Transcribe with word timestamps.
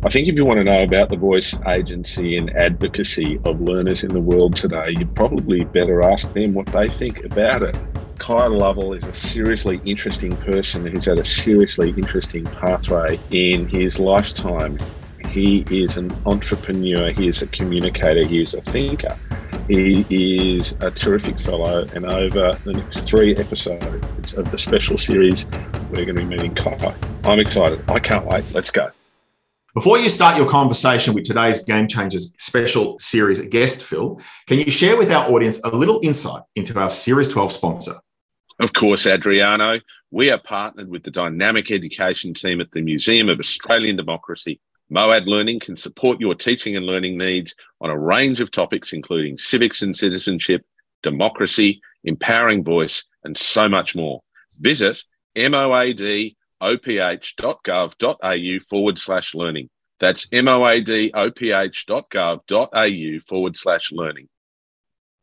I 0.00 0.10
think 0.10 0.28
if 0.28 0.36
you 0.36 0.44
want 0.44 0.58
to 0.58 0.64
know 0.64 0.84
about 0.84 1.10
the 1.10 1.16
voice 1.16 1.56
agency 1.66 2.36
and 2.36 2.56
advocacy 2.56 3.40
of 3.44 3.60
learners 3.60 4.04
in 4.04 4.10
the 4.10 4.20
world 4.20 4.54
today, 4.54 4.94
you'd 4.96 5.14
probably 5.16 5.64
better 5.64 6.04
ask 6.04 6.32
them 6.34 6.54
what 6.54 6.66
they 6.66 6.86
think 6.88 7.24
about 7.24 7.64
it. 7.64 7.76
Kai 8.18 8.46
Lovell 8.46 8.92
is 8.92 9.02
a 9.02 9.12
seriously 9.12 9.80
interesting 9.84 10.36
person 10.36 10.86
who's 10.86 11.06
had 11.06 11.18
a 11.18 11.24
seriously 11.24 11.90
interesting 11.90 12.44
pathway 12.44 13.18
in 13.32 13.68
his 13.68 13.98
lifetime. 13.98 14.78
He 15.30 15.64
is 15.68 15.96
an 15.96 16.16
entrepreneur, 16.26 17.10
he 17.10 17.26
is 17.26 17.42
a 17.42 17.48
communicator, 17.48 18.24
he 18.24 18.40
is 18.40 18.54
a 18.54 18.60
thinker. 18.60 19.18
He 19.68 20.06
is 20.08 20.76
a 20.80 20.92
terrific 20.92 21.40
fellow, 21.40 21.84
and 21.94 22.06
over 22.06 22.52
the 22.64 22.72
next 22.72 23.00
three 23.00 23.34
episodes 23.36 24.32
of 24.34 24.50
the 24.52 24.58
special 24.58 24.96
series, 24.96 25.44
we're 25.90 26.06
going 26.06 26.14
to 26.14 26.14
be 26.14 26.24
meeting 26.24 26.54
Kai. 26.54 26.94
I'm 27.24 27.40
excited. 27.40 27.82
I 27.90 27.98
can't 27.98 28.24
wait. 28.24 28.44
Let's 28.54 28.70
go. 28.70 28.90
Before 29.74 29.98
you 29.98 30.08
start 30.08 30.38
your 30.38 30.48
conversation 30.48 31.12
with 31.12 31.24
today's 31.24 31.62
Game 31.62 31.86
Changers 31.86 32.34
special 32.38 32.98
series 32.98 33.38
guest, 33.48 33.84
Phil, 33.84 34.18
can 34.46 34.58
you 34.58 34.70
share 34.70 34.96
with 34.96 35.12
our 35.12 35.30
audience 35.30 35.60
a 35.62 35.68
little 35.68 36.00
insight 36.02 36.42
into 36.54 36.78
our 36.80 36.88
Series 36.88 37.28
12 37.28 37.52
sponsor? 37.52 37.92
Of 38.60 38.72
course, 38.72 39.06
Adriano. 39.06 39.80
We 40.10 40.30
are 40.30 40.38
partnered 40.38 40.88
with 40.88 41.02
the 41.02 41.10
dynamic 41.10 41.70
education 41.70 42.32
team 42.32 42.62
at 42.62 42.70
the 42.70 42.80
Museum 42.80 43.28
of 43.28 43.40
Australian 43.40 43.96
Democracy. 43.96 44.58
Moad 44.90 45.26
Learning 45.26 45.60
can 45.60 45.76
support 45.76 46.18
your 46.18 46.34
teaching 46.34 46.74
and 46.74 46.86
learning 46.86 47.18
needs 47.18 47.54
on 47.82 47.90
a 47.90 47.98
range 47.98 48.40
of 48.40 48.50
topics, 48.50 48.94
including 48.94 49.36
civics 49.36 49.82
and 49.82 49.94
citizenship, 49.94 50.64
democracy, 51.02 51.82
empowering 52.04 52.64
voice, 52.64 53.04
and 53.22 53.36
so 53.36 53.68
much 53.68 53.94
more. 53.94 54.22
Visit 54.58 55.04
moad 55.36 56.34
oph.gov.au 56.60 58.58
forward 58.68 58.98
slash 58.98 59.34
learning. 59.34 59.70
That's 60.00 60.26
moadoph.gov.au 60.26 63.20
forward 63.26 63.56
slash 63.56 63.92
learning. 63.92 64.28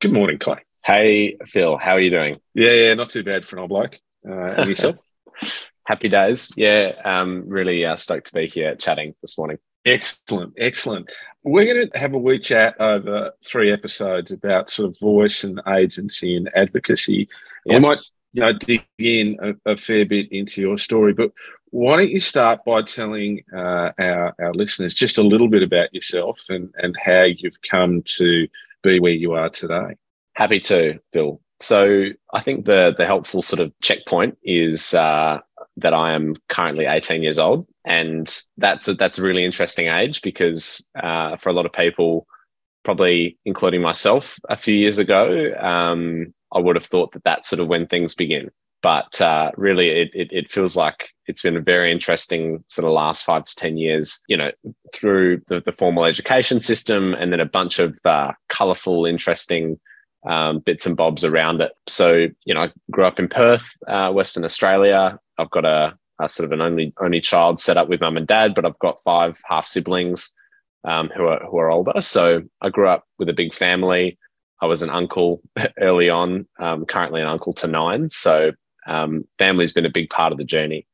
Good 0.02 0.14
morning, 0.14 0.38
Clay. 0.38 0.60
Hey, 0.84 1.38
Phil, 1.46 1.78
how 1.78 1.94
are 1.94 2.00
you 2.00 2.10
doing? 2.10 2.36
Yeah, 2.54 2.72
yeah, 2.72 2.94
not 2.94 3.10
too 3.10 3.24
bad 3.24 3.46
for 3.46 3.56
an 3.56 3.62
old 3.62 3.70
bloke. 3.70 3.98
Uh, 4.28 4.34
and 4.34 4.70
yourself? 4.70 4.98
Happy 5.86 6.10
days. 6.10 6.52
Yeah, 6.56 6.94
um, 7.06 7.44
really 7.48 7.86
uh, 7.86 7.96
stoked 7.96 8.28
to 8.28 8.34
be 8.34 8.48
here 8.48 8.76
chatting 8.76 9.16
this 9.22 9.38
morning. 9.38 9.58
Excellent, 9.86 10.54
excellent. 10.58 11.10
We're 11.44 11.74
going 11.74 11.90
to 11.90 11.98
have 11.98 12.14
a 12.14 12.18
wee 12.18 12.40
chat 12.40 12.76
over 12.80 13.32
three 13.46 13.72
episodes 13.72 14.32
about 14.32 14.72
sort 14.72 14.90
of 14.90 15.00
voice 15.00 15.44
and 15.44 15.62
agency 15.68 16.36
and 16.36 16.50
advocacy. 16.56 17.30
Yes. 17.66 17.76
We 17.76 17.88
might 17.88 18.02
you 18.36 18.42
know, 18.42 18.52
dig 18.52 18.86
in 19.00 19.38
a, 19.42 19.72
a, 19.72 19.78
fair 19.78 20.06
bit 20.06 20.30
into 20.30 20.60
your 20.60 20.78
story. 20.78 21.14
But 21.14 21.32
why 21.70 21.96
don't 21.96 22.10
you 22.10 22.20
start 22.20 22.66
by 22.66 22.82
telling 22.82 23.42
uh, 23.56 23.92
our, 23.98 24.36
our 24.42 24.54
listeners 24.54 24.94
just 24.94 25.18
a 25.18 25.24
little 25.24 25.48
bit 25.48 25.64
about 25.64 25.94
yourself 25.94 26.42
and, 26.50 26.70
and 26.76 26.98
how 27.02 27.24
you've 27.24 27.62
come 27.62 28.04
to 28.18 28.46
be 28.84 29.00
where 29.00 29.14
you 29.14 29.32
are 29.34 29.50
today? 29.50 29.96
Happy 30.34 30.60
to, 30.60 31.00
Bill. 31.14 31.40
So 31.62 32.08
I 32.34 32.42
think 32.42 32.66
the 32.66 32.94
the 32.98 33.06
helpful 33.06 33.42
sort 33.42 33.62
of 33.62 33.72
checkpoint 33.82 34.38
is 34.44 34.94
uh, 34.94 35.40
that 35.78 35.94
I 35.94 36.12
am 36.12 36.36
currently 36.50 36.88
18 36.88 37.24
years 37.24 37.40
old, 37.40 37.66
and 37.86 38.28
that's 38.58 38.90
a, 38.90 38.96
that's 38.96 39.18
a 39.18 39.24
really 39.24 39.46
interesting 39.46 39.88
age 39.88 40.22
because 40.22 40.86
uh, 41.02 41.38
for 41.38 41.48
a 41.48 41.54
lot 41.54 41.66
of 41.66 41.72
people, 41.72 42.28
probably 42.84 43.38
including 43.46 43.82
myself, 43.82 44.38
a 44.50 44.58
few 44.58 44.76
years 44.76 44.98
ago, 44.98 45.54
um, 45.58 46.34
I 46.56 46.60
would 46.60 46.76
have 46.76 46.86
thought 46.86 47.12
that 47.12 47.24
that's 47.24 47.50
sort 47.50 47.60
of 47.60 47.68
when 47.68 47.86
things 47.86 48.16
begin. 48.16 48.50
But 48.82 49.20
uh, 49.20 49.52
really, 49.58 49.90
it, 49.90 50.12
it, 50.14 50.28
it, 50.32 50.52
feels 50.52 50.76
like 50.76 51.10
it's 51.26 51.42
been 51.42 51.58
a 51.58 51.62
very 51.62 51.92
interesting 51.92 52.64
sort 52.68 52.86
of 52.86 52.94
last 52.94 53.26
five 53.26 53.44
to 53.46 53.56
10 53.56 53.78
years, 53.78 54.24
you 54.28 54.38
know, 54.38 54.52
through 54.94 55.42
the, 55.48 55.60
the 55.60 55.72
formal 55.72 56.06
education 56.06 56.60
system 56.60 57.16
and 57.16 57.34
then 57.34 57.40
a 57.40 57.46
bunch 57.48 57.80
of 57.80 57.98
uh, 58.06 58.32
colorful, 58.48 59.08
interesting 59.08 59.80
um, 60.28 60.60
bits 60.60 60.86
and 60.86 60.96
bobs 60.96 61.24
around 61.24 61.62
it. 61.62 61.72
So, 61.88 62.28
you 62.46 62.54
know, 62.54 62.62
I 62.62 62.72
grew 62.92 63.06
up 63.06 63.18
in 63.18 63.28
Perth, 63.28 63.76
uh, 63.88 64.12
Western 64.12 64.46
Australia. 64.46 65.20
I've 65.40 65.50
got 65.50 65.66
a, 65.66 65.98
a, 66.20 66.30
sort 66.30 66.46
of 66.46 66.52
an 66.52 66.62
only 66.62 66.94
only 67.00 67.22
child 67.22 67.60
set 67.60 67.78
up 67.78 67.90
with 67.90 68.02
mum 68.02 68.18
and 68.18 68.28
dad, 68.28 68.54
but 68.54 68.66
I've 68.66 68.80
got 68.80 69.02
five 69.04 69.40
half 69.46 69.66
siblings 69.68 70.32
um, 70.84 71.10
who 71.16 71.26
are 71.26 71.44
who 71.46 71.58
are 71.58 71.72
older. 71.72 72.02
So 72.02 72.44
I 72.62 72.70
grew 72.70 72.88
up 72.88 73.06
with 73.18 73.30
a 73.30 73.34
big 73.34 73.54
family. 73.54 74.18
I 74.62 74.66
was 74.66 74.82
an 74.82 74.90
uncle 74.90 75.42
early 75.80 76.10
on, 76.10 76.48
um, 76.60 76.86
currently 76.86 77.22
an 77.22 77.28
uncle 77.28 77.54
to 77.54 77.68
nine. 77.68 78.10
So 78.10 78.52
um, 78.88 79.26
family's 79.38 79.74
been 79.74 79.86
a 79.86 79.92
big 79.92 80.10
part 80.10 80.32
of 80.32 80.38
the 80.38 80.44
journey. 80.44 80.86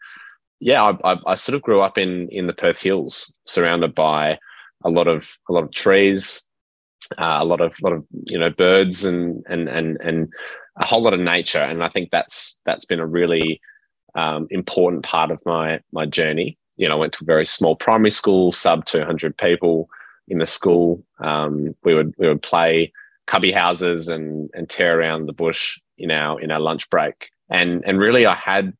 Yeah, 0.59 0.83
I, 0.83 1.13
I, 1.13 1.17
I, 1.27 1.35
sort 1.35 1.55
of 1.55 1.63
grew 1.63 1.81
up 1.81 1.97
in 1.97 2.29
in 2.29 2.47
the 2.47 2.53
Perth 2.53 2.81
Hills, 2.81 3.35
surrounded 3.45 3.95
by 3.95 4.37
a 4.83 4.89
lot 4.89 5.07
of 5.07 5.37
a 5.49 5.53
lot 5.53 5.63
of 5.63 5.71
trees, 5.71 6.43
uh, 7.17 7.37
a 7.39 7.45
lot 7.45 7.61
of 7.61 7.73
lot 7.81 7.93
of 7.93 8.05
you 8.25 8.37
know 8.37 8.51
birds 8.51 9.03
and 9.03 9.43
and 9.49 9.67
and 9.67 9.97
and 10.01 10.31
a 10.77 10.85
whole 10.85 11.01
lot 11.01 11.13
of 11.13 11.19
nature. 11.19 11.61
And 11.61 11.83
I 11.83 11.89
think 11.89 12.11
that's 12.11 12.61
that's 12.65 12.85
been 12.85 12.99
a 12.99 13.07
really 13.07 13.59
um, 14.15 14.47
important 14.51 15.03
part 15.03 15.31
of 15.31 15.41
my 15.45 15.79
my 15.91 16.05
journey. 16.05 16.57
You 16.77 16.87
know, 16.87 16.95
I 16.95 16.99
went 16.99 17.13
to 17.13 17.23
a 17.23 17.25
very 17.25 17.45
small 17.45 17.75
primary 17.75 18.11
school, 18.11 18.51
sub 18.51 18.85
two 18.85 19.03
hundred 19.03 19.37
people 19.37 19.89
in 20.27 20.37
the 20.37 20.45
school. 20.45 21.03
Um, 21.19 21.75
we 21.83 21.95
would 21.95 22.13
we 22.19 22.27
would 22.27 22.43
play 22.43 22.93
cubby 23.31 23.51
houses 23.53 24.09
and 24.09 24.49
and 24.53 24.69
tear 24.69 24.99
around 24.99 25.25
the 25.25 25.39
bush 25.43 25.79
in 25.97 26.11
our 26.11 26.39
in 26.41 26.51
our 26.51 26.59
lunch 26.59 26.89
break. 26.89 27.29
And 27.49 27.81
and 27.85 27.97
really, 27.97 28.25
I 28.25 28.35
had 28.35 28.73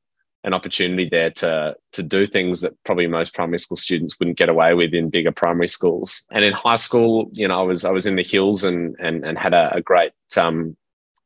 an 0.44 0.54
opportunity 0.54 1.08
there 1.10 1.32
to 1.42 1.76
to 1.94 2.04
do 2.04 2.26
things 2.26 2.60
that 2.62 2.74
probably 2.84 3.08
most 3.08 3.34
primary 3.34 3.60
school 3.60 3.78
students 3.78 4.18
wouldn't 4.20 4.38
get 4.38 4.50
away 4.50 4.74
with 4.74 4.94
in 4.94 5.10
bigger 5.10 5.32
primary 5.32 5.70
schools. 5.70 6.26
And 6.32 6.44
in 6.44 6.54
high 6.54 6.82
school, 6.88 7.30
you 7.34 7.48
know, 7.48 7.60
I 7.62 7.64
was 7.64 7.86
I 7.86 7.92
was 7.92 8.06
in 8.06 8.18
the 8.18 8.30
hills 8.34 8.64
and 8.66 8.96
and 9.00 9.26
and 9.26 9.38
had 9.38 9.54
a, 9.54 9.74
a 9.74 9.82
great 9.82 10.12
um, 10.36 10.76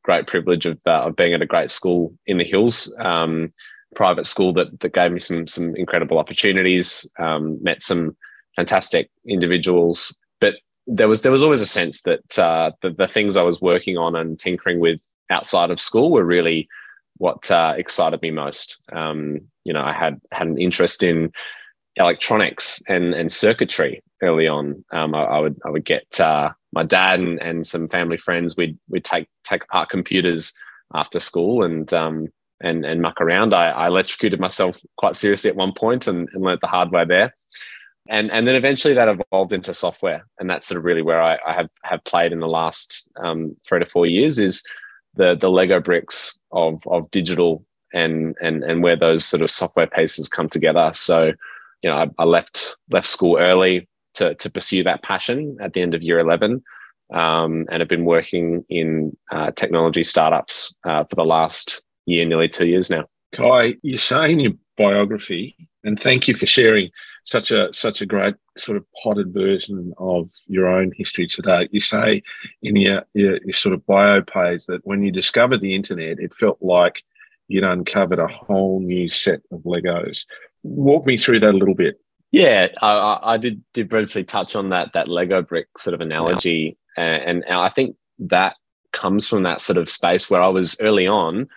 great 0.04 0.28
privilege 0.28 0.66
of 0.66 0.78
uh, 0.86 1.02
of 1.06 1.16
being 1.16 1.34
at 1.34 1.42
a 1.42 1.52
great 1.54 1.70
school 1.70 2.14
in 2.26 2.38
the 2.38 2.44
hills. 2.44 2.94
Um, 3.00 3.52
private 3.96 4.26
school 4.26 4.52
that 4.52 4.78
that 4.80 4.94
gave 4.94 5.10
me 5.10 5.18
some 5.18 5.48
some 5.48 5.74
incredible 5.74 6.18
opportunities. 6.18 7.10
Um, 7.18 7.58
met 7.60 7.82
some 7.82 8.16
fantastic 8.54 9.10
individuals, 9.26 10.16
there 10.86 11.08
was 11.08 11.22
there 11.22 11.32
was 11.32 11.42
always 11.42 11.60
a 11.60 11.66
sense 11.66 12.02
that 12.02 12.38
uh, 12.38 12.70
the, 12.82 12.90
the 12.90 13.08
things 13.08 13.36
I 13.36 13.42
was 13.42 13.60
working 13.60 13.96
on 13.96 14.14
and 14.14 14.38
tinkering 14.38 14.78
with 14.78 15.00
outside 15.30 15.70
of 15.70 15.80
school 15.80 16.10
were 16.10 16.24
really 16.24 16.68
what 17.18 17.50
uh, 17.50 17.74
excited 17.76 18.22
me 18.22 18.30
most. 18.30 18.82
Um, 18.92 19.40
you 19.64 19.72
know, 19.72 19.82
I 19.82 19.92
had 19.92 20.20
had 20.32 20.46
an 20.46 20.58
interest 20.58 21.02
in 21.02 21.32
electronics 21.96 22.82
and 22.88 23.14
and 23.14 23.32
circuitry 23.32 24.02
early 24.22 24.46
on. 24.46 24.84
Um, 24.92 25.14
I, 25.14 25.24
I, 25.24 25.38
would 25.40 25.58
I 25.64 25.70
would 25.70 25.84
get 25.84 26.20
uh, 26.20 26.52
my 26.72 26.84
dad 26.84 27.20
and, 27.20 27.40
and 27.42 27.66
some 27.66 27.88
family 27.88 28.16
friends. 28.16 28.56
We'd 28.56 28.78
we'd 28.88 29.04
take 29.04 29.28
take 29.44 29.64
apart 29.64 29.90
computers 29.90 30.52
after 30.94 31.18
school 31.18 31.64
and 31.64 31.92
um, 31.92 32.28
and 32.60 32.84
and 32.84 33.02
muck 33.02 33.20
around. 33.20 33.54
I, 33.54 33.70
I 33.70 33.86
electrocuted 33.88 34.38
myself 34.38 34.78
quite 34.96 35.16
seriously 35.16 35.50
at 35.50 35.56
one 35.56 35.72
point 35.72 36.06
and, 36.06 36.28
and 36.32 36.44
learned 36.44 36.60
the 36.62 36.68
hard 36.68 36.92
way 36.92 37.04
there 37.04 37.34
and 38.08 38.30
and 38.30 38.46
then 38.46 38.54
eventually 38.54 38.94
that 38.94 39.08
evolved 39.08 39.52
into 39.52 39.74
software. 39.74 40.26
And 40.38 40.48
that's 40.48 40.66
sort 40.66 40.78
of 40.78 40.84
really 40.84 41.02
where 41.02 41.22
i, 41.22 41.38
I 41.46 41.52
have 41.52 41.68
have 41.82 42.04
played 42.04 42.32
in 42.32 42.40
the 42.40 42.48
last 42.48 43.08
um, 43.22 43.56
three 43.66 43.80
to 43.80 43.86
four 43.86 44.06
years 44.06 44.38
is 44.38 44.62
the 45.14 45.36
the 45.40 45.50
lego 45.50 45.80
bricks 45.80 46.38
of 46.52 46.86
of 46.86 47.10
digital 47.10 47.64
and 47.92 48.36
and 48.40 48.62
and 48.64 48.82
where 48.82 48.96
those 48.96 49.24
sort 49.24 49.42
of 49.42 49.50
software 49.50 49.86
pieces 49.86 50.28
come 50.28 50.48
together. 50.48 50.90
So 50.94 51.32
you 51.82 51.90
know 51.90 51.96
i, 51.96 52.08
I 52.18 52.24
left 52.24 52.76
left 52.90 53.06
school 53.06 53.38
early 53.38 53.88
to 54.14 54.34
to 54.34 54.50
pursue 54.50 54.82
that 54.84 55.02
passion 55.02 55.56
at 55.60 55.72
the 55.72 55.82
end 55.82 55.94
of 55.94 56.02
year 56.02 56.18
11 56.18 56.62
um, 57.12 57.66
and 57.70 57.80
have 57.80 57.88
been 57.88 58.04
working 58.04 58.64
in 58.68 59.16
uh, 59.30 59.52
technology 59.52 60.02
startups 60.02 60.76
uh, 60.84 61.04
for 61.04 61.16
the 61.16 61.24
last 61.24 61.82
year 62.06 62.24
nearly 62.24 62.48
two 62.48 62.66
years 62.66 62.90
now. 62.90 63.06
Kai 63.34 63.74
you 63.82 63.98
say 63.98 64.32
in 64.32 64.40
your 64.40 64.52
biography 64.76 65.56
and 65.84 66.00
thank 66.00 66.26
you 66.28 66.34
for 66.34 66.46
sharing 66.46 66.90
such 67.26 67.50
a 67.50 67.68
such 67.74 68.00
a 68.00 68.06
great 68.06 68.36
sort 68.56 68.76
of 68.76 68.84
potted 69.02 69.34
version 69.34 69.92
of 69.98 70.30
your 70.46 70.68
own 70.68 70.92
history 70.96 71.26
today. 71.26 71.68
You 71.72 71.80
say 71.80 72.22
in 72.62 72.76
your, 72.76 73.02
your, 73.14 73.38
your 73.44 73.52
sort 73.52 73.74
of 73.74 73.84
bio 73.84 74.22
page 74.22 74.64
that 74.66 74.80
when 74.84 75.02
you 75.02 75.10
discovered 75.10 75.60
the 75.60 75.74
internet, 75.74 76.20
it 76.20 76.34
felt 76.34 76.58
like 76.62 77.02
you'd 77.48 77.64
uncovered 77.64 78.20
a 78.20 78.28
whole 78.28 78.80
new 78.80 79.10
set 79.10 79.40
of 79.50 79.60
Legos. 79.62 80.20
Walk 80.62 81.04
me 81.04 81.18
through 81.18 81.40
that 81.40 81.54
a 81.54 81.58
little 81.58 81.74
bit. 81.74 82.00
Yeah, 82.30 82.68
I, 82.80 83.18
I 83.22 83.36
did 83.38 83.62
did 83.74 83.88
briefly 83.88 84.22
touch 84.22 84.54
on 84.54 84.70
that 84.70 84.92
that 84.94 85.08
Lego 85.08 85.42
brick 85.42 85.66
sort 85.78 85.94
of 85.94 86.00
analogy, 86.00 86.78
and, 86.96 87.44
and 87.44 87.58
I 87.58 87.68
think 87.68 87.96
that 88.20 88.56
comes 88.92 89.26
from 89.26 89.42
that 89.42 89.60
sort 89.60 89.78
of 89.78 89.90
space 89.90 90.30
where 90.30 90.40
I 90.40 90.48
was 90.48 90.76
early 90.80 91.06
on, 91.06 91.48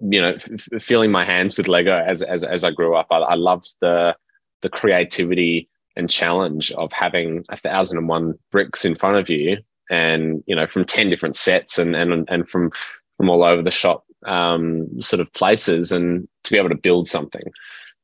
you 0.00 0.20
know, 0.20 0.36
f- 0.36 0.82
feeling 0.82 1.10
my 1.10 1.24
hands 1.24 1.56
with 1.56 1.68
Lego 1.68 1.96
as 1.96 2.22
as 2.22 2.42
as 2.42 2.64
I 2.64 2.72
grew 2.72 2.96
up. 2.96 3.06
I, 3.10 3.18
I 3.18 3.34
loved 3.34 3.76
the 3.80 4.16
the 4.62 4.68
creativity 4.68 5.68
and 5.96 6.10
challenge 6.10 6.72
of 6.72 6.92
having 6.92 7.44
a 7.48 7.56
thousand 7.56 7.98
and 7.98 8.08
one 8.08 8.34
bricks 8.50 8.84
in 8.84 8.94
front 8.94 9.16
of 9.16 9.28
you 9.28 9.56
and 9.90 10.42
you 10.46 10.54
know 10.54 10.66
from 10.66 10.84
10 10.84 11.08
different 11.08 11.36
sets 11.36 11.78
and 11.78 11.94
and 11.94 12.28
and 12.28 12.48
from 12.48 12.70
from 13.16 13.30
all 13.30 13.44
over 13.44 13.62
the 13.62 13.70
shop 13.70 14.04
um, 14.26 14.88
sort 15.00 15.20
of 15.20 15.32
places 15.32 15.92
and 15.92 16.26
to 16.44 16.52
be 16.52 16.58
able 16.58 16.68
to 16.68 16.74
build 16.74 17.06
something 17.08 17.52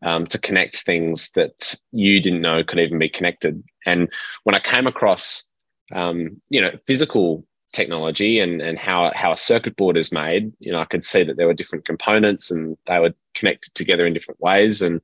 um, 0.02 0.26
to 0.26 0.38
connect 0.38 0.76
things 0.76 1.30
that 1.32 1.74
you 1.92 2.20
didn't 2.20 2.42
know 2.42 2.64
could 2.64 2.78
even 2.78 2.98
be 2.98 3.08
connected. 3.08 3.62
And 3.86 4.08
when 4.44 4.54
I 4.54 4.60
came 4.60 4.86
across, 4.86 5.44
um, 5.92 6.40
you 6.48 6.60
know, 6.60 6.72
physical 6.86 7.44
technology 7.72 8.38
and 8.38 8.60
and 8.60 8.78
how 8.78 9.10
how 9.14 9.32
a 9.32 9.36
circuit 9.36 9.76
board 9.76 9.96
is 9.96 10.12
made, 10.12 10.52
you 10.58 10.72
know, 10.72 10.78
I 10.78 10.84
could 10.84 11.04
see 11.04 11.22
that 11.24 11.36
there 11.36 11.46
were 11.46 11.54
different 11.54 11.86
components 11.86 12.50
and 12.50 12.76
they 12.86 12.98
were 12.98 13.14
connected 13.34 13.74
together 13.74 14.06
in 14.06 14.14
different 14.14 14.40
ways, 14.40 14.82
and 14.82 15.00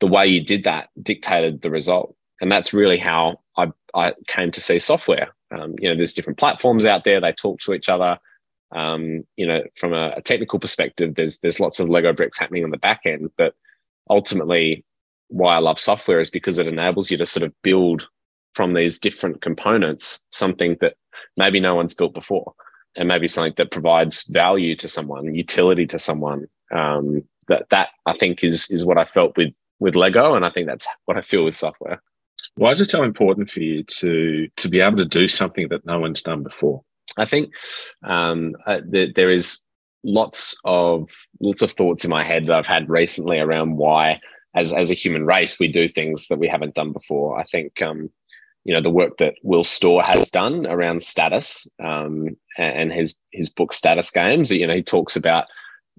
the 0.00 0.06
way 0.06 0.26
you 0.26 0.44
did 0.44 0.64
that 0.64 0.88
dictated 1.02 1.62
the 1.62 1.70
result. 1.70 2.14
And 2.40 2.50
that's 2.50 2.72
really 2.72 2.98
how 2.98 3.40
I 3.56 3.68
I 3.94 4.14
came 4.26 4.50
to 4.52 4.60
see 4.60 4.78
software. 4.78 5.28
Um, 5.50 5.74
you 5.78 5.88
know, 5.88 5.96
there's 5.96 6.12
different 6.12 6.38
platforms 6.38 6.86
out 6.86 7.04
there; 7.04 7.20
they 7.20 7.32
talk 7.32 7.60
to 7.60 7.74
each 7.74 7.88
other. 7.88 8.18
Um, 8.70 9.24
you 9.36 9.46
know, 9.46 9.62
from 9.76 9.94
a, 9.94 10.12
a 10.16 10.22
technical 10.22 10.58
perspective, 10.58 11.14
there's 11.14 11.38
there's 11.38 11.60
lots 11.60 11.80
of 11.80 11.88
Lego 11.88 12.12
bricks 12.12 12.38
happening 12.38 12.64
on 12.64 12.70
the 12.70 12.78
back 12.78 13.00
end, 13.04 13.30
but 13.36 13.54
ultimately 14.10 14.84
why 15.28 15.56
I 15.56 15.58
love 15.58 15.78
software 15.78 16.20
is 16.20 16.30
because 16.30 16.58
it 16.58 16.66
enables 16.66 17.10
you 17.10 17.18
to 17.18 17.26
sort 17.26 17.44
of 17.44 17.52
build 17.62 18.06
from 18.52 18.74
these 18.74 18.98
different 18.98 19.42
components 19.42 20.26
something 20.30 20.76
that 20.80 20.94
maybe 21.36 21.60
no 21.60 21.74
one's 21.74 21.94
built 21.94 22.14
before 22.14 22.54
and 22.96 23.08
maybe 23.08 23.28
something 23.28 23.54
that 23.56 23.70
provides 23.70 24.26
value 24.28 24.74
to 24.76 24.88
someone 24.88 25.34
utility 25.34 25.86
to 25.86 25.98
someone 25.98 26.46
um, 26.72 27.22
that 27.48 27.66
that 27.70 27.90
i 28.06 28.16
think 28.16 28.42
is 28.42 28.70
is 28.70 28.84
what 28.84 28.98
i 28.98 29.04
felt 29.04 29.36
with 29.36 29.52
with 29.80 29.94
lego 29.94 30.34
and 30.34 30.44
i 30.44 30.50
think 30.50 30.66
that's 30.66 30.86
what 31.04 31.16
i 31.16 31.20
feel 31.20 31.44
with 31.44 31.56
software 31.56 32.02
why 32.56 32.70
is 32.70 32.80
it 32.80 32.90
so 32.90 33.02
important 33.02 33.50
for 33.50 33.60
you 33.60 33.82
to 33.84 34.48
to 34.56 34.68
be 34.68 34.80
able 34.80 34.96
to 34.96 35.04
do 35.04 35.28
something 35.28 35.68
that 35.68 35.84
no 35.86 35.98
one's 35.98 36.22
done 36.22 36.42
before 36.42 36.82
i 37.16 37.24
think 37.24 37.50
um, 38.04 38.54
uh, 38.66 38.80
there 38.84 39.30
is 39.30 39.62
lots 40.04 40.56
of 40.64 41.08
lots 41.40 41.62
of 41.62 41.72
thoughts 41.72 42.04
in 42.04 42.10
my 42.10 42.22
head 42.22 42.46
that 42.46 42.56
i've 42.56 42.66
had 42.66 42.88
recently 42.88 43.38
around 43.38 43.76
why 43.76 44.20
as 44.54 44.72
as 44.72 44.90
a 44.90 44.94
human 44.94 45.26
race 45.26 45.58
we 45.58 45.70
do 45.70 45.88
things 45.88 46.28
that 46.28 46.38
we 46.38 46.48
haven't 46.48 46.74
done 46.74 46.92
before 46.92 47.38
i 47.38 47.44
think 47.44 47.82
um, 47.82 48.10
you 48.68 48.74
know 48.74 48.82
the 48.82 48.90
work 48.90 49.16
that 49.16 49.34
Will 49.42 49.64
Storr 49.64 50.02
has 50.06 50.28
done 50.28 50.66
around 50.66 51.02
status 51.02 51.66
um, 51.82 52.36
and 52.58 52.92
his 52.92 53.16
his 53.32 53.48
book 53.48 53.72
Status 53.72 54.10
Games. 54.10 54.50
You 54.50 54.66
know, 54.66 54.74
he 54.74 54.82
talks 54.82 55.16
about 55.16 55.46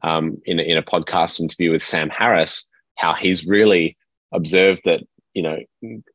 um, 0.04 0.40
in 0.46 0.60
in 0.60 0.78
a 0.78 0.84
podcast 0.84 1.40
interview 1.40 1.72
with 1.72 1.84
Sam 1.84 2.12
Harris 2.12 2.69
how 3.00 3.14
he's 3.14 3.48
really 3.48 3.98
observed 4.32 4.82
that 4.86 5.02
you 5.34 5.42
know 5.42 5.58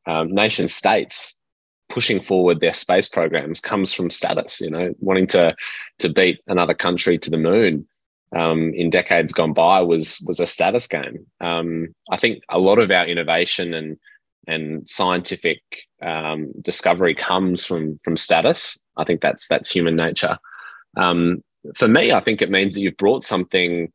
um, 0.07 0.33
nation 0.33 0.69
states 0.69 1.39
pushing 1.89 2.21
forward 2.21 2.61
their 2.61 2.75
space 2.75 3.09
programs 3.09 3.61
comes 3.61 3.93
from 3.93 4.11
status. 4.11 4.61
You 4.61 4.71
know, 4.71 4.95
wanting 5.01 5.27
to 5.29 5.55
to 5.99 6.09
beat 6.09 6.41
another 6.47 6.75
country 6.75 7.19
to 7.19 7.31
the 7.31 7.39
moon. 7.39 7.87
Um, 8.35 8.73
in 8.75 8.91
decades 8.91 9.33
gone 9.33 9.53
by 9.53 9.81
was 9.81 10.23
was 10.27 10.41
a 10.41 10.47
status 10.47 10.89
game. 10.89 11.25
Um, 11.41 11.95
I 12.11 12.17
think 12.17 12.43
a 12.49 12.59
lot 12.59 12.81
of 12.81 12.91
our 12.91 13.07
innovation 13.07 13.73
and 13.73 13.97
and 14.47 14.89
scientific 14.91 15.61
um, 16.03 16.53
discovery 16.61 17.15
comes 17.15 17.65
from 17.65 17.99
from 18.05 18.17
status. 18.17 18.77
I 18.97 19.05
think 19.05 19.21
that's 19.21 19.47
that's 19.47 19.71
human 19.71 19.95
nature. 19.95 20.37
Um, 20.97 21.45
for 21.77 21.87
me, 21.87 22.13
I 22.13 22.21
think 22.21 22.43
it 22.43 22.51
means 22.51 22.75
that 22.75 22.81
you've 22.81 22.97
brought 22.97 23.25
something 23.25 23.93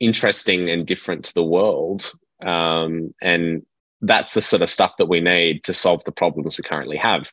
interesting 0.00 0.70
and 0.70 0.86
different 0.86 1.24
to 1.26 1.34
the 1.34 1.44
world, 1.44 2.12
um, 2.44 3.14
and 3.22 3.64
that's 4.00 4.34
the 4.34 4.42
sort 4.42 4.62
of 4.62 4.70
stuff 4.70 4.92
that 4.98 5.08
we 5.08 5.20
need 5.20 5.64
to 5.64 5.74
solve 5.74 6.04
the 6.04 6.12
problems 6.12 6.58
we 6.58 6.68
currently 6.68 6.96
have. 6.96 7.30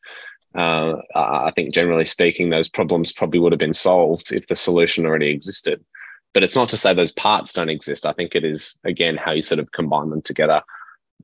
Uh, 0.53 0.95
I 1.15 1.51
think, 1.55 1.73
generally 1.73 2.05
speaking, 2.05 2.49
those 2.49 2.69
problems 2.69 3.13
probably 3.13 3.39
would 3.39 3.53
have 3.53 3.59
been 3.59 3.73
solved 3.73 4.33
if 4.33 4.47
the 4.47 4.55
solution 4.55 5.05
already 5.05 5.29
existed. 5.29 5.83
But 6.33 6.43
it's 6.43 6.55
not 6.55 6.69
to 6.69 6.77
say 6.77 6.93
those 6.93 7.11
parts 7.11 7.53
don't 7.53 7.69
exist. 7.69 8.05
I 8.05 8.13
think 8.13 8.35
it 8.35 8.43
is 8.43 8.79
again 8.83 9.17
how 9.17 9.31
you 9.31 9.41
sort 9.41 9.59
of 9.59 9.71
combine 9.71 10.09
them 10.09 10.21
together 10.21 10.61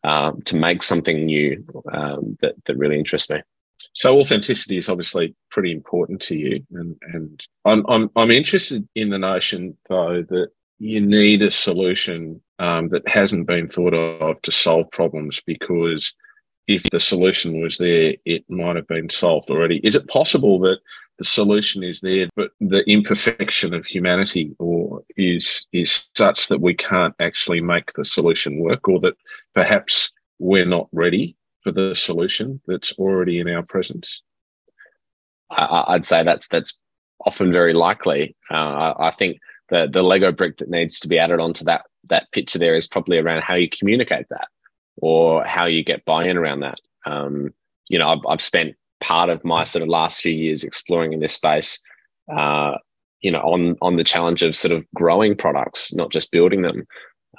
um, 0.04 0.42
to 0.44 0.56
make 0.56 0.84
something 0.84 1.25
new 1.25 1.63
um, 1.92 2.38
that, 2.42 2.56
that 2.66 2.78
really 2.78 2.98
interests 2.98 3.30
me. 3.30 3.42
So 3.94 4.19
authenticity 4.19 4.78
is 4.78 4.89
obviously 4.89 5.36
pretty 5.51 5.72
important 5.72 6.22
to 6.24 6.36
you, 6.36 6.66
and 6.72 6.95
and 7.01 7.44
I'm 7.66 7.86
I'm 7.88 8.10
I'm 8.16 8.31
interested 8.31 8.88
in 8.95 9.10
the 9.10 9.19
notion 9.19 9.78
though 9.89 10.24
that 10.30 10.50
you 10.79 11.01
need 11.01 11.41
a 11.41 11.51
solution 11.51 12.41
um, 12.59 12.89
that 12.89 13.07
hasn't 13.07 13.47
been 13.47 13.68
thought 13.68 13.94
of 13.94 14.41
to 14.44 14.51
solve 14.51 14.89
problems 14.91 15.41
because 15.45 16.13
if 16.68 16.83
the 16.91 17.00
solution 17.00 17.62
was 17.62 17.77
there, 17.77 18.15
it 18.25 18.44
might 18.50 18.75
have 18.75 18.88
been 18.88 19.09
solved 19.09 19.50
already. 19.50 19.79
Is 19.83 19.95
it 19.95 20.07
possible 20.07 20.59
that 20.59 20.79
the 21.18 21.25
solution 21.25 21.83
is 21.83 22.00
there, 22.01 22.27
but 22.35 22.51
the 22.59 22.83
imperfection 22.89 23.74
of 23.74 23.85
humanity 23.85 24.56
or 24.59 25.01
is 25.15 25.65
is 25.74 26.06
such 26.15 26.47
that 26.47 26.62
we 26.62 26.75
can't 26.75 27.15
actually 27.19 27.62
make 27.62 27.91
the 27.94 28.06
solution 28.06 28.59
work, 28.59 28.88
or 28.88 29.00
that 29.00 29.15
perhaps 29.56 30.12
we're 30.39 30.65
not 30.65 30.88
ready 30.91 31.35
for 31.63 31.71
the 31.71 31.95
solution 31.95 32.62
that's 32.68 32.91
already 32.94 33.39
in 33.39 33.50
our 33.50 33.63
presence? 33.63 34.21
I'd 35.50 36.06
say 36.06 36.24
that's 36.24 36.47
that's 36.50 36.77
often 37.25 37.51
very 37.51 37.74
likely. 37.74 38.35
Uh, 38.51 38.94
I 39.00 39.13
think 39.18 39.39
the 39.69 39.87
the 39.91 40.03
Lego 40.03 40.31
brick 40.31 40.57
that 40.57 40.69
needs 40.69 40.99
to 40.99 41.07
be 41.07 41.19
added 41.19 41.39
onto 41.39 41.65
that 41.65 41.85
that 42.09 42.31
picture 42.31 42.59
there 42.59 42.75
is 42.75 42.87
probably 42.87 43.17
around 43.17 43.43
how 43.43 43.55
you 43.55 43.69
communicate 43.69 44.27
that, 44.29 44.47
or 44.97 45.43
how 45.43 45.65
you 45.65 45.83
get 45.83 46.05
buy-in 46.05 46.37
around 46.37 46.61
that. 46.61 46.79
Um, 47.05 47.53
you 47.89 47.99
know, 47.99 48.09
I've, 48.09 48.25
I've 48.27 48.41
spent 48.41 48.75
part 48.99 49.29
of 49.29 49.43
my 49.43 49.63
sort 49.63 49.83
of 49.83 49.89
last 49.89 50.21
few 50.21 50.31
years 50.31 50.63
exploring 50.63 51.13
in 51.13 51.19
this 51.19 51.33
space, 51.33 51.79
uh, 52.35 52.75
you 53.21 53.31
know, 53.31 53.41
on 53.41 53.77
on 53.81 53.97
the 53.97 54.03
challenge 54.03 54.43
of 54.43 54.55
sort 54.55 54.71
of 54.71 54.85
growing 54.95 55.35
products, 55.35 55.93
not 55.93 56.11
just 56.11 56.31
building 56.31 56.61
them. 56.61 56.85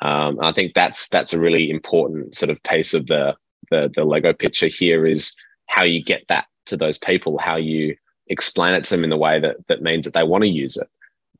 Um, 0.00 0.38
I 0.40 0.52
think 0.52 0.74
that's 0.74 1.08
that's 1.08 1.32
a 1.32 1.40
really 1.40 1.70
important 1.70 2.36
sort 2.36 2.50
of 2.50 2.62
piece 2.62 2.94
of 2.94 3.06
the, 3.06 3.34
the 3.70 3.90
the 3.94 4.04
Lego 4.04 4.32
picture 4.32 4.68
here 4.68 5.06
is 5.06 5.34
how 5.68 5.84
you 5.84 6.02
get 6.02 6.22
that 6.28 6.46
to 6.66 6.76
those 6.76 6.98
people, 6.98 7.38
how 7.38 7.56
you 7.56 7.96
explain 8.28 8.74
it 8.74 8.84
to 8.84 8.90
them 8.90 9.04
in 9.04 9.10
the 9.10 9.16
way 9.16 9.40
that 9.40 9.56
that 9.68 9.82
means 9.82 10.04
that 10.04 10.14
they 10.14 10.22
want 10.22 10.42
to 10.42 10.48
use 10.48 10.76
it, 10.76 10.86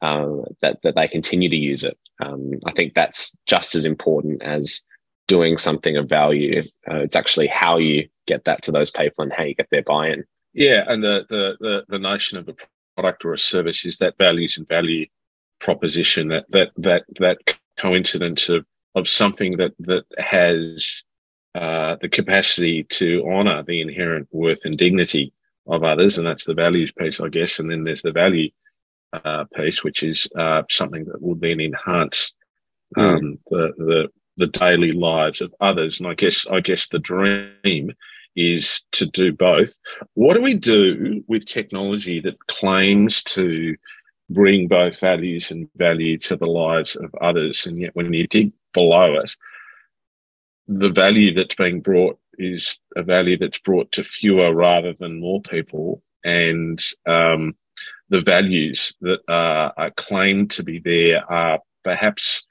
uh, 0.03 0.43
that 0.63 0.79
that 0.83 0.95
they 0.95 1.09
continue 1.09 1.49
to 1.49 1.57
use 1.57 1.85
it. 1.85 1.99
Um, 2.21 2.53
I 2.67 2.73
think 2.73 2.95
that's 2.95 3.39
just 3.47 3.75
as 3.75 3.85
important 3.85 4.43
as 4.43 4.83
doing 5.27 5.57
something 5.57 5.97
of 5.97 6.09
value. 6.09 6.63
Uh, 6.91 6.97
it's 6.97 7.17
actually 7.17 7.47
how 7.49 7.79
you 7.79 8.09
get 8.27 8.45
that 8.45 8.63
to 8.63 8.73
those 8.73 8.91
people 8.91 9.23
and 9.23 9.33
how 9.33 9.45
you 9.45 9.55
get 9.55 9.69
their 9.71 9.83
buy-in. 9.83 10.25
Yeah, 10.55 10.85
and 10.87 11.03
the 11.03 11.27
the 11.29 11.57
the, 11.61 11.85
the 11.89 11.99
notion 11.99 12.39
of 12.39 12.49
a 12.49 12.55
product 12.97 13.25
or 13.25 13.33
a 13.33 13.39
service 13.39 13.85
is 13.85 13.99
that 13.99 14.19
values 14.19 14.59
and 14.59 14.67
value 14.69 15.07
proposition 15.61 16.29
that 16.29 16.47
that 16.51 16.71
that 16.77 17.05
that 17.19 17.39
coincidence 17.79 18.49
of 18.49 18.65
of 18.95 19.09
something 19.09 19.57
that 19.59 19.73
that 19.81 20.05
has 20.19 21.03
uh, 21.55 21.97
the 22.01 22.09
capacity 22.09 22.85
to 22.85 23.25
honour 23.29 23.63
the 23.63 23.81
inherent 23.81 24.29
worth 24.33 24.61
and 24.65 24.79
dignity 24.79 25.33
of 25.67 25.85
others, 25.85 26.17
and 26.17 26.27
that's 26.27 26.45
the 26.45 26.55
values 26.55 26.93
piece, 26.99 27.21
I 27.21 27.29
guess. 27.29 27.59
And 27.59 27.71
then 27.71 27.85
there's 27.85 28.03
the 28.03 28.13
value 28.13 28.51
uh, 29.13 29.45
piece, 29.55 29.83
which 29.85 30.03
is 30.03 30.29
uh, 30.37 30.63
something 30.71 31.05
that 31.07 31.23
will 31.23 31.37
then 31.37 31.61
enhance 31.61 32.33
hmm. 32.95 33.01
um, 33.01 33.39
the 33.51 33.73
the 33.79 34.09
the 34.37 34.47
daily 34.47 34.93
lives 34.93 35.41
of 35.41 35.55
others. 35.61 35.99
And 35.99 36.09
I 36.09 36.15
guess 36.15 36.47
I 36.47 36.61
guess 36.61 36.89
the 36.89 36.99
dream 36.99 37.93
is 38.37 38.83
to 38.93 39.07
do 39.07 39.33
both. 39.33 39.75
What 40.15 40.35
do 40.35 40.43
we 40.43 40.55
do 40.55 41.25
with 41.27 41.45
technology 41.45 42.21
that 42.21 42.47
claims 42.47 43.23
to 43.25 43.77
bring 44.31 44.69
both 44.69 45.01
values 45.01 45.51
and 45.51 45.69
value 45.77 46.19
to 46.19 46.37
the 46.37 46.47
lives 46.47 46.97
of 46.97 47.15
others? 47.21 47.67
And 47.67 47.81
yet, 47.81 47.95
when 47.95 48.13
you 48.13 48.27
dig 48.29 48.53
below 48.73 49.15
it, 49.15 49.35
the 50.69 50.91
value 50.91 51.35
that's 51.35 51.55
being 51.57 51.81
brought 51.81 52.19
is 52.39 52.79
a 52.95 53.03
value 53.03 53.37
that's 53.37 53.59
brought 53.59 53.91
to 53.93 54.05
fewer 54.05 54.55
rather 54.55 54.93
than 54.93 55.21
more 55.21 55.43
people. 55.43 56.03
And 56.25 56.81
um, 57.07 57.57
the 58.11 58.21
values 58.21 58.95
that 59.01 59.21
are, 59.29 59.73
are 59.77 59.91
claimed 59.93 60.51
to 60.53 60.63
be 60.63 60.79
there 60.79 61.31
are 61.31 61.61
perhaps 61.85 62.45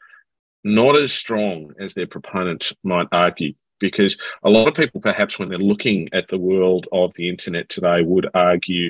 not 0.64 0.98
as 1.00 1.12
strong 1.12 1.74
as 1.80 1.94
their 1.94 2.08
proponents 2.08 2.74
might 2.84 3.08
argue. 3.12 3.54
Because 3.80 4.18
a 4.44 4.50
lot 4.50 4.68
of 4.68 4.74
people, 4.74 5.02
perhaps 5.02 5.38
when 5.38 5.50
they're 5.50 5.60
looking 5.60 6.10
at 6.12 6.28
the 6.30 6.38
world 6.38 6.88
of 6.92 7.14
the 7.16 7.30
internet 7.30 7.70
today, 7.70 8.02
would 8.02 8.28
argue 8.34 8.90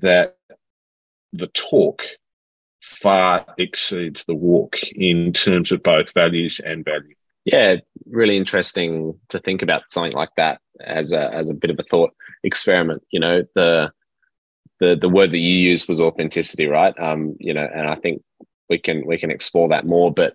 that 0.00 0.36
the 1.32 1.46
talk 1.48 2.04
far 2.82 3.46
exceeds 3.58 4.24
the 4.24 4.34
walk 4.34 4.82
in 4.94 5.32
terms 5.32 5.70
of 5.70 5.82
both 5.82 6.12
values 6.12 6.60
and 6.64 6.84
value. 6.84 7.14
Yeah, 7.44 7.76
really 8.06 8.36
interesting 8.36 9.18
to 9.28 9.38
think 9.38 9.62
about 9.62 9.82
something 9.90 10.12
like 10.12 10.30
that 10.36 10.60
as 10.80 11.12
a 11.12 11.32
as 11.32 11.48
a 11.50 11.54
bit 11.54 11.70
of 11.70 11.78
a 11.78 11.84
thought 11.84 12.10
experiment. 12.42 13.02
You 13.10 13.20
know, 13.20 13.44
the 13.54 13.92
the 14.80 14.96
the 14.96 15.08
word 15.08 15.30
that 15.32 15.38
you 15.38 15.54
used 15.54 15.88
was 15.88 16.00
authenticity, 16.00 16.66
right? 16.66 16.94
Um, 16.98 17.36
you 17.38 17.54
know, 17.54 17.66
and 17.72 17.86
I 17.86 17.96
think 17.96 18.22
we 18.68 18.78
can 18.78 19.06
we 19.06 19.18
can 19.18 19.30
explore 19.30 19.68
that 19.68 19.86
more. 19.86 20.12
But 20.12 20.34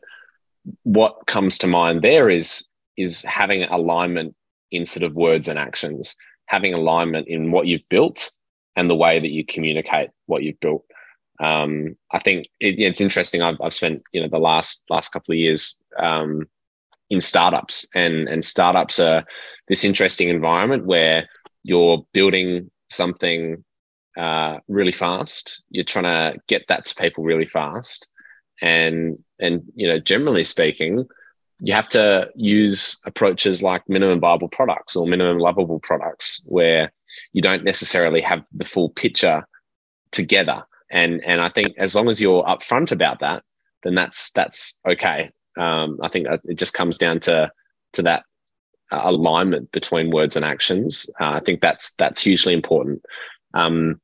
what 0.83 1.25
comes 1.27 1.57
to 1.60 1.67
mind 1.67 2.01
there 2.01 2.29
is 2.29 2.67
is 2.98 3.24
having 3.24 3.63
alignment 3.63 4.36
in 4.71 4.86
sort 4.86 5.03
of 5.03 5.15
words 5.15 5.48
and 5.48 5.60
actions, 5.60 6.15
having 6.45 6.74
alignment 6.74 7.27
in 7.27 7.51
what 7.51 7.67
you've 7.67 7.88
built 7.89 8.31
and 8.75 8.89
the 8.89 8.95
way 8.95 9.19
that 9.19 9.31
you 9.31 9.45
communicate 9.45 10.10
what 10.27 10.43
you've 10.43 10.60
built. 10.60 10.86
Um, 11.39 11.98
I 12.12 12.19
think 12.19 12.48
it, 12.60 12.75
it's 12.79 13.01
interesting. 13.01 13.41
I've, 13.41 13.60
I've 13.62 13.74
spent 13.74 14.03
you 14.12 14.21
know 14.21 14.29
the 14.29 14.38
last 14.38 14.86
last 14.89 15.10
couple 15.10 15.33
of 15.33 15.39
years, 15.39 15.81
um, 15.98 16.48
in 17.10 17.21
startups, 17.21 17.88
and 17.93 18.27
and 18.27 18.43
startups 18.43 19.00
are 19.00 19.24
this 19.67 19.83
interesting 19.83 20.29
environment 20.29 20.86
where 20.86 21.29
you're 21.63 22.05
building 22.13 22.69
something 22.89 23.63
uh, 24.18 24.58
really 24.68 24.91
fast. 24.91 25.63
You're 25.70 25.86
trying 25.86 26.06
to 26.06 26.39
get 26.48 26.68
that 26.68 26.86
to 26.86 26.96
people 26.96 27.24
really 27.24 27.46
fast, 27.46 28.10
and 28.62 29.18
and 29.39 29.63
you 29.75 29.88
know, 29.88 30.00
generally 30.00 30.44
speaking, 30.44 31.08
you 31.60 31.74
have 31.74 31.88
to 31.89 32.30
use 32.36 33.00
approaches 33.06 33.63
like 33.63 33.88
minimum 33.88 34.20
viable 34.20 34.50
products 34.50 34.96
or 34.96 35.08
minimum 35.08 35.38
lovable 35.38 35.80
products, 35.80 36.46
where 36.50 36.91
you 37.34 37.41
don't 37.41 37.63
necessarily 37.63 38.22
have 38.22 38.44
the 38.53 38.65
full 38.65 38.89
picture 38.89 39.46
together. 40.12 40.63
And 40.89 41.24
and 41.24 41.39
I 41.39 41.50
think 41.50 41.70
as 41.77 41.96
long 41.96 42.10
as 42.10 42.20
you're 42.20 42.44
upfront 42.44 42.91
about 42.91 43.20
that, 43.22 43.44
then 43.84 43.96
that's 43.96 44.32
that's 44.32 44.80
okay. 44.88 45.30
Um, 45.58 46.00
I 46.01 46.10
think 46.10 46.27
it 46.46 46.56
just 46.56 46.74
comes 46.74 46.98
down 46.98 47.20
to 47.22 47.51
to 47.94 48.01
that 48.03 48.24
alignment 48.91 49.72
between 49.72 50.12
words 50.12 50.36
and 50.36 50.44
actions. 50.44 51.10
Uh, 51.20 51.32
I 51.32 51.39
think 51.39 51.62
that's 51.62 51.94
that's 51.94 52.22
hugely 52.22 52.53
important. 52.53 53.03
Um, 53.53 54.00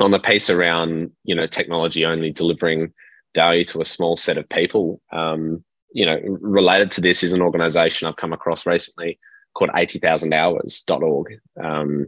on 0.00 0.10
the 0.10 0.18
piece 0.18 0.50
around 0.50 1.12
you 1.24 1.34
know 1.34 1.46
technology 1.46 2.04
only 2.04 2.32
delivering 2.32 2.92
value 3.34 3.64
to 3.64 3.80
a 3.80 3.84
small 3.84 4.16
set 4.16 4.38
of 4.38 4.48
people, 4.48 5.00
um, 5.12 5.64
you 5.92 6.06
know, 6.06 6.18
related 6.40 6.90
to 6.92 7.00
this 7.00 7.22
is 7.22 7.32
an 7.32 7.42
organization 7.42 8.06
I've 8.06 8.16
come 8.16 8.32
across 8.32 8.66
recently 8.66 9.18
called 9.54 9.70
80,000hours.org. 9.70 11.38
Um, 11.62 12.06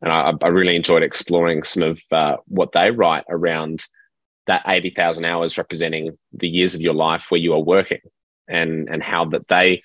and 0.00 0.12
I, 0.12 0.32
I, 0.42 0.48
really 0.48 0.76
enjoyed 0.76 1.02
exploring 1.02 1.62
some 1.64 1.82
of 1.82 2.00
uh, 2.10 2.36
what 2.46 2.72
they 2.72 2.90
write 2.90 3.24
around 3.28 3.84
that 4.46 4.62
80,000 4.66 5.24
hours 5.24 5.58
representing 5.58 6.16
the 6.32 6.48
years 6.48 6.74
of 6.74 6.80
your 6.80 6.94
life 6.94 7.30
where 7.30 7.40
you 7.40 7.52
are 7.52 7.60
working 7.60 8.00
and, 8.48 8.88
and 8.88 9.02
how 9.02 9.26
that 9.26 9.48
they 9.48 9.82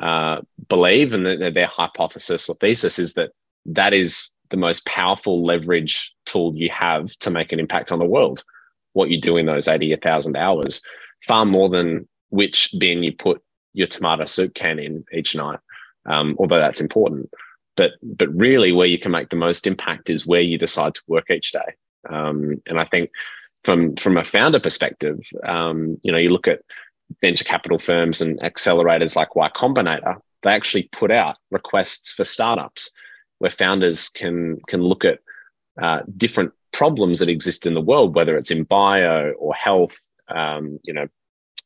uh, 0.00 0.42
believe 0.68 1.12
and 1.12 1.24
the, 1.24 1.50
their 1.54 1.68
hypothesis 1.68 2.48
or 2.48 2.56
thesis 2.56 2.98
is 2.98 3.14
that 3.14 3.30
that 3.64 3.94
is 3.94 4.31
the 4.52 4.56
most 4.56 4.86
powerful 4.86 5.44
leverage 5.44 6.14
tool 6.26 6.54
you 6.54 6.70
have 6.70 7.08
to 7.18 7.30
make 7.30 7.52
an 7.52 7.58
impact 7.58 7.90
on 7.90 7.98
the 7.98 8.04
world. 8.04 8.44
What 8.92 9.08
you 9.08 9.20
do 9.20 9.36
in 9.36 9.46
those 9.46 9.66
80,000 9.66 10.36
hours, 10.36 10.82
far 11.26 11.44
more 11.44 11.68
than 11.68 12.08
which 12.28 12.72
bin 12.78 13.02
you 13.02 13.12
put 13.12 13.42
your 13.72 13.86
tomato 13.88 14.26
soup 14.26 14.54
can 14.54 14.78
in 14.78 15.04
each 15.12 15.34
night, 15.34 15.58
um, 16.06 16.36
although 16.38 16.60
that's 16.60 16.80
important. 16.80 17.30
But 17.76 17.92
but 18.02 18.28
really, 18.34 18.70
where 18.70 18.86
you 18.86 18.98
can 18.98 19.10
make 19.10 19.30
the 19.30 19.36
most 19.36 19.66
impact 19.66 20.10
is 20.10 20.26
where 20.26 20.42
you 20.42 20.58
decide 20.58 20.94
to 20.94 21.02
work 21.06 21.30
each 21.30 21.52
day. 21.52 21.74
Um, 22.08 22.62
and 22.66 22.78
I 22.78 22.84
think 22.84 23.10
from 23.64 23.96
from 23.96 24.18
a 24.18 24.24
founder 24.24 24.60
perspective, 24.60 25.18
um, 25.46 25.98
you 26.02 26.12
know, 26.12 26.18
you 26.18 26.28
look 26.28 26.48
at 26.48 26.60
venture 27.22 27.44
capital 27.44 27.78
firms 27.78 28.20
and 28.20 28.38
accelerators 28.40 29.16
like 29.16 29.34
Y 29.34 29.48
Combinator, 29.56 30.18
they 30.42 30.50
actually 30.50 30.90
put 30.92 31.10
out 31.10 31.36
requests 31.50 32.12
for 32.12 32.26
startups 32.26 32.92
where 33.42 33.50
founders 33.50 34.08
can 34.08 34.60
can 34.68 34.82
look 34.82 35.04
at 35.04 35.18
uh, 35.82 36.02
different 36.16 36.52
problems 36.70 37.18
that 37.18 37.28
exist 37.28 37.66
in 37.66 37.74
the 37.74 37.80
world, 37.80 38.14
whether 38.14 38.36
it's 38.36 38.52
in 38.52 38.62
bio 38.62 39.32
or 39.32 39.52
health, 39.52 39.98
um, 40.28 40.78
you 40.84 40.92
know, 40.92 41.08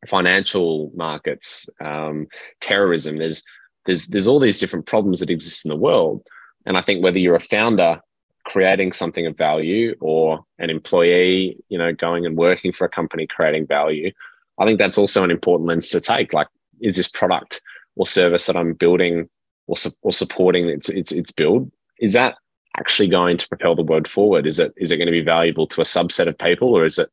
financial 0.08 0.90
markets, 0.94 1.68
um, 1.84 2.28
terrorism. 2.62 3.18
There's 3.18 3.44
there's 3.84 4.06
there's 4.06 4.26
all 4.26 4.40
these 4.40 4.58
different 4.58 4.86
problems 4.86 5.20
that 5.20 5.28
exist 5.28 5.66
in 5.66 5.68
the 5.68 5.76
world, 5.76 6.26
and 6.64 6.78
I 6.78 6.80
think 6.80 7.04
whether 7.04 7.18
you're 7.18 7.36
a 7.36 7.40
founder 7.40 8.00
creating 8.44 8.92
something 8.92 9.26
of 9.26 9.36
value 9.36 9.94
or 10.00 10.46
an 10.58 10.70
employee, 10.70 11.58
you 11.68 11.76
know, 11.76 11.92
going 11.92 12.24
and 12.24 12.38
working 12.38 12.72
for 12.72 12.86
a 12.86 12.88
company 12.88 13.26
creating 13.26 13.66
value, 13.66 14.10
I 14.58 14.64
think 14.64 14.78
that's 14.78 14.96
also 14.96 15.24
an 15.24 15.30
important 15.30 15.68
lens 15.68 15.90
to 15.90 16.00
take. 16.00 16.32
Like, 16.32 16.48
is 16.80 16.96
this 16.96 17.08
product 17.08 17.60
or 17.96 18.06
service 18.06 18.46
that 18.46 18.56
I'm 18.56 18.72
building 18.72 19.28
or, 19.66 19.76
su- 19.76 19.90
or 20.02 20.12
supporting 20.12 20.68
its, 20.68 20.88
its 20.88 21.12
its 21.12 21.30
build 21.30 21.70
is 21.98 22.12
that 22.12 22.36
actually 22.76 23.08
going 23.08 23.36
to 23.38 23.48
propel 23.48 23.74
the 23.74 23.82
world 23.82 24.08
forward? 24.08 24.46
Is 24.46 24.58
it 24.58 24.72
is 24.76 24.90
it 24.90 24.96
going 24.96 25.06
to 25.06 25.12
be 25.12 25.22
valuable 25.22 25.66
to 25.68 25.80
a 25.80 25.84
subset 25.84 26.28
of 26.28 26.38
people, 26.38 26.74
or 26.74 26.84
is 26.84 26.98
it 26.98 27.08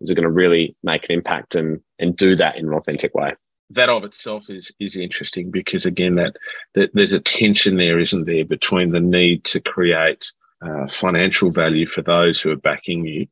is 0.00 0.10
it 0.10 0.14
going 0.14 0.24
to 0.24 0.30
really 0.30 0.76
make 0.82 1.04
an 1.04 1.12
impact 1.12 1.54
and 1.54 1.80
and 1.98 2.16
do 2.16 2.36
that 2.36 2.56
in 2.56 2.66
an 2.66 2.74
authentic 2.74 3.14
way? 3.14 3.34
That 3.70 3.88
of 3.88 4.04
itself 4.04 4.48
is 4.48 4.70
is 4.78 4.96
interesting 4.96 5.50
because 5.50 5.86
again, 5.86 6.16
that, 6.16 6.36
that 6.74 6.90
there's 6.94 7.14
a 7.14 7.20
tension 7.20 7.76
there, 7.76 7.98
isn't 7.98 8.26
there, 8.26 8.44
between 8.44 8.92
the 8.92 9.00
need 9.00 9.44
to 9.46 9.60
create 9.60 10.30
uh, 10.62 10.86
financial 10.92 11.50
value 11.50 11.86
for 11.86 12.02
those 12.02 12.40
who 12.40 12.50
are 12.50 12.56
backing 12.56 13.04
you, 13.06 13.26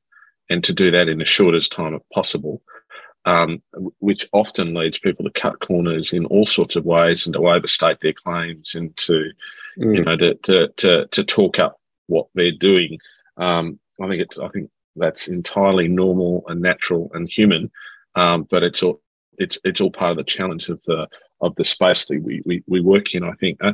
and 0.50 0.64
to 0.64 0.72
do 0.72 0.90
that 0.90 1.08
in 1.08 1.18
the 1.18 1.24
shortest 1.24 1.72
time 1.72 1.98
possible, 2.12 2.62
um, 3.26 3.62
which 4.00 4.28
often 4.32 4.74
leads 4.74 4.98
people 4.98 5.24
to 5.24 5.30
cut 5.30 5.60
corners 5.60 6.12
in 6.12 6.26
all 6.26 6.46
sorts 6.46 6.76
of 6.76 6.84
ways 6.84 7.24
and 7.24 7.34
to 7.34 7.48
overstate 7.48 8.00
their 8.00 8.12
claims 8.12 8.74
and 8.74 8.94
to, 8.98 9.30
mm. 9.78 9.96
you 9.96 10.04
know, 10.04 10.16
to, 10.16 10.34
to, 10.34 10.68
to, 10.76 11.06
to, 11.06 11.24
talk 11.24 11.58
up 11.58 11.80
what 12.06 12.26
they're 12.34 12.52
doing. 12.52 12.98
Um, 13.36 13.78
I 14.00 14.08
think 14.08 14.22
it's, 14.22 14.38
I 14.38 14.48
think 14.48 14.70
that's 14.96 15.28
entirely 15.28 15.88
normal 15.88 16.44
and 16.48 16.60
natural 16.60 17.10
and 17.14 17.28
human, 17.28 17.70
um, 18.14 18.46
but 18.50 18.62
it's 18.62 18.82
all, 18.82 19.00
it's, 19.38 19.58
it's 19.64 19.80
all 19.80 19.90
part 19.90 20.12
of 20.12 20.16
the 20.18 20.24
challenge 20.24 20.68
of 20.68 20.82
the, 20.82 21.08
of 21.44 21.54
the 21.56 21.64
space 21.64 22.06
that 22.06 22.22
we, 22.22 22.42
we, 22.44 22.62
we 22.66 22.80
work 22.80 23.14
in. 23.14 23.22
I 23.22 23.32
think, 23.32 23.62
uh, 23.62 23.72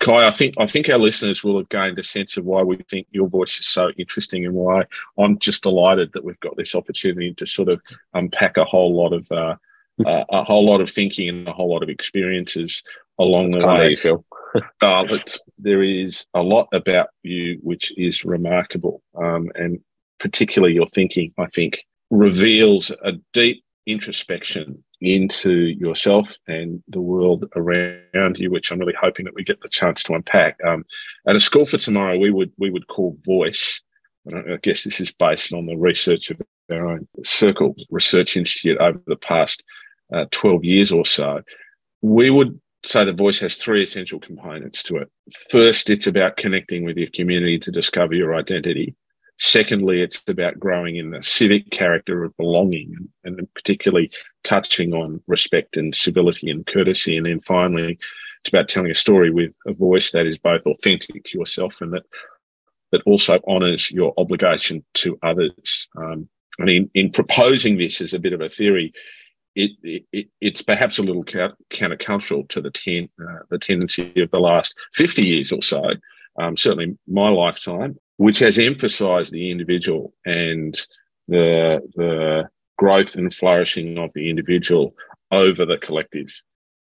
Kai, 0.00 0.26
I 0.26 0.30
think 0.30 0.54
I 0.58 0.66
think 0.66 0.88
our 0.88 0.98
listeners 0.98 1.42
will 1.42 1.58
have 1.58 1.68
gained 1.68 1.98
a 1.98 2.04
sense 2.04 2.36
of 2.36 2.44
why 2.44 2.62
we 2.62 2.76
think 2.88 3.06
your 3.10 3.28
voice 3.28 3.58
is 3.58 3.66
so 3.66 3.90
interesting 3.98 4.44
and 4.44 4.54
why 4.54 4.84
I'm 5.18 5.38
just 5.38 5.62
delighted 5.62 6.12
that 6.12 6.24
we've 6.24 6.40
got 6.40 6.56
this 6.56 6.74
opportunity 6.74 7.34
to 7.34 7.46
sort 7.46 7.68
of 7.68 7.80
unpack 8.14 8.56
a 8.56 8.64
whole 8.64 8.94
lot 8.96 9.12
of 9.12 9.30
uh, 9.30 9.56
uh, 10.06 10.24
a 10.30 10.42
whole 10.42 10.64
lot 10.64 10.80
of 10.80 10.90
thinking 10.90 11.28
and 11.28 11.48
a 11.48 11.52
whole 11.52 11.70
lot 11.70 11.82
of 11.82 11.88
experiences 11.88 12.82
along 13.18 13.50
the 13.50 13.66
way. 13.66 13.90
you 13.90 13.96
feel. 13.96 14.24
uh, 14.82 15.04
but 15.08 15.38
there 15.58 15.82
is 15.82 16.26
a 16.34 16.42
lot 16.42 16.68
about 16.72 17.08
you 17.22 17.58
which 17.62 17.92
is 17.96 18.24
remarkable, 18.24 19.02
um, 19.14 19.50
and 19.54 19.80
particularly 20.18 20.74
your 20.74 20.88
thinking. 20.88 21.32
I 21.38 21.46
think 21.46 21.84
reveals 22.10 22.90
a 23.02 23.12
deep 23.32 23.64
introspection 23.86 24.82
into 25.02 25.52
yourself 25.52 26.28
and 26.46 26.82
the 26.88 27.00
world 27.00 27.44
around 27.56 28.38
you, 28.38 28.50
which 28.50 28.70
I'm 28.70 28.78
really 28.78 28.94
hoping 29.00 29.24
that 29.24 29.34
we 29.34 29.44
get 29.44 29.60
the 29.60 29.68
chance 29.68 30.02
to 30.04 30.14
unpack. 30.14 30.56
Um, 30.66 30.84
at 31.26 31.36
a 31.36 31.40
school 31.40 31.66
for 31.66 31.78
tomorrow, 31.78 32.18
we 32.18 32.30
would 32.30 32.52
we 32.58 32.70
would 32.70 32.86
call 32.88 33.18
voice. 33.24 33.80
I 34.32 34.58
guess 34.62 34.84
this 34.84 35.00
is 35.00 35.12
based 35.12 35.52
on 35.52 35.66
the 35.66 35.76
research 35.76 36.30
of 36.30 36.40
our 36.70 36.86
own 36.86 37.08
Circle 37.24 37.74
Research 37.90 38.36
Institute 38.36 38.78
over 38.78 39.00
the 39.06 39.16
past 39.16 39.62
uh, 40.14 40.26
12 40.30 40.64
years 40.64 40.92
or 40.92 41.04
so. 41.04 41.42
We 42.02 42.30
would 42.30 42.60
say 42.84 43.04
the 43.04 43.12
voice 43.12 43.38
has 43.40 43.56
three 43.56 43.82
essential 43.82 44.20
components 44.20 44.82
to 44.84 44.96
it. 44.96 45.10
First, 45.50 45.90
it's 45.90 46.06
about 46.06 46.36
connecting 46.36 46.84
with 46.84 46.96
your 46.96 47.10
community 47.14 47.58
to 47.60 47.70
discover 47.70 48.14
your 48.14 48.34
identity. 48.34 48.94
Secondly, 49.38 50.02
it's 50.02 50.20
about 50.28 50.58
growing 50.58 50.96
in 50.96 51.10
the 51.10 51.22
civic 51.22 51.70
character 51.70 52.24
of 52.24 52.36
belonging 52.36 52.94
and, 53.24 53.38
and 53.38 53.54
particularly 53.54 54.10
touching 54.44 54.92
on 54.92 55.22
respect 55.26 55.76
and 55.76 55.94
civility 55.94 56.50
and 56.50 56.66
courtesy. 56.66 57.16
And 57.16 57.26
then 57.26 57.40
finally, 57.40 57.98
it's 58.40 58.48
about 58.48 58.68
telling 58.68 58.90
a 58.90 58.94
story 58.94 59.30
with 59.30 59.52
a 59.66 59.72
voice 59.72 60.10
that 60.12 60.26
is 60.26 60.38
both 60.38 60.62
authentic 60.66 61.24
to 61.24 61.38
yourself 61.38 61.80
and 61.80 61.92
that 61.92 62.02
that 62.90 63.02
also 63.06 63.38
honours 63.48 63.90
your 63.90 64.12
obligation 64.18 64.84
to 64.94 65.18
others. 65.22 65.88
Um, 65.96 66.28
and 66.58 66.68
in, 66.68 66.90
in 66.92 67.10
proposing 67.10 67.78
this 67.78 68.02
as 68.02 68.12
a 68.12 68.18
bit 68.18 68.34
of 68.34 68.42
a 68.42 68.50
theory, 68.50 68.92
it, 69.54 69.70
it, 69.82 70.26
it's 70.40 70.60
perhaps 70.60 70.98
a 70.98 71.02
little 71.02 71.24
countercultural 71.24 72.48
to 72.50 72.60
the 72.60 72.70
ten, 72.70 73.08
uh, 73.18 73.44
the 73.48 73.58
tendency 73.58 74.20
of 74.20 74.30
the 74.30 74.40
last 74.40 74.76
fifty 74.92 75.26
years 75.26 75.52
or 75.52 75.62
so, 75.62 75.82
um, 76.38 76.56
certainly 76.56 76.98
my 77.06 77.28
lifetime, 77.30 77.96
which 78.18 78.38
has 78.40 78.58
emphasised 78.58 79.32
the 79.32 79.50
individual 79.50 80.12
and 80.26 80.80
the 81.28 81.80
the 81.94 82.48
growth 82.82 83.14
and 83.14 83.32
flourishing 83.32 83.96
of 83.96 84.10
the 84.12 84.28
individual 84.28 84.92
over 85.30 85.64
the 85.64 85.78
collective. 85.78 86.30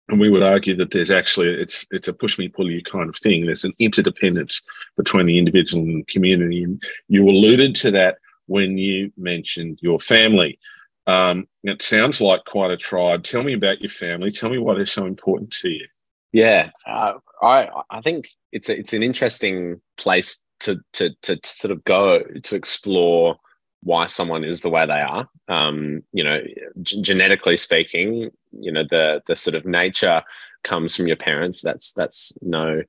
And 0.10 0.20
we 0.20 0.32
would 0.32 0.42
argue 0.42 0.76
that 0.78 0.90
there's 0.90 1.12
actually 1.12 1.50
it's 1.50 1.86
it's 1.92 2.08
a 2.08 2.14
push 2.14 2.40
me 2.40 2.48
pull 2.48 2.70
you 2.72 2.82
kind 2.82 3.08
of 3.10 3.16
thing. 3.16 3.46
There's 3.46 3.64
an 3.64 3.74
interdependence 3.78 4.56
between 4.98 5.28
the 5.28 5.38
individual 5.38 5.84
and 5.84 6.02
the 6.02 6.12
community. 6.12 6.64
And 6.64 6.82
you 7.08 7.30
alluded 7.30 7.76
to 7.76 7.92
that 7.92 8.18
when 8.48 8.78
you 8.80 9.14
mentioned 9.18 9.78
your 9.82 10.00
family. 10.00 10.58
Um, 11.06 11.48
it 11.64 11.84
sounds 11.84 12.20
like 12.20 12.44
quite 12.46 12.72
a 12.72 12.78
tribe. 12.78 13.24
Tell 13.24 13.44
me 13.44 13.54
about 13.54 13.82
your 13.82 13.92
family. 13.92 14.32
Tell 14.32 14.50
me 14.50 14.58
why 14.58 14.74
they're 14.74 14.86
so 14.88 15.06
important 15.06 15.52
to 15.62 15.70
you. 15.70 15.86
Yeah, 16.32 16.72
uh, 16.88 17.14
I 17.42 17.70
I 17.92 18.02
think 18.02 18.30
it's 18.52 18.68
a, 18.68 18.80
it's 18.80 18.94
an 18.94 19.04
interesting 19.04 19.80
place 19.98 20.44
to, 20.62 20.80
to 20.94 21.16
to 21.22 21.40
sort 21.44 21.72
of 21.72 21.84
go 21.84 22.24
to 22.48 22.56
explore 22.56 23.38
why 23.84 24.06
someone 24.06 24.44
is 24.44 24.62
the 24.62 24.70
way 24.70 24.86
they 24.86 25.02
are. 25.02 25.28
Um, 25.48 26.04
you 26.14 26.24
know, 26.24 26.42
g- 26.82 27.02
genetically 27.02 27.58
speaking, 27.58 28.32
you 28.52 28.72
know 28.72 28.84
the 28.90 29.22
the 29.28 29.36
sort 29.36 29.56
of 29.56 29.66
nature 29.66 30.24
comes 30.64 30.96
from 30.96 31.08
your 31.08 31.18
parents. 31.18 31.62
That's 31.62 31.94
that's 31.94 32.38
no 32.42 32.84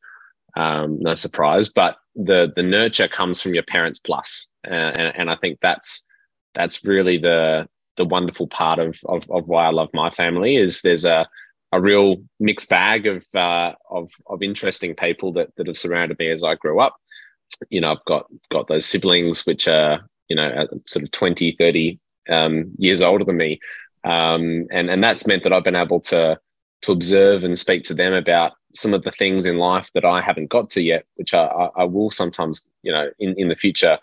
um, 0.56 0.98
no 1.00 1.14
surprise. 1.14 1.68
But 1.68 1.96
the 2.14 2.52
the 2.54 2.62
nurture 2.62 3.08
comes 3.08 3.40
from 3.40 3.54
your 3.54 3.64
parents 3.64 3.98
plus, 3.98 4.48
uh, 4.66 4.70
and, 4.70 5.16
and 5.16 5.30
I 5.30 5.36
think 5.36 5.58
that's 5.60 6.06
that's 6.54 6.84
really 6.84 7.18
the 7.18 7.68
the 7.96 8.04
wonderful 8.04 8.46
part 8.46 8.78
of, 8.78 8.98
of 9.06 9.24
of 9.30 9.46
why 9.46 9.66
I 9.66 9.70
love 9.70 9.90
my 9.92 10.10
family 10.10 10.56
is 10.56 10.82
there's 10.82 11.04
a 11.04 11.28
a 11.72 11.80
real 11.80 12.18
mixed 12.38 12.68
bag 12.68 13.06
of 13.06 13.26
uh, 13.34 13.72
of 13.90 14.12
of 14.26 14.42
interesting 14.42 14.94
people 14.94 15.32
that 15.32 15.54
that 15.56 15.66
have 15.66 15.78
surrounded 15.78 16.18
me 16.18 16.30
as 16.30 16.44
I 16.44 16.54
grew 16.54 16.80
up. 16.80 16.96
You 17.68 17.80
know, 17.80 17.92
I've 17.92 18.04
got 18.06 18.26
got 18.50 18.68
those 18.68 18.86
siblings 18.86 19.44
which 19.44 19.66
are 19.66 20.08
you 20.28 20.36
know 20.36 20.66
sort 20.86 21.04
of 21.04 21.10
20, 21.10 21.56
30 21.58 21.98
um, 22.28 22.70
years 22.78 23.02
older 23.02 23.24
than 23.24 23.36
me, 23.36 23.60
um, 24.04 24.66
and 24.70 24.90
and 24.90 25.02
that's 25.02 25.26
meant 25.26 25.42
that 25.44 25.52
I've 25.52 25.64
been 25.64 25.76
able 25.76 26.00
to 26.00 26.38
to 26.82 26.92
observe 26.92 27.44
and 27.44 27.58
speak 27.58 27.82
to 27.84 27.94
them 27.94 28.12
about 28.12 28.52
some 28.74 28.92
of 28.92 29.04
the 29.04 29.12
things 29.12 29.46
in 29.46 29.56
life 29.56 29.90
that 29.94 30.04
I 30.04 30.20
haven't 30.20 30.50
got 30.50 30.68
to 30.70 30.82
yet, 30.82 31.06
which 31.14 31.32
I, 31.32 31.44
I, 31.76 31.84
will 31.84 32.10
sometimes 32.10 32.68
you 32.82 32.92
know 32.92 33.10
in 33.18 33.34
in 33.38 33.48
the 33.48 33.56
future 33.56 33.98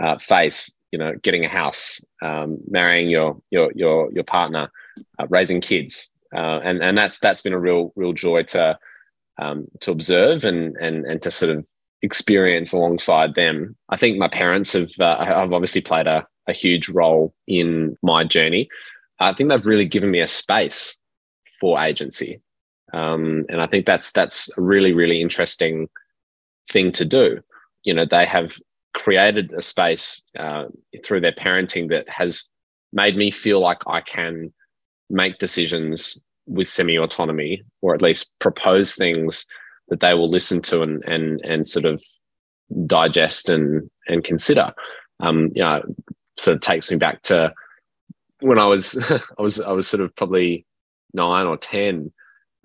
uh, 0.00 0.18
face. 0.18 0.76
You 0.90 0.98
know, 0.98 1.14
getting 1.22 1.42
a 1.42 1.48
house, 1.48 2.04
um, 2.20 2.58
marrying 2.68 3.08
your 3.08 3.40
your 3.50 3.72
your 3.74 4.12
your 4.12 4.24
partner, 4.24 4.70
uh, 5.18 5.26
raising 5.30 5.62
kids, 5.62 6.10
uh, 6.34 6.60
and 6.62 6.82
and 6.82 6.98
that's 6.98 7.18
that's 7.18 7.40
been 7.40 7.54
a 7.54 7.58
real 7.58 7.94
real 7.96 8.12
joy 8.12 8.42
to 8.42 8.78
um, 9.38 9.68
to 9.80 9.90
observe 9.90 10.44
and 10.44 10.76
and 10.76 11.06
and 11.06 11.22
to 11.22 11.30
sort 11.30 11.56
of 11.56 11.64
experience 12.02 12.72
alongside 12.72 13.34
them. 13.34 13.76
I 13.88 13.96
think 13.96 14.18
my 14.18 14.28
parents 14.28 14.72
have 14.72 14.90
uh, 15.00 15.24
have 15.24 15.52
obviously 15.52 15.80
played 15.80 16.06
a, 16.06 16.26
a 16.48 16.52
huge 16.52 16.88
role 16.88 17.34
in 17.46 17.96
my 18.02 18.24
journey. 18.24 18.68
I 19.20 19.32
think 19.32 19.48
they've 19.48 19.64
really 19.66 19.86
given 19.86 20.10
me 20.10 20.20
a 20.20 20.28
space 20.28 20.96
for 21.60 21.80
agency, 21.80 22.40
um, 22.92 23.46
and 23.48 23.60
I 23.60 23.66
think 23.66 23.86
that's 23.86 24.12
that's 24.12 24.56
a 24.58 24.62
really 24.62 24.92
really 24.92 25.20
interesting 25.20 25.88
thing 26.70 26.92
to 26.92 27.04
do. 27.04 27.40
You 27.84 27.94
know, 27.94 28.06
they 28.08 28.26
have 28.26 28.56
created 28.94 29.52
a 29.56 29.62
space 29.62 30.22
uh, 30.38 30.64
through 31.04 31.20
their 31.20 31.32
parenting 31.32 31.88
that 31.88 32.08
has 32.08 32.50
made 32.92 33.16
me 33.16 33.30
feel 33.30 33.60
like 33.60 33.78
I 33.86 34.00
can 34.00 34.52
make 35.08 35.38
decisions 35.38 36.24
with 36.46 36.68
semi 36.68 36.98
autonomy, 36.98 37.62
or 37.80 37.94
at 37.94 38.02
least 38.02 38.34
propose 38.40 38.94
things 38.94 39.46
that 39.92 40.00
they 40.00 40.14
will 40.14 40.30
listen 40.30 40.62
to 40.62 40.80
and 40.80 41.04
and 41.04 41.38
and 41.42 41.68
sort 41.68 41.84
of 41.84 42.02
digest 42.86 43.50
and 43.50 43.90
and 44.08 44.24
consider. 44.24 44.72
Um, 45.20 45.50
you 45.54 45.62
know, 45.62 45.82
sort 46.38 46.54
of 46.54 46.62
takes 46.62 46.90
me 46.90 46.96
back 46.96 47.20
to 47.24 47.52
when 48.40 48.58
I 48.58 48.64
was 48.64 48.96
I 49.38 49.42
was 49.42 49.60
I 49.60 49.72
was 49.72 49.86
sort 49.86 50.02
of 50.02 50.16
probably 50.16 50.64
nine 51.12 51.46
or 51.46 51.58
ten, 51.58 52.10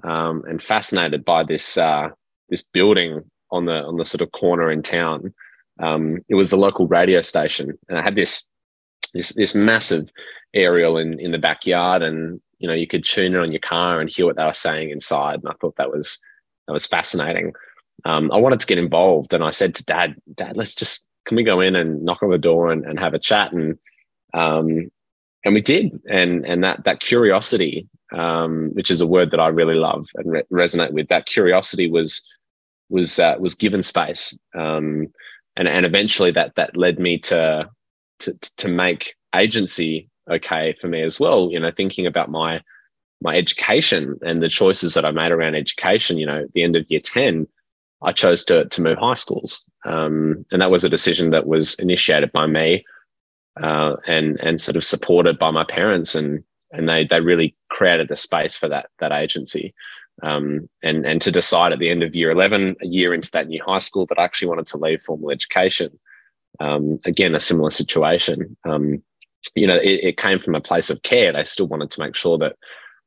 um, 0.04 0.44
and 0.48 0.64
fascinated 0.64 1.26
by 1.26 1.44
this 1.44 1.78
uh, 1.78 2.12
this 2.48 2.62
building 2.62 3.30
on 3.52 3.66
the 3.66 3.84
on 3.84 3.98
the 3.98 4.06
sort 4.06 4.22
of 4.22 4.32
corner 4.32 4.72
in 4.72 4.82
town. 4.82 5.34
Um, 5.80 6.20
it 6.30 6.36
was 6.36 6.50
the 6.50 6.56
local 6.56 6.88
radio 6.88 7.20
station, 7.20 7.78
and 7.90 7.98
I 7.98 8.02
had 8.02 8.16
this 8.16 8.50
this 9.14 9.36
this 9.36 9.54
massive 9.54 10.08
aerial 10.54 10.98
in 10.98 11.20
in 11.20 11.32
the 11.32 11.38
backyard, 11.38 12.04
and 12.04 12.40
you 12.60 12.70
know 12.70 12.74
you 12.74 12.88
could 12.88 13.04
tune 13.04 13.36
it 13.36 13.42
on 13.42 13.52
your 13.52 13.60
car 13.60 14.00
and 14.00 14.10
hear 14.10 14.26
what 14.26 14.38
they 14.38 14.46
were 14.46 14.54
saying 14.54 14.90
inside 14.90 15.36
and 15.36 15.50
i 15.50 15.54
thought 15.60 15.76
that 15.76 15.92
was 15.92 16.20
that 16.68 16.74
was 16.74 16.86
fascinating. 16.86 17.54
Um, 18.06 18.32
i 18.32 18.38
wanted 18.38 18.60
to 18.60 18.68
get 18.68 18.78
involved 18.78 19.34
and 19.34 19.44
i 19.44 19.50
said 19.50 19.74
to 19.74 19.84
dad 19.84 20.16
dad 20.36 20.56
let's 20.56 20.76
just 20.76 21.10
can 21.28 21.36
we 21.36 21.44
go 21.44 21.60
in 21.60 21.76
and 21.76 22.04
knock 22.04 22.24
on 22.24 22.30
the 22.32 22.38
door 22.38 22.72
and, 22.72 22.86
and 22.86 23.00
have 23.00 23.14
a 23.14 23.20
chat? 23.20 23.52
And 23.52 23.78
um, 24.34 24.90
and 25.46 25.54
we 25.54 25.62
did. 25.62 26.00
And 26.10 26.46
and 26.46 26.64
that 26.64 26.86
that 26.86 27.02
curiosity 27.02 27.88
um, 28.14 28.70
which 28.74 28.90
is 28.90 29.02
a 29.02 29.08
word 29.08 29.32
that 29.32 29.40
i 29.42 29.48
really 29.48 29.76
love 29.76 30.08
and 30.16 30.32
re- 30.32 30.44
resonate 30.52 30.94
with 30.94 31.10
that 31.10 31.26
curiosity 31.26 31.92
was 31.92 32.26
was 32.90 33.20
uh, 33.20 33.36
was 33.40 33.54
given 33.54 33.84
space. 33.84 34.40
Um, 34.56 35.08
and 35.56 35.68
and 35.68 35.86
eventually 35.86 36.32
that 36.32 36.56
that 36.56 36.78
led 36.78 37.00
me 37.00 37.20
to 37.20 37.70
to 38.20 38.34
to 38.58 38.68
make 38.70 39.16
agency 39.36 40.10
okay 40.30 40.76
for 40.80 40.88
me 40.88 41.04
as 41.04 41.20
well. 41.20 41.50
You 41.52 41.60
know, 41.60 41.72
thinking 41.76 42.08
about 42.08 42.32
my 42.32 42.62
my 43.22 43.36
education 43.36 44.20
and 44.22 44.42
the 44.42 44.50
choices 44.50 44.94
that 44.94 45.06
I 45.06 45.12
made 45.12 45.32
around 45.32 45.56
education. 45.56 46.18
You 46.18 46.26
know, 46.26 46.44
at 46.44 46.54
the 46.54 46.64
end 46.64 46.76
of 46.76 46.86
year 46.90 47.00
ten, 47.00 47.48
I 48.04 48.12
chose 48.12 48.44
to 48.46 48.66
to 48.66 48.82
move 48.82 48.98
high 48.98 49.16
schools, 49.16 49.64
um, 49.86 50.46
and 50.52 50.62
that 50.62 50.72
was 50.72 50.84
a 50.84 50.90
decision 50.90 51.32
that 51.32 51.48
was 51.48 51.76
initiated 51.76 52.32
by 52.32 52.48
me 52.48 52.86
uh, 53.62 53.96
and 54.08 54.40
and 54.40 54.62
sort 54.62 54.76
of 54.76 54.84
supported 54.84 55.40
by 55.40 55.52
my 55.52 55.64
parents, 55.64 56.16
and 56.16 56.44
and 56.72 56.88
they 56.88 57.06
they 57.06 57.22
really 57.22 57.56
created 57.70 58.08
the 58.08 58.16
space 58.16 58.56
for 58.56 58.68
that 58.70 58.90
that 59.00 59.12
agency. 59.12 59.74
Um, 60.24 60.68
and 60.82 61.06
and 61.06 61.22
to 61.22 61.32
decide 61.32 61.74
at 61.74 61.80
the 61.80 61.92
end 61.92 62.02
of 62.02 62.16
year 62.16 62.32
11 62.32 62.78
a 62.82 62.88
year 62.88 63.14
into 63.14 63.30
that 63.34 63.50
new 63.50 63.62
high 63.64 63.78
school 63.78 64.08
that 64.08 64.18
i 64.18 64.24
actually 64.24 64.48
wanted 64.48 64.66
to 64.66 64.78
leave 64.78 65.04
formal 65.04 65.30
education 65.30 65.92
um, 66.60 67.00
again 67.06 67.36
a 67.36 67.40
similar 67.40 67.70
situation 67.70 68.58
um, 68.66 69.04
you 69.56 69.68
know, 69.68 69.76
it, 69.76 70.04
it 70.04 70.18
came 70.18 70.40
from 70.40 70.56
a 70.56 70.62
place 70.62 70.90
of 70.90 71.02
care. 71.04 71.32
They 71.32 71.44
still 71.44 71.68
wanted 71.68 71.92
to 71.92 72.00
make 72.00 72.16
sure 72.16 72.38
that 72.38 72.56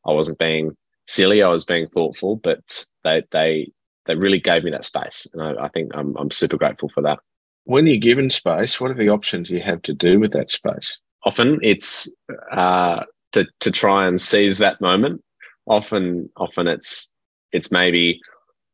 I 0.07 0.13
wasn't 0.13 0.39
being 0.39 0.77
silly. 1.07 1.43
I 1.43 1.49
was 1.49 1.65
being 1.65 1.89
thoughtful, 1.89 2.37
but 2.37 2.85
they 3.05 3.23
they 3.33 3.73
they 4.07 4.15
really 4.15 4.41
gave 4.41 4.65
me 4.65 4.71
that 4.71 4.85
space, 4.85 5.27
and 5.33 5.43
I, 5.43 5.65
I 5.65 5.69
think 5.69 5.93
I'm 5.95 6.17
I'm 6.17 6.31
super 6.31 6.57
grateful 6.57 6.91
for 6.95 7.03
that. 7.03 7.19
When 7.65 7.87
you're 7.87 7.99
given 7.99 8.31
space, 8.31 8.81
what 8.81 8.91
are 8.91 8.95
the 8.95 9.11
options 9.11 9.51
you 9.51 9.61
have 9.61 9.83
to 9.83 9.95
do 9.95 10.19
with 10.19 10.33
that 10.33 10.51
space? 10.51 10.99
Often 11.25 11.61
it's 11.63 12.09
uh, 12.51 13.05
to 13.33 13.47
to 13.61 13.71
try 13.71 14.07
and 14.07 14.21
seize 14.21 14.59
that 14.59 14.81
moment. 14.81 15.23
Often, 15.67 16.31
often 16.37 16.67
it's 16.67 17.15
it's 17.53 17.71
maybe 17.71 18.21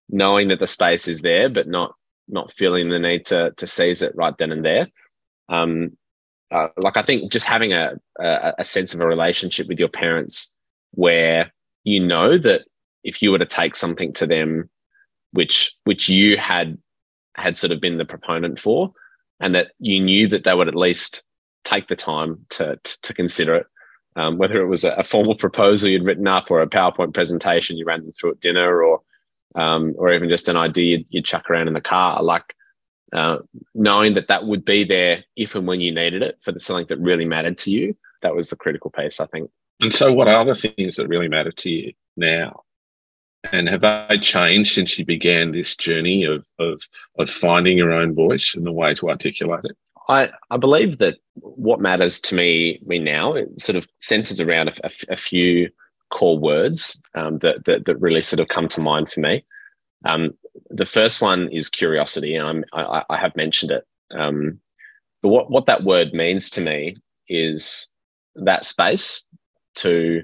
knowing 0.08 0.48
that 0.48 0.60
the 0.60 0.66
space 0.66 1.08
is 1.08 1.20
there, 1.20 1.48
but 1.48 1.66
not 1.66 1.94
not 2.28 2.52
feeling 2.52 2.88
the 2.88 2.98
need 2.98 3.26
to 3.26 3.52
to 3.56 3.66
seize 3.66 4.02
it 4.02 4.14
right 4.16 4.34
then 4.38 4.52
and 4.52 4.64
there. 4.64 4.88
Um, 5.48 5.96
uh, 6.50 6.68
like 6.76 6.96
I 6.96 7.02
think 7.02 7.32
just 7.32 7.46
having 7.46 7.72
a, 7.72 7.94
a, 8.20 8.54
a 8.58 8.64
sense 8.64 8.94
of 8.94 9.00
a 9.00 9.06
relationship 9.06 9.66
with 9.66 9.80
your 9.80 9.88
parents 9.88 10.55
where 10.96 11.52
you 11.84 12.00
know 12.00 12.36
that 12.36 12.62
if 13.04 13.22
you 13.22 13.30
were 13.30 13.38
to 13.38 13.46
take 13.46 13.76
something 13.76 14.12
to 14.12 14.26
them 14.26 14.68
which 15.32 15.76
which 15.84 16.08
you 16.08 16.36
had 16.36 16.76
had 17.36 17.56
sort 17.56 17.70
of 17.70 17.80
been 17.80 17.98
the 17.98 18.04
proponent 18.04 18.58
for 18.58 18.92
and 19.40 19.54
that 19.54 19.68
you 19.78 20.00
knew 20.00 20.26
that 20.26 20.44
they 20.44 20.54
would 20.54 20.68
at 20.68 20.74
least 20.74 21.22
take 21.64 21.88
the 21.88 21.96
time 21.96 22.44
to 22.50 22.78
to, 22.82 23.02
to 23.02 23.14
consider 23.14 23.54
it 23.54 23.66
um, 24.16 24.38
whether 24.38 24.60
it 24.60 24.66
was 24.66 24.82
a, 24.82 24.92
a, 24.92 25.04
formal 25.04 25.34
proposal 25.34 25.90
you'd 25.90 26.04
written 26.04 26.26
up 26.26 26.50
or 26.50 26.60
a 26.60 26.66
powerpoint 26.66 27.14
presentation 27.14 27.76
you 27.76 27.84
ran 27.84 28.00
them 28.00 28.12
through 28.12 28.32
at 28.32 28.40
dinner 28.40 28.82
or 28.82 29.00
um, 29.54 29.94
or 29.96 30.12
even 30.12 30.28
just 30.28 30.48
an 30.48 30.56
idea 30.56 30.98
you'd, 30.98 31.06
you'd 31.10 31.24
chuck 31.24 31.48
around 31.48 31.68
in 31.68 31.74
the 31.74 31.80
car 31.80 32.22
like 32.22 32.54
uh, 33.12 33.38
knowing 33.74 34.14
that 34.14 34.28
that 34.28 34.46
would 34.46 34.64
be 34.64 34.84
there 34.84 35.24
if 35.36 35.54
and 35.54 35.66
when 35.66 35.80
you 35.80 35.92
needed 35.92 36.22
it 36.22 36.38
for 36.42 36.52
the, 36.52 36.60
something 36.60 36.86
that 36.88 36.98
really 36.98 37.24
mattered 37.24 37.58
to 37.58 37.70
you. 37.70 37.96
That 38.22 38.34
was 38.34 38.50
the 38.50 38.56
critical 38.56 38.90
piece, 38.90 39.20
I 39.20 39.26
think. 39.26 39.50
And 39.80 39.92
so, 39.92 40.12
what 40.12 40.28
are 40.28 40.44
the 40.44 40.54
things 40.54 40.96
that 40.96 41.08
really 41.08 41.28
matter 41.28 41.52
to 41.52 41.70
you 41.70 41.92
now? 42.16 42.62
And 43.52 43.68
have 43.68 43.82
they 43.82 44.16
changed 44.20 44.74
since 44.74 44.98
you 44.98 45.04
began 45.04 45.52
this 45.52 45.76
journey 45.76 46.24
of, 46.24 46.44
of, 46.58 46.82
of 47.18 47.30
finding 47.30 47.76
your 47.78 47.92
own 47.92 48.14
voice 48.14 48.54
and 48.54 48.66
the 48.66 48.72
way 48.72 48.94
to 48.94 49.08
articulate 49.08 49.64
it? 49.64 49.76
I, 50.08 50.30
I 50.50 50.56
believe 50.56 50.98
that 50.98 51.18
what 51.34 51.80
matters 51.80 52.20
to 52.20 52.34
me 52.34 52.80
me 52.86 52.98
now 52.98 53.34
it 53.34 53.60
sort 53.60 53.76
of 53.76 53.86
centers 53.98 54.40
around 54.40 54.68
a, 54.68 54.86
a, 54.86 54.90
a 55.10 55.16
few 55.16 55.68
core 56.10 56.38
words 56.38 57.00
um, 57.14 57.38
that, 57.38 57.64
that, 57.66 57.84
that 57.86 58.00
really 58.00 58.22
sort 58.22 58.40
of 58.40 58.48
come 58.48 58.68
to 58.68 58.80
mind 58.80 59.10
for 59.10 59.20
me. 59.20 59.44
Um, 60.04 60.32
the 60.70 60.86
first 60.86 61.20
one 61.20 61.48
is 61.48 61.68
curiosity, 61.68 62.36
and 62.36 62.64
I, 62.72 63.02
I 63.10 63.16
have 63.16 63.34
mentioned 63.36 63.72
it. 63.72 63.84
Um, 64.16 64.60
but 65.22 65.28
what, 65.30 65.50
what 65.50 65.66
that 65.66 65.84
word 65.84 66.12
means 66.12 66.48
to 66.50 66.60
me 66.60 66.96
is 67.28 67.88
that 68.36 68.64
space 68.64 69.24
to 69.76 70.22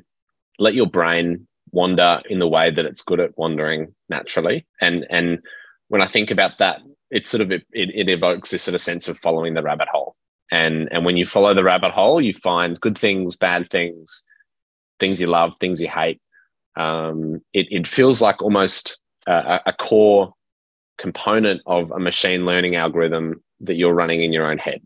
let 0.58 0.74
your 0.74 0.86
brain 0.86 1.46
wander 1.72 2.22
in 2.28 2.38
the 2.38 2.48
way 2.48 2.70
that 2.70 2.84
it's 2.84 3.02
good 3.02 3.20
at 3.20 3.36
wandering 3.36 3.94
naturally. 4.08 4.66
And 4.80 5.06
and 5.10 5.40
when 5.88 6.02
I 6.02 6.06
think 6.06 6.30
about 6.30 6.58
that, 6.58 6.80
it 7.10 7.26
sort 7.26 7.40
of 7.40 7.50
it, 7.50 7.64
it 7.72 8.08
evokes 8.08 8.50
this 8.50 8.62
sort 8.62 8.74
of 8.74 8.80
sense 8.80 9.08
of 9.08 9.18
following 9.18 9.54
the 9.54 9.62
rabbit 9.62 9.88
hole. 9.88 10.16
And 10.50 10.88
and 10.92 11.04
when 11.04 11.16
you 11.16 11.26
follow 11.26 11.54
the 11.54 11.64
rabbit 11.64 11.92
hole, 11.92 12.20
you 12.20 12.34
find 12.34 12.80
good 12.80 12.98
things, 12.98 13.36
bad 13.36 13.70
things, 13.70 14.24
things 15.00 15.20
you 15.20 15.26
love, 15.26 15.52
things 15.60 15.80
you 15.80 15.88
hate. 15.88 16.20
Um, 16.76 17.40
it, 17.52 17.66
it 17.70 17.88
feels 17.88 18.22
like 18.22 18.40
almost 18.40 18.98
a, 19.26 19.60
a 19.66 19.72
core 19.72 20.32
component 20.98 21.60
of 21.66 21.90
a 21.90 21.98
machine 21.98 22.46
learning 22.46 22.76
algorithm 22.76 23.42
that 23.60 23.74
you're 23.74 23.94
running 23.94 24.22
in 24.22 24.32
your 24.32 24.50
own 24.50 24.58
head. 24.58 24.80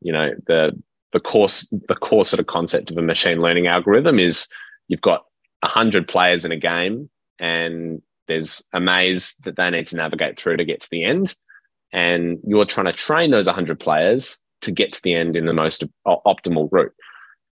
You 0.00 0.12
know, 0.12 0.30
the 0.46 0.72
the 1.16 1.20
course 1.20 1.72
the 1.88 1.94
core 1.94 2.26
sort 2.26 2.40
of 2.40 2.46
concept 2.46 2.90
of 2.90 2.98
a 2.98 3.02
machine 3.02 3.40
learning 3.40 3.66
algorithm 3.66 4.18
is 4.18 4.46
you've 4.88 5.00
got 5.00 5.24
a 5.62 5.66
hundred 5.66 6.06
players 6.06 6.44
in 6.44 6.52
a 6.52 6.58
game 6.58 7.08
and 7.38 8.02
there's 8.28 8.62
a 8.74 8.80
maze 8.80 9.34
that 9.44 9.56
they 9.56 9.70
need 9.70 9.86
to 9.86 9.96
navigate 9.96 10.38
through 10.38 10.58
to 10.58 10.64
get 10.64 10.82
to 10.82 10.88
the 10.90 11.04
end. 11.04 11.34
And 11.90 12.38
you're 12.46 12.66
trying 12.66 12.84
to 12.84 12.92
train 12.92 13.30
those 13.30 13.46
100 13.46 13.80
players 13.80 14.36
to 14.60 14.70
get 14.70 14.92
to 14.92 15.02
the 15.02 15.14
end 15.14 15.36
in 15.36 15.46
the 15.46 15.54
most 15.54 15.84
optimal 16.06 16.68
route. 16.70 16.92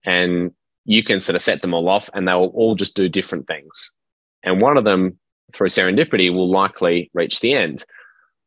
And 0.05 0.51
you 0.85 1.03
can 1.03 1.21
sort 1.21 1.37
of 1.37 1.41
set 1.41 1.63
them 1.63 1.73
all 1.73 1.89
off 1.89 2.11
and 2.13 2.29
they 2.29 2.35
will 2.35 2.49
all 2.49 2.75
just 2.75 2.95
do 2.95 3.09
different 3.09 3.47
things. 3.47 3.95
And 4.43 4.61
one 4.61 4.77
of 4.77 4.85
them 4.85 5.19
through 5.55 5.69
serendipity 5.69 6.31
will 6.31 6.51
likely 6.51 7.11
reach 7.15 7.41
the 7.41 7.55
end. 7.55 7.85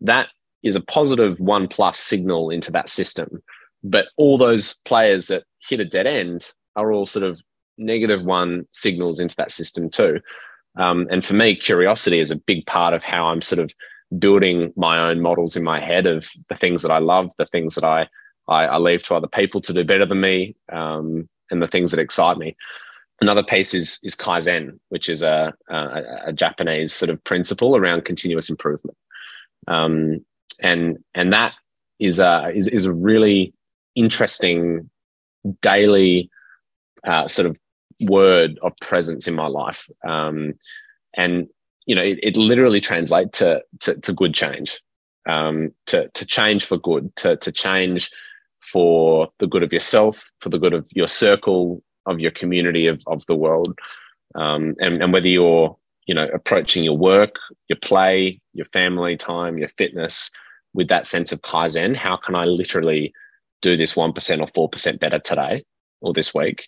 That 0.01 0.27
is 0.61 0.75
a 0.75 0.81
positive 0.81 1.39
one 1.39 1.67
plus 1.67 1.99
signal 1.99 2.51
into 2.51 2.71
that 2.73 2.89
system. 2.89 3.41
But 3.83 4.07
all 4.17 4.37
those 4.37 4.75
players 4.85 5.27
that 5.27 5.43
hit 5.67 5.79
a 5.79 5.85
dead 5.85 6.07
end 6.07 6.51
are 6.75 6.91
all 6.91 7.05
sort 7.05 7.23
of 7.23 7.41
negative 7.77 8.23
one 8.23 8.67
signals 8.71 9.19
into 9.19 9.35
that 9.35 9.51
system 9.51 9.89
too. 9.89 10.19
Um, 10.77 11.07
and 11.09 11.25
for 11.25 11.33
me, 11.33 11.55
curiosity 11.55 12.19
is 12.19 12.31
a 12.31 12.39
big 12.39 12.65
part 12.65 12.93
of 12.93 13.03
how 13.03 13.25
I'm 13.27 13.41
sort 13.41 13.59
of 13.59 13.73
building 14.19 14.71
my 14.75 15.09
own 15.09 15.21
models 15.21 15.55
in 15.55 15.63
my 15.63 15.79
head 15.79 16.05
of 16.05 16.27
the 16.49 16.55
things 16.55 16.81
that 16.81 16.91
I 16.91 16.99
love, 16.99 17.31
the 17.37 17.45
things 17.45 17.75
that 17.75 17.83
I 17.83 18.07
I, 18.47 18.65
I 18.65 18.77
leave 18.77 19.03
to 19.03 19.15
other 19.15 19.27
people 19.27 19.61
to 19.61 19.73
do 19.73 19.83
better 19.83 20.05
than 20.05 20.21
me, 20.21 20.55
um, 20.71 21.27
and 21.51 21.61
the 21.61 21.67
things 21.67 21.91
that 21.91 21.99
excite 21.99 22.37
me. 22.37 22.55
Another 23.19 23.43
piece 23.43 23.73
is 23.73 23.99
is 24.03 24.15
kaizen, 24.15 24.79
which 24.89 25.09
is 25.09 25.21
a, 25.21 25.53
a, 25.69 26.03
a 26.27 26.33
Japanese 26.33 26.93
sort 26.93 27.09
of 27.09 27.23
principle 27.23 27.75
around 27.75 28.05
continuous 28.05 28.49
improvement, 28.49 28.97
um, 29.67 30.23
and 30.61 30.99
and 31.15 31.33
that 31.33 31.53
is 31.99 32.19
a 32.19 32.51
is, 32.55 32.67
is 32.67 32.85
a 32.85 32.93
really 32.93 33.53
interesting 33.97 34.89
daily 35.61 36.29
uh, 37.05 37.27
sort 37.27 37.47
of 37.47 37.57
word 38.01 38.59
of 38.61 38.73
presence 38.81 39.27
in 39.27 39.35
my 39.35 39.47
life. 39.47 39.89
Um, 40.07 40.53
and 41.15 41.47
you 41.85 41.95
know, 41.95 42.03
it, 42.03 42.19
it 42.21 42.37
literally 42.37 42.81
translates 42.81 43.39
to, 43.39 43.63
to, 43.79 43.99
to 44.01 44.13
good 44.13 44.33
change, 44.33 44.81
um, 45.27 45.71
to 45.87 46.09
to 46.09 46.25
change 46.25 46.65
for 46.65 46.77
good, 46.77 47.15
to 47.17 47.37
to 47.37 47.51
change 47.51 48.11
for 48.59 49.29
the 49.39 49.47
good 49.47 49.63
of 49.63 49.71
yourself, 49.71 50.29
for 50.41 50.49
the 50.49 50.59
good 50.59 50.73
of 50.73 50.85
your 50.93 51.07
circle, 51.07 51.81
of 52.05 52.19
your 52.19 52.31
community, 52.31 52.87
of 52.87 53.01
of 53.07 53.25
the 53.27 53.35
world, 53.35 53.79
um, 54.35 54.75
and 54.79 55.01
and 55.01 55.13
whether 55.13 55.29
you're 55.29 55.77
you 56.07 56.13
know 56.13 56.27
approaching 56.33 56.83
your 56.83 56.97
work, 56.97 57.35
your 57.69 57.79
play, 57.81 58.41
your 58.53 58.65
family 58.67 59.15
time, 59.15 59.57
your 59.57 59.69
fitness 59.77 60.29
with 60.73 60.89
that 60.89 61.07
sense 61.07 61.31
of 61.31 61.41
kaizen. 61.41 61.95
How 61.95 62.17
can 62.17 62.35
I 62.35 62.43
literally 62.43 63.13
do 63.61 63.77
this 63.77 63.95
one 63.95 64.13
percent 64.13 64.41
or 64.41 64.47
four 64.53 64.69
percent 64.69 64.99
better 64.99 65.19
today 65.19 65.63
or 66.01 66.13
this 66.13 66.33
week? 66.33 66.67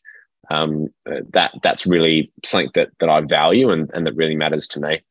um, 0.49 0.88
that 1.06 1.52
that's 1.62 1.86
really 1.86 2.32
something 2.43 2.71
that 2.75 2.89
that 2.99 3.10
I 3.10 3.21
value 3.21 3.69
and, 3.69 3.89
and 3.93 4.06
that 4.06 4.15
really 4.15 4.36
matters 4.36 4.67
to 4.69 4.80
me. 4.80 5.02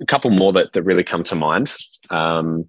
A 0.00 0.06
couple 0.06 0.30
more 0.30 0.52
that, 0.54 0.72
that 0.72 0.82
really 0.82 1.04
come 1.04 1.22
to 1.24 1.34
mind. 1.34 1.74
Um, 2.10 2.68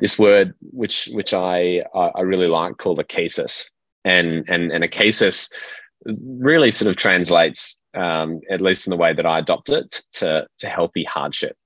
this 0.00 0.18
word, 0.18 0.54
which 0.60 1.08
which 1.12 1.34
I 1.34 1.82
I 1.94 2.22
really 2.22 2.48
like, 2.48 2.78
called 2.78 2.98
ascesis, 2.98 3.70
and 4.04 4.48
and 4.48 4.72
and 4.72 4.84
ascesis 4.84 5.50
really 6.24 6.70
sort 6.70 6.90
of 6.90 6.96
translates, 6.96 7.80
um, 7.94 8.40
at 8.50 8.60
least 8.60 8.86
in 8.86 8.90
the 8.90 8.96
way 8.96 9.14
that 9.14 9.26
I 9.26 9.38
adopt 9.38 9.68
it, 9.68 10.02
to 10.14 10.46
to 10.58 10.68
healthy 10.68 11.04
hardship. 11.04 11.56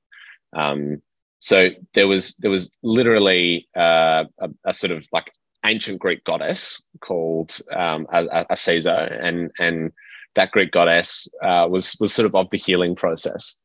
Um, 0.56 1.02
so 1.38 1.68
there 1.94 2.08
was 2.08 2.36
there 2.38 2.50
was 2.50 2.76
literally 2.82 3.68
uh, 3.76 4.24
a, 4.40 4.48
a, 4.64 4.72
sort 4.72 4.90
of 4.90 5.04
like 5.12 5.30
ancient 5.64 5.98
Greek 5.98 6.24
goddess 6.24 6.82
called 7.00 7.58
um, 7.74 8.06
Aceso, 8.12 9.16
and 9.22 9.50
and 9.58 9.92
that 10.36 10.52
Greek 10.52 10.72
goddess 10.72 11.28
uh, 11.42 11.66
was 11.68 11.96
was 12.00 12.12
sort 12.12 12.26
of 12.26 12.34
of 12.34 12.50
the 12.50 12.58
healing 12.58 12.94
process. 12.94 13.60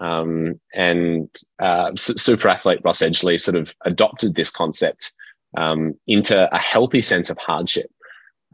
Um, 0.00 0.60
and 0.74 1.28
uh, 1.60 1.92
super 1.96 2.48
athlete 2.48 2.80
Ross 2.84 3.00
Edgley 3.00 3.40
sort 3.40 3.56
of 3.56 3.74
adopted 3.84 4.34
this 4.34 4.50
concept 4.50 5.12
um, 5.56 5.94
into 6.06 6.54
a 6.54 6.58
healthy 6.58 7.00
sense 7.00 7.30
of 7.30 7.38
hardship, 7.38 7.90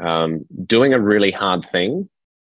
um, 0.00 0.44
doing 0.64 0.94
a 0.94 1.00
really 1.00 1.32
hard 1.32 1.66
thing 1.72 2.08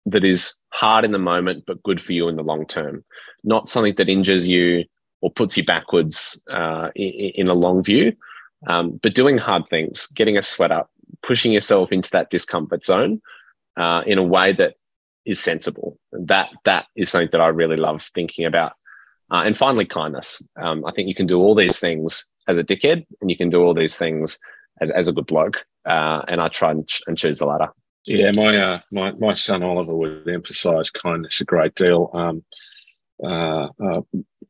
that 0.08 0.26
is 0.26 0.62
hard 0.70 1.06
in 1.06 1.12
the 1.12 1.20
moment 1.20 1.64
but 1.68 1.84
good 1.84 2.02
for 2.02 2.14
you 2.14 2.28
in 2.28 2.36
the 2.36 2.44
long 2.44 2.66
term, 2.66 3.04
not 3.44 3.70
something 3.70 3.94
that 3.96 4.10
injures 4.10 4.48
you 4.48 4.84
or 5.22 5.32
puts 5.32 5.56
you 5.56 5.64
backwards 5.64 6.44
uh, 6.50 6.90
in, 6.96 7.32
in 7.36 7.48
a 7.48 7.54
long 7.54 7.84
view, 7.84 8.14
um, 8.68 9.00
but 9.02 9.16
doing 9.16 9.38
hard 9.38 9.64
things, 9.70 10.08
getting 10.08 10.38
a 10.38 10.42
sweat 10.42 10.72
up, 10.72 10.90
pushing 11.24 11.52
yourself 11.52 11.92
into 11.92 12.10
that 12.12 12.30
discomfort 12.30 12.86
zone 12.86 13.22
uh, 13.78 14.04
in 14.06 14.18
a 14.18 14.24
way 14.24 14.54
that 14.54 14.76
is 15.26 15.40
sensible. 15.40 16.00
That 16.12 16.50
that 16.66 16.86
is 16.96 17.10
something 17.10 17.30
that 17.32 17.42
I 17.42 17.48
really 17.48 17.78
love 17.78 18.04
thinking 18.14 18.46
about. 18.46 18.74
Uh, 19.32 19.44
and 19.46 19.58
finally, 19.58 19.86
kindness. 19.86 20.42
Um, 20.58 20.86
I 20.86 20.92
think 20.92 21.08
you 21.08 21.16
can 21.16 21.28
do 21.28 21.40
all 21.40 21.56
these 21.56 21.80
things 21.80 22.30
as 22.48 22.58
a 22.58 22.64
dickhead, 22.64 23.06
and 23.22 23.30
you 23.30 23.38
can 23.38 23.50
do 23.50 23.62
all 23.62 23.74
these 23.74 23.98
things 23.98 24.38
as, 24.82 24.92
as 24.92 25.08
a 25.08 25.14
good 25.14 25.26
bloke. 25.26 25.58
Uh, 25.86 26.22
and 26.28 26.42
I 26.42 26.50
try 26.50 26.72
and, 26.72 26.88
ch- 26.88 27.02
and, 27.08 27.18
choose 27.18 27.40
the 27.40 27.46
latter. 27.46 27.70
Yeah, 28.06 28.32
my 28.36 28.58
uh, 28.58 28.80
my 28.92 29.12
my 29.14 29.34
son 29.34 29.64
Oliver 29.64 29.96
would 29.96 30.28
emphasise 30.28 30.90
kindness 30.90 31.40
a 31.40 31.46
great 31.46 31.76
deal. 31.76 32.10
Um, 32.14 32.44
uh, 33.24 33.70
uh, 33.84 34.02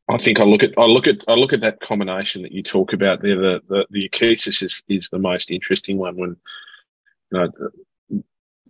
I 0.10 0.18
think 0.18 0.40
I 0.40 0.44
look 0.44 0.64
at 0.64 0.74
I 0.78 0.86
look 0.86 1.08
at 1.08 1.24
I 1.28 1.34
look 1.34 1.54
at 1.54 1.62
that 1.62 1.80
combination 1.82 2.42
that 2.42 2.52
you 2.52 2.64
talk 2.64 2.94
about 2.94 3.22
there. 3.22 3.36
The 3.36 3.62
the, 3.68 3.86
the 3.90 4.10
ascesis 4.10 4.62
is, 4.62 4.84
is 4.88 5.10
the 5.10 5.20
most 5.20 5.52
interesting 5.52 5.98
one. 5.98 6.18
When 6.18 6.36
you 7.32 7.52
know, 8.10 8.22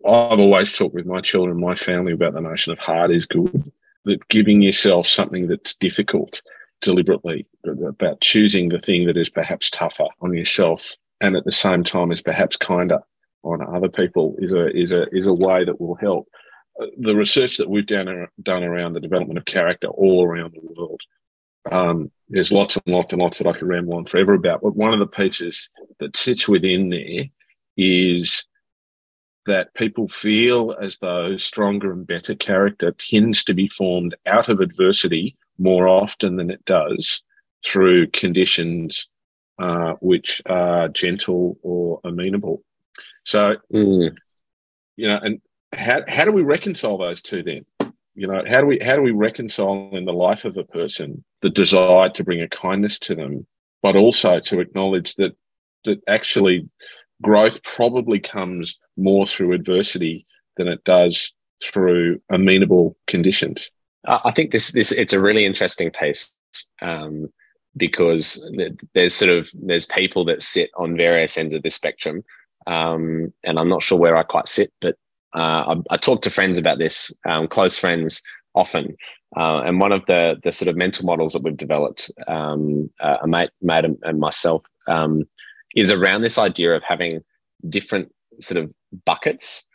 I've 0.06 0.40
always 0.40 0.76
talked 0.76 0.96
with 0.96 1.06
my 1.06 1.22
children, 1.22 1.60
my 1.60 1.76
family 1.76 2.14
about 2.14 2.34
the 2.34 2.42
notion 2.42 2.74
of 2.74 2.80
hard 2.80 3.12
is 3.12 3.26
good. 3.26 3.72
That 4.06 4.28
giving 4.30 4.62
yourself 4.62 5.06
something 5.06 5.48
that's 5.48 5.76
difficult 5.76 6.42
deliberately, 6.82 7.46
about 7.88 8.22
choosing 8.22 8.70
the 8.70 8.80
thing 8.80 9.06
that 9.06 9.18
is 9.18 9.30
perhaps 9.30 9.70
tougher 9.70 10.08
on 10.22 10.34
yourself, 10.34 10.82
and 11.22 11.36
at 11.36 11.46
the 11.46 11.52
same 11.52 11.84
time 11.84 12.12
is 12.12 12.22
perhaps 12.22 12.58
kinder 12.58 13.00
on 13.44 13.62
other 13.76 13.90
people, 13.90 14.36
is 14.40 14.52
a 14.52 14.76
is 14.76 14.92
a 14.92 15.08
is 15.12 15.28
a 15.28 15.34
way 15.34 15.64
that 15.64 15.80
will 15.80 15.96
help 15.96 16.28
the 16.98 17.16
research 17.16 17.58
that 17.58 17.70
we've 17.70 17.86
done, 17.86 18.28
done 18.42 18.64
around 18.64 18.94
the 18.94 19.00
development 19.00 19.38
of 19.38 19.46
character 19.46 19.88
all 19.88 20.24
around 20.26 20.54
the 20.54 20.74
world. 20.74 21.02
Um, 21.70 22.12
there's 22.30 22.52
lots 22.52 22.76
and 22.76 22.96
lots 22.96 23.14
and 23.14 23.22
lots 23.22 23.38
that 23.38 23.48
I 23.48 23.54
could 23.54 23.68
ramble 23.68 23.96
on 23.96 24.06
forever 24.06 24.34
about, 24.34 24.62
but 24.62 24.76
one 24.76 24.94
of 24.94 25.00
the 25.00 25.08
pieces 25.08 25.70
that 26.00 26.18
sits 26.18 26.48
within 26.48 26.90
there 26.90 27.26
is 27.78 28.46
that 29.46 29.74
people 29.74 30.08
feel 30.08 30.76
as 30.82 30.98
though 31.00 31.36
stronger 31.38 31.92
and 31.92 32.06
better 32.06 32.36
character 32.36 32.92
tends 32.92 33.44
to 33.44 33.54
be 33.54 33.68
formed 33.68 34.16
out 34.26 34.50
of 34.50 34.60
adversity 34.60 35.36
more 35.58 35.88
often 35.88 36.36
than 36.36 36.50
it 36.50 36.64
does 36.66 37.22
through 37.66 38.08
conditions 38.08 39.08
uh, 39.60 39.94
which 40.02 40.42
are 40.48 40.90
gentle 40.90 41.58
or 41.62 42.00
amenable. 42.04 42.64
So, 43.26 43.58
mm. 43.72 44.16
you 44.96 45.08
know, 45.08 45.20
and 45.22 45.42
how 45.74 46.02
how 46.08 46.26
do 46.26 46.32
we 46.32 46.44
reconcile 46.44 46.98
those 46.98 47.22
two 47.22 47.44
then? 47.44 47.66
You 48.16 48.28
know, 48.28 48.44
how 48.48 48.62
do 48.62 48.68
we 48.68 48.80
how 48.80 48.96
do 48.96 49.02
we 49.02 49.12
reconcile 49.12 49.90
in 49.94 50.06
the 50.06 50.14
life 50.14 50.46
of 50.46 50.58
a 50.58 50.64
person 50.64 51.24
the 51.42 51.50
desire 51.50 52.10
to 52.10 52.24
bring 52.24 52.42
a 52.42 52.48
kindness 52.48 53.00
to 53.00 53.16
them, 53.16 53.48
but 53.82 53.96
also 53.96 54.40
to 54.40 54.60
acknowledge 54.60 55.16
that 55.16 55.36
that 55.86 56.02
actually 56.08 56.68
growth 57.22 57.64
probably 57.64 58.20
comes 58.20 58.76
more 58.98 59.26
through 59.26 59.54
adversity 59.54 60.26
than 60.58 60.68
it 60.68 60.84
does 60.84 61.32
through 61.64 62.22
amenable 62.30 62.98
conditions. 63.08 63.70
I 64.06 64.32
think 64.32 64.52
this 64.52 64.72
this 64.72 64.92
it's 64.92 65.14
a 65.14 65.22
really 65.22 65.46
interesting 65.46 65.92
piece 65.92 66.34
um, 66.82 67.32
because 67.78 68.52
there's 68.94 69.14
sort 69.14 69.32
of 69.32 69.50
there's 69.54 69.86
people 69.86 70.26
that 70.26 70.42
sit 70.42 70.72
on 70.76 70.98
various 70.98 71.38
ends 71.38 71.54
of 71.54 71.64
the 71.64 71.70
spectrum, 71.70 72.24
um, 72.68 73.32
and 73.44 73.60
I'm 73.60 73.70
not 73.70 73.84
sure 73.84 73.98
where 73.98 74.18
I 74.18 74.24
quite 74.24 74.48
sit, 74.48 74.74
but 74.82 74.96
uh, 75.36 75.76
I, 75.76 75.76
I, 75.92 75.98
talk 75.98 76.22
to 76.24 76.30
friends 76.30 76.58
about 76.58 76.78
this, 76.78 77.14
um, 77.28 77.48
close 77.48 77.78
friends 77.78 78.22
often. 78.54 78.96
Uh, 79.38 79.62
and 79.62 79.80
one 79.80 79.94
of 79.94 80.06
the 80.08 80.36
the 80.44 80.52
sort 80.52 80.68
of 80.68 80.76
mental 80.76 81.06
models 81.06 81.34
that 81.34 81.44
we've 81.44 81.56
developed, 81.56 82.12
um, 82.28 82.90
uh, 83.00 83.18
a 83.22 83.28
mate, 83.28 83.52
mate 83.62 83.86
and 83.86 84.20
myself, 84.20 84.64
um, 84.88 85.24
is 85.76 85.90
around 85.90 86.22
this 86.22 86.38
idea 86.38 86.76
of 86.76 86.84
having 86.84 87.22
different 87.70 88.12
sort 88.42 88.62
of 88.62 88.74
buckets 89.06 89.70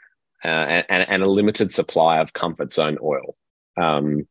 uh, 0.44 0.82
and, 0.88 1.08
and, 1.08 1.22
a 1.22 1.30
limited 1.30 1.72
supply 1.72 2.18
of 2.18 2.32
comfort 2.34 2.72
zone 2.72 2.98
oil. 3.02 3.36
Um, 3.78 4.26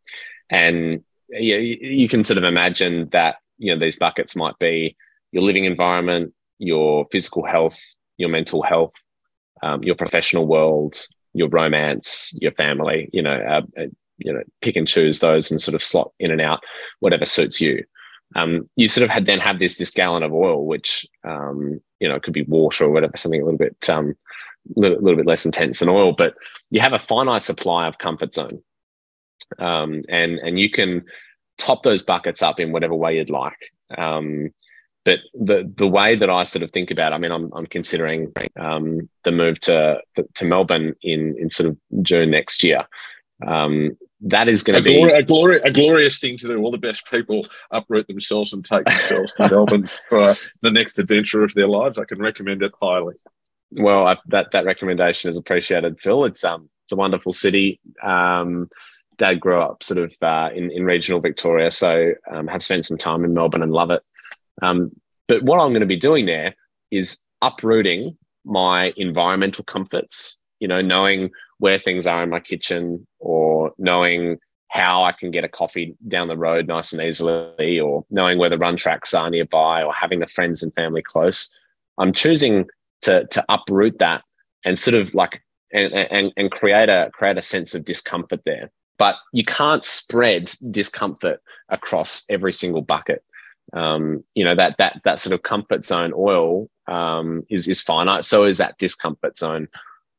and 0.49 1.03
you, 1.29 1.55
you 1.55 2.07
can 2.07 2.23
sort 2.23 2.37
of 2.37 2.43
imagine 2.43 3.09
that 3.11 3.37
you 3.57 3.73
know 3.73 3.79
these 3.79 3.97
buckets 3.97 4.35
might 4.35 4.59
be 4.59 4.95
your 5.31 5.43
living 5.43 5.65
environment, 5.65 6.33
your 6.59 7.07
physical 7.11 7.45
health, 7.45 7.79
your 8.17 8.29
mental 8.29 8.61
health, 8.61 8.93
um, 9.63 9.83
your 9.83 9.95
professional 9.95 10.45
world, 10.45 11.07
your 11.35 11.49
romance, 11.49 12.33
your 12.41 12.53
family, 12.53 13.09
you 13.13 13.21
know, 13.21 13.35
uh, 13.35 13.81
uh, 13.81 13.87
you 14.17 14.33
know, 14.33 14.41
pick 14.61 14.75
and 14.77 14.87
choose 14.87 15.19
those 15.19 15.51
and 15.51 15.61
sort 15.61 15.75
of 15.75 15.83
slot 15.83 16.11
in 16.19 16.31
and 16.31 16.41
out 16.41 16.63
whatever 17.01 17.25
suits 17.25 17.59
you. 17.59 17.83
Um, 18.35 18.65
you 18.75 18.87
sort 18.87 19.03
of 19.03 19.09
had 19.09 19.25
then 19.25 19.39
have 19.39 19.59
this 19.59 19.75
this 19.75 19.91
gallon 19.91 20.23
of 20.23 20.33
oil, 20.33 20.65
which 20.65 21.05
um, 21.23 21.79
you 21.99 22.09
know 22.09 22.19
could 22.19 22.33
be 22.33 22.43
water 22.43 22.85
or 22.85 22.89
whatever, 22.89 23.17
something 23.17 23.41
a 23.41 23.45
little 23.45 23.57
bit 23.57 23.89
um, 23.89 24.15
little, 24.75 24.97
little 24.99 25.17
bit 25.17 25.27
less 25.27 25.45
intense 25.45 25.79
than 25.79 25.89
oil, 25.89 26.13
but 26.13 26.35
you 26.71 26.81
have 26.81 26.93
a 26.93 26.99
finite 26.99 27.43
supply 27.43 27.87
of 27.87 27.97
comfort 27.97 28.33
zone, 28.33 28.61
um, 29.59 30.03
and 30.09 30.39
and 30.39 30.57
you 30.57 30.69
can 30.69 31.05
top 31.57 31.83
those 31.83 32.01
buckets 32.01 32.41
up 32.41 32.59
in 32.59 32.71
whatever 32.71 32.95
way 32.95 33.17
you'd 33.17 33.29
like. 33.29 33.71
But 35.05 35.19
the 35.33 35.71
the 35.77 35.87
way 35.87 36.15
that 36.15 36.29
I 36.29 36.43
sort 36.43 36.63
of 36.63 36.71
think 36.71 36.91
about, 36.91 37.13
it, 37.13 37.15
I 37.15 37.19
mean, 37.19 37.31
I'm 37.31 37.53
I'm 37.53 37.67
considering 37.67 38.33
um, 38.59 39.07
the 39.23 39.31
move 39.31 39.59
to 39.61 40.01
to 40.33 40.45
Melbourne 40.45 40.95
in 41.01 41.35
in 41.39 41.49
sort 41.49 41.69
of 41.69 41.77
June 42.01 42.31
next 42.31 42.63
year. 42.63 42.85
Um, 43.45 43.97
that 44.21 44.47
is 44.47 44.63
going 44.63 44.81
to 44.81 44.89
be 44.89 45.01
a, 45.01 45.21
glori- 45.21 45.63
a 45.63 45.71
glorious 45.71 46.19
thing 46.19 46.37
to 46.37 46.47
do. 46.47 46.57
All 46.57 46.71
the 46.71 46.77
best 46.77 47.05
people 47.11 47.45
uproot 47.69 48.07
themselves 48.07 48.53
and 48.53 48.65
take 48.65 48.85
themselves 48.85 49.33
to 49.33 49.49
Melbourne 49.51 49.89
for 50.09 50.35
the 50.61 50.71
next 50.71 50.97
adventure 50.97 51.43
of 51.43 51.53
their 51.53 51.67
lives. 51.67 51.99
I 51.99 52.05
can 52.05 52.19
recommend 52.19 52.63
it 52.63 52.71
highly. 52.81 53.15
Well, 53.71 54.07
I, 54.07 54.17
that 54.27 54.47
that 54.53 54.65
recommendation 54.65 55.29
is 55.29 55.37
appreciated, 55.37 55.99
Phil. 55.99 56.25
It's 56.25 56.43
um 56.43 56.69
it's 56.85 56.91
a 56.91 56.95
wonderful 56.95 57.33
city. 57.33 57.79
Um, 58.01 58.69
dad 59.17 59.39
grew 59.39 59.61
up 59.61 59.83
sort 59.83 59.99
of 59.99 60.15
uh, 60.21 60.49
in 60.55 60.71
in 60.71 60.85
regional 60.85 61.21
Victoria, 61.21 61.69
so 61.69 62.13
um, 62.31 62.47
have 62.47 62.63
spent 62.63 62.85
some 62.85 62.97
time 62.97 63.23
in 63.23 63.33
Melbourne 63.33 63.63
and 63.63 63.71
love 63.71 63.91
it. 63.91 64.01
Um, 64.61 64.91
but 65.27 65.43
what 65.43 65.59
I'm 65.59 65.71
going 65.71 65.81
to 65.81 65.87
be 65.87 65.97
doing 65.97 66.25
there 66.25 66.55
is 66.91 67.19
uprooting 67.41 68.17
my 68.45 68.93
environmental 68.97 69.63
comforts. 69.63 70.41
You 70.59 70.67
know, 70.67 70.81
knowing 70.81 71.31
where 71.57 71.79
things 71.79 72.07
are 72.07 72.23
in 72.23 72.29
my 72.29 72.39
kitchen, 72.39 73.05
or 73.19 73.73
knowing 73.77 74.37
how 74.69 75.03
I 75.03 75.11
can 75.11 75.31
get 75.31 75.43
a 75.43 75.49
coffee 75.49 75.95
down 76.07 76.27
the 76.27 76.37
road 76.37 76.67
nice 76.67 76.93
and 76.93 77.01
easily, 77.01 77.79
or 77.79 78.05
knowing 78.09 78.37
where 78.39 78.49
the 78.49 78.57
run 78.57 78.77
tracks 78.77 79.13
are 79.13 79.29
nearby, 79.29 79.83
or 79.83 79.93
having 79.93 80.19
the 80.19 80.27
friends 80.27 80.63
and 80.63 80.73
family 80.73 81.01
close. 81.01 81.57
I'm 81.97 82.13
choosing 82.13 82.65
to 83.01 83.25
to 83.27 83.45
uproot 83.49 83.99
that 83.99 84.23
and 84.63 84.77
sort 84.77 84.95
of 84.95 85.13
like 85.13 85.41
and, 85.71 85.93
and, 85.93 86.31
and 86.37 86.51
create 86.51 86.89
a 86.89 87.09
create 87.13 87.37
a 87.37 87.41
sense 87.41 87.75
of 87.75 87.85
discomfort 87.85 88.41
there. 88.45 88.71
But 88.97 89.15
you 89.33 89.43
can't 89.43 89.83
spread 89.83 90.51
discomfort 90.71 91.41
across 91.69 92.23
every 92.29 92.53
single 92.53 92.81
bucket. 92.81 93.23
Um, 93.73 94.23
you 94.35 94.43
know 94.43 94.55
that 94.55 94.77
that 94.77 95.01
that 95.03 95.19
sort 95.19 95.33
of 95.33 95.43
comfort 95.43 95.85
zone 95.85 96.13
oil 96.15 96.69
um, 96.87 97.43
is 97.49 97.67
is 97.67 97.81
finite. 97.81 98.25
So 98.25 98.45
is 98.45 98.57
that 98.57 98.77
discomfort 98.77 99.37
zone. 99.37 99.67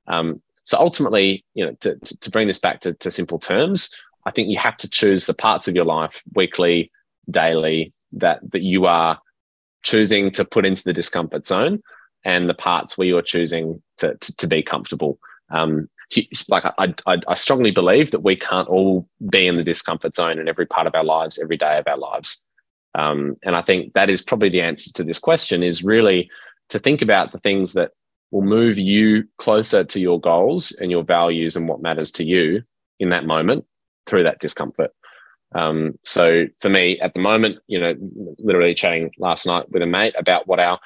Um, 0.09 0.43
so 0.65 0.79
ultimately, 0.79 1.45
you 1.55 1.65
know, 1.65 1.73
to, 1.81 1.97
to, 1.97 2.31
bring 2.31 2.49
this 2.49 2.59
back 2.59 2.81
to, 2.81 2.95
to 2.95 3.11
simple 3.11 3.39
terms, 3.39 3.95
I 4.25 4.33
think 4.33 4.49
you 4.49 4.59
have 4.59 4.77
to 4.79 4.91
choose 4.91 5.27
the 5.27 5.35
parts 5.35 5.69
of 5.69 5.77
your 5.77 5.85
life 5.85 6.21
weekly, 6.35 6.91
daily 7.31 7.93
that 8.13 8.41
that 8.53 8.63
you 8.63 8.87
are 8.87 9.21
choosing 9.83 10.31
to 10.33 10.45
put 10.45 10.67
into 10.67 10.83
the 10.83 10.93
discomfort 10.93 11.47
zone, 11.47 11.83
and 12.25 12.49
the 12.49 12.55
parts 12.55 12.99
where 12.99 13.07
you're 13.07 13.23
choosing 13.23 13.83
to 13.99 14.17
to, 14.17 14.37
to 14.37 14.47
be 14.47 14.63
comfortable. 14.63 15.19
Um, 15.51 15.89
like 16.49 16.65
I, 16.65 16.95
I, 17.07 17.19
I 17.27 17.35
strongly 17.35 17.71
believe 17.71 18.11
that 18.13 18.23
we 18.23 18.37
can't 18.37 18.69
all 18.69 19.09
be 19.29 19.47
in 19.47 19.57
the 19.57 19.65
discomfort 19.65 20.15
zone 20.15 20.39
in 20.39 20.49
every 20.49 20.67
part 20.67 20.87
of 20.87 20.95
our 20.95 21.05
lives, 21.05 21.39
every 21.39 21.57
day 21.57 21.79
of 21.79 21.87
our 21.89 21.99
lives. 21.99 22.46
Um, 22.97 23.37
and 23.43 23.55
I 23.55 23.63
think 23.63 23.93
that 23.93 24.11
is 24.11 24.23
probably 24.23 24.49
the 24.49 24.63
answer 24.63 24.91
to 24.95 25.05
this 25.05 25.19
question 25.19 25.63
is 25.63 25.85
really 25.85 26.31
to 26.71 26.79
think 26.79 27.03
about 27.03 27.33
the 27.33 27.39
things 27.39 27.75
that 27.75 27.93
will 28.31 28.43
move 28.43 28.79
you 28.79 29.25
closer 29.39 29.85
to 29.85 30.01
your 30.01 30.21
goals 30.21 30.73
and 30.81 30.91
your 30.91 31.05
values 31.05 31.55
and 31.55 31.69
what 31.69 31.83
matters 31.83 32.11
to 32.13 32.25
you 32.25 32.63
in 32.99 33.11
that 33.11 33.27
moment 33.27 33.65
through 34.07 34.25
that 34.25 34.41
discomfort. 34.41 34.91
Um, 35.55 35.99
so 36.05 36.47
for 36.61 36.69
me 36.69 36.99
at 37.01 37.15
the 37.15 37.21
moment, 37.21 37.59
you 37.67 37.79
know, 37.79 37.95
literally 38.39 38.75
chatting 38.75 39.11
last 39.19 39.47
night 39.47 39.71
with 39.71 39.83
a 39.83 39.87
mate 39.87 40.15
about 40.19 40.49
what 40.49 40.59
our 40.59 40.81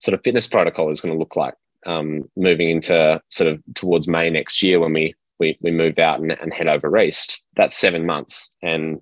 sort 0.00 0.14
of 0.14 0.24
fitness 0.24 0.46
protocol 0.46 0.90
is 0.90 1.00
going 1.00 1.14
to 1.14 1.18
look 1.18 1.36
like 1.36 1.54
um, 1.86 2.28
moving 2.36 2.70
into 2.70 3.20
sort 3.28 3.52
of 3.52 3.62
towards 3.74 4.08
May 4.08 4.30
next 4.30 4.62
year 4.62 4.80
when 4.80 4.92
we 4.92 5.14
we, 5.38 5.58
we 5.60 5.72
move 5.72 5.98
out 5.98 6.20
and, 6.20 6.32
and 6.40 6.52
head 6.52 6.68
over 6.68 6.96
east. 6.98 7.42
That's 7.56 7.76
seven 7.76 8.06
months, 8.06 8.54
and 8.62 9.00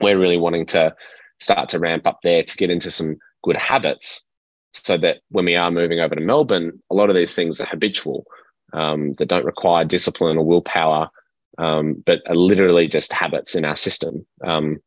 we're 0.00 0.18
really 0.18 0.36
wanting 0.36 0.66
to 0.66 0.94
start 1.38 1.68
to 1.70 1.78
ramp 1.78 2.06
up 2.06 2.20
there 2.22 2.42
to 2.42 2.56
get 2.56 2.70
into 2.70 2.90
some 2.90 3.16
good 3.42 3.56
habits, 3.56 4.24
so 4.72 4.96
that 4.98 5.18
when 5.30 5.44
we 5.44 5.56
are 5.56 5.70
moving 5.70 6.00
over 6.00 6.14
to 6.14 6.20
Melbourne, 6.20 6.82
a 6.90 6.94
lot 6.94 7.10
of 7.10 7.16
these 7.16 7.34
things 7.34 7.60
are 7.60 7.66
habitual 7.66 8.26
um, 8.72 9.12
that 9.14 9.28
don't 9.28 9.44
require 9.44 9.84
discipline 9.84 10.36
or 10.36 10.44
willpower, 10.44 11.08
um, 11.58 12.02
but 12.04 12.20
are 12.28 12.36
literally 12.36 12.86
just 12.86 13.12
habits 13.12 13.54
in 13.54 13.64
our 13.64 13.76
system. 13.76 14.26
Um, 14.44 14.78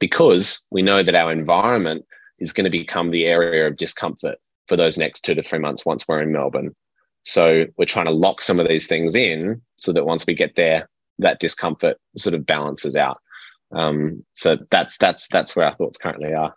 because 0.00 0.66
we 0.70 0.82
know 0.82 1.02
that 1.02 1.14
our 1.14 1.32
environment 1.32 2.04
is 2.38 2.52
going 2.52 2.64
to 2.64 2.70
become 2.70 3.10
the 3.10 3.24
area 3.24 3.66
of 3.66 3.76
discomfort 3.76 4.38
for 4.66 4.76
those 4.76 4.98
next 4.98 5.22
two 5.24 5.34
to 5.34 5.42
three 5.42 5.58
months 5.58 5.84
once 5.84 6.06
we're 6.06 6.22
in 6.22 6.32
Melbourne. 6.32 6.74
So 7.24 7.66
we're 7.76 7.84
trying 7.84 8.06
to 8.06 8.12
lock 8.12 8.40
some 8.40 8.60
of 8.60 8.68
these 8.68 8.86
things 8.86 9.14
in 9.14 9.60
so 9.76 9.92
that 9.92 10.06
once 10.06 10.26
we 10.26 10.34
get 10.34 10.54
there, 10.56 10.88
that 11.18 11.40
discomfort 11.40 11.98
sort 12.16 12.34
of 12.34 12.46
balances 12.46 12.94
out. 12.96 13.18
Um, 13.72 14.24
so 14.34 14.58
that's 14.70 14.96
that's 14.98 15.28
that's 15.28 15.54
where 15.54 15.66
our 15.66 15.74
thoughts 15.76 15.98
currently 15.98 16.34
are. 16.34 16.54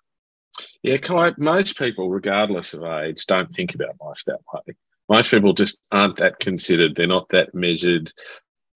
Yeah, 0.83 0.97
quite. 0.97 1.37
Most 1.37 1.77
people, 1.77 2.09
regardless 2.09 2.73
of 2.73 2.83
age, 2.83 3.25
don't 3.27 3.53
think 3.55 3.75
about 3.75 3.95
life 4.01 4.21
that 4.27 4.39
way. 4.53 4.75
Most 5.09 5.31
people 5.31 5.53
just 5.53 5.77
aren't 5.91 6.17
that 6.17 6.39
considered. 6.39 6.95
They're 6.95 7.07
not 7.07 7.27
that 7.29 7.53
measured. 7.53 8.11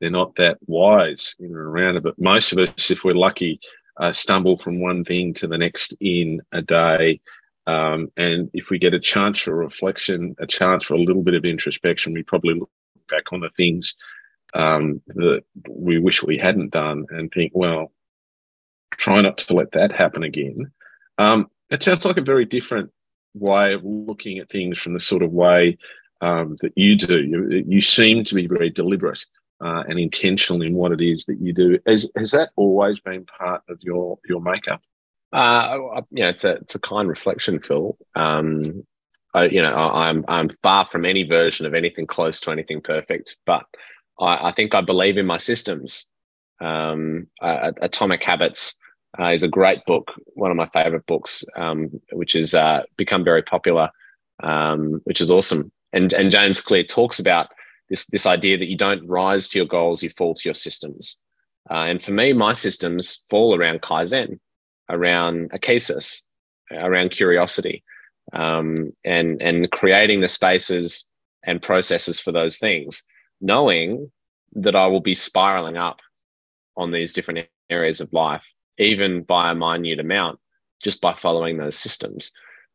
They're 0.02 0.10
not 0.10 0.36
that 0.36 0.58
wise 0.68 1.36
in 1.40 1.48
and 1.48 1.56
around 1.56 1.96
it. 1.98 2.04
But 2.04 2.20
most 2.20 2.52
of 2.52 2.60
us, 2.60 2.92
if 2.92 3.04
we're 3.04 3.14
lucky, 3.14 3.60
uh, 4.00 4.12
stumble 4.12 4.58
from 4.58 4.82
one 4.82 5.06
thing 5.06 5.34
to 5.36 5.48
the 5.48 5.58
next 5.58 5.94
in 6.02 6.42
a 6.52 6.62
day 6.62 7.22
um, 7.68 8.12
and 8.16 8.50
if 8.54 8.70
we 8.70 8.78
get 8.78 8.94
a 8.94 9.00
chance 9.00 9.40
for 9.40 9.56
reflection, 9.56 10.36
a 10.40 10.46
chance 10.46 10.84
for 10.84 10.94
a 10.94 11.02
little 11.02 11.24
bit 11.24 11.34
of 11.34 11.46
introspection, 11.46 12.14
we 12.14 12.24
probably 12.24 12.54
look 12.54 12.70
back 13.10 13.32
on 13.32 13.40
the 13.40 13.50
things 13.58 13.96
um, 14.54 15.02
that 15.08 15.44
we 15.70 16.00
wish 16.00 16.22
we 16.22 16.38
hadn't 16.38 16.72
done 16.72 17.06
and 17.10 17.32
think, 17.32 17.52
well, 17.56 17.92
try 18.98 19.22
not 19.22 19.38
to 19.40 19.54
let 19.54 19.72
that 19.74 19.92
happen 19.92 20.24
again. 20.24 20.72
Um, 21.18 21.48
it 21.70 21.84
sounds 21.84 22.06
like 22.06 22.18
a 22.18 22.22
very 22.22 22.46
different 22.46 22.92
way 23.34 23.74
of 23.74 23.84
looking 23.84 24.40
at 24.40 24.50
things 24.50 24.78
from 24.78 24.94
the 24.94 25.00
sort 25.00 25.24
of 25.24 25.32
way 25.32 25.78
um, 26.22 26.58
that 26.62 26.74
you 26.76 26.96
do. 26.96 27.22
You, 27.22 27.64
you, 27.68 27.82
seem 27.82 28.24
to 28.26 28.36
be 28.36 28.48
very 28.48 28.70
deliberate 28.70 29.26
uh, 29.64 29.84
and 29.88 30.00
intentional 30.00 30.62
in 30.62 30.74
what 30.74 30.92
it 30.92 31.02
is 31.02 31.26
that 31.26 31.40
you 31.40 31.54
do. 31.54 31.80
Has, 31.86 32.10
has 32.16 32.32
that 32.32 32.50
always 32.56 33.00
been 33.00 33.26
part 33.26 33.62
of 33.70 33.80
your 33.82 34.18
your 34.28 34.42
makeup? 34.42 34.82
Uh, 35.34 36.02
you 36.12 36.24
know, 36.24 36.30
it's 36.30 36.44
a 36.44 36.54
it's 36.56 36.76
a 36.76 36.80
kind 36.80 37.10
reflection, 37.10 37.60
Phil. 37.60 37.98
Um, 38.16 38.86
I, 39.34 39.46
you 39.46 39.62
know, 39.62 39.74
I, 39.74 40.10
am 40.10 40.24
I'm 40.30 40.50
far 40.64 40.88
from 40.90 41.06
any 41.06 41.24
version 41.24 41.66
of 41.66 41.74
anything 41.74 42.08
close 42.08 42.40
to 42.42 42.52
anything 42.52 42.80
perfect, 42.82 43.36
but 43.46 43.66
I, 44.20 44.50
I 44.50 44.54
think 44.54 44.74
I 44.74 44.82
believe 44.82 45.18
in 45.18 45.26
my 45.26 45.38
systems. 45.38 46.06
Um, 46.62 47.28
uh, 47.42 47.74
Atomic 47.82 48.24
Habits 48.24 48.80
uh, 49.20 49.32
is 49.32 49.44
a 49.44 49.48
great 49.48 49.86
book, 49.86 50.12
one 50.34 50.52
of 50.52 50.58
my 50.58 50.68
favorite 50.70 51.06
books, 51.06 51.44
um, 51.56 51.90
which 52.12 52.34
has 52.34 52.54
uh, 52.54 52.84
become 52.98 53.24
very 53.24 53.42
popular, 53.42 53.90
um, 54.44 55.02
which 55.06 55.22
is 55.22 55.32
awesome. 55.32 55.72
And 55.94 56.14
and 56.14 56.32
James 56.32 56.62
Clear 56.62 56.84
talks 56.84 57.20
about 57.20 57.50
this 57.90 58.08
this 58.08 58.26
idea 58.26 58.58
that 58.58 58.68
you 58.68 58.78
don't 58.78 59.08
rise 59.08 59.48
to 59.50 59.60
your 59.60 59.68
goals, 59.68 60.04
you 60.04 60.10
fall 60.10 60.34
to 60.36 60.46
your 60.46 60.54
systems. 60.54 61.22
Uh, 61.70 61.86
and 61.90 62.04
for 62.04 62.12
me, 62.12 62.34
my 62.34 62.54
systems 62.54 63.26
fall 63.30 63.56
around 63.56 63.82
Kaizen 63.82 64.40
around 64.90 65.52
ascesis, 65.52 66.28
around 66.72 67.12
curiosity, 67.12 67.84
um, 68.34 68.76
and 69.04 69.42
and 69.42 69.72
creating 69.72 70.22
the 70.22 70.28
spaces 70.28 71.10
and 71.44 71.62
processes 71.62 72.20
for 72.20 72.32
those 72.32 72.58
things, 72.58 73.04
knowing 73.42 74.12
that 74.54 74.76
I 74.76 74.88
will 74.88 75.02
be 75.02 75.14
spiraling 75.14 75.78
up 75.78 76.00
on 76.78 76.92
these 76.92 77.14
different 77.14 77.48
areas 77.70 78.02
of 78.02 78.12
life, 78.14 78.44
even 78.78 79.24
by 79.24 79.52
a 79.52 79.56
minute 79.56 80.00
amount, 80.00 80.40
just 80.84 81.02
by 81.02 81.14
following 81.14 81.58
those 81.58 81.76
systems. 81.76 82.32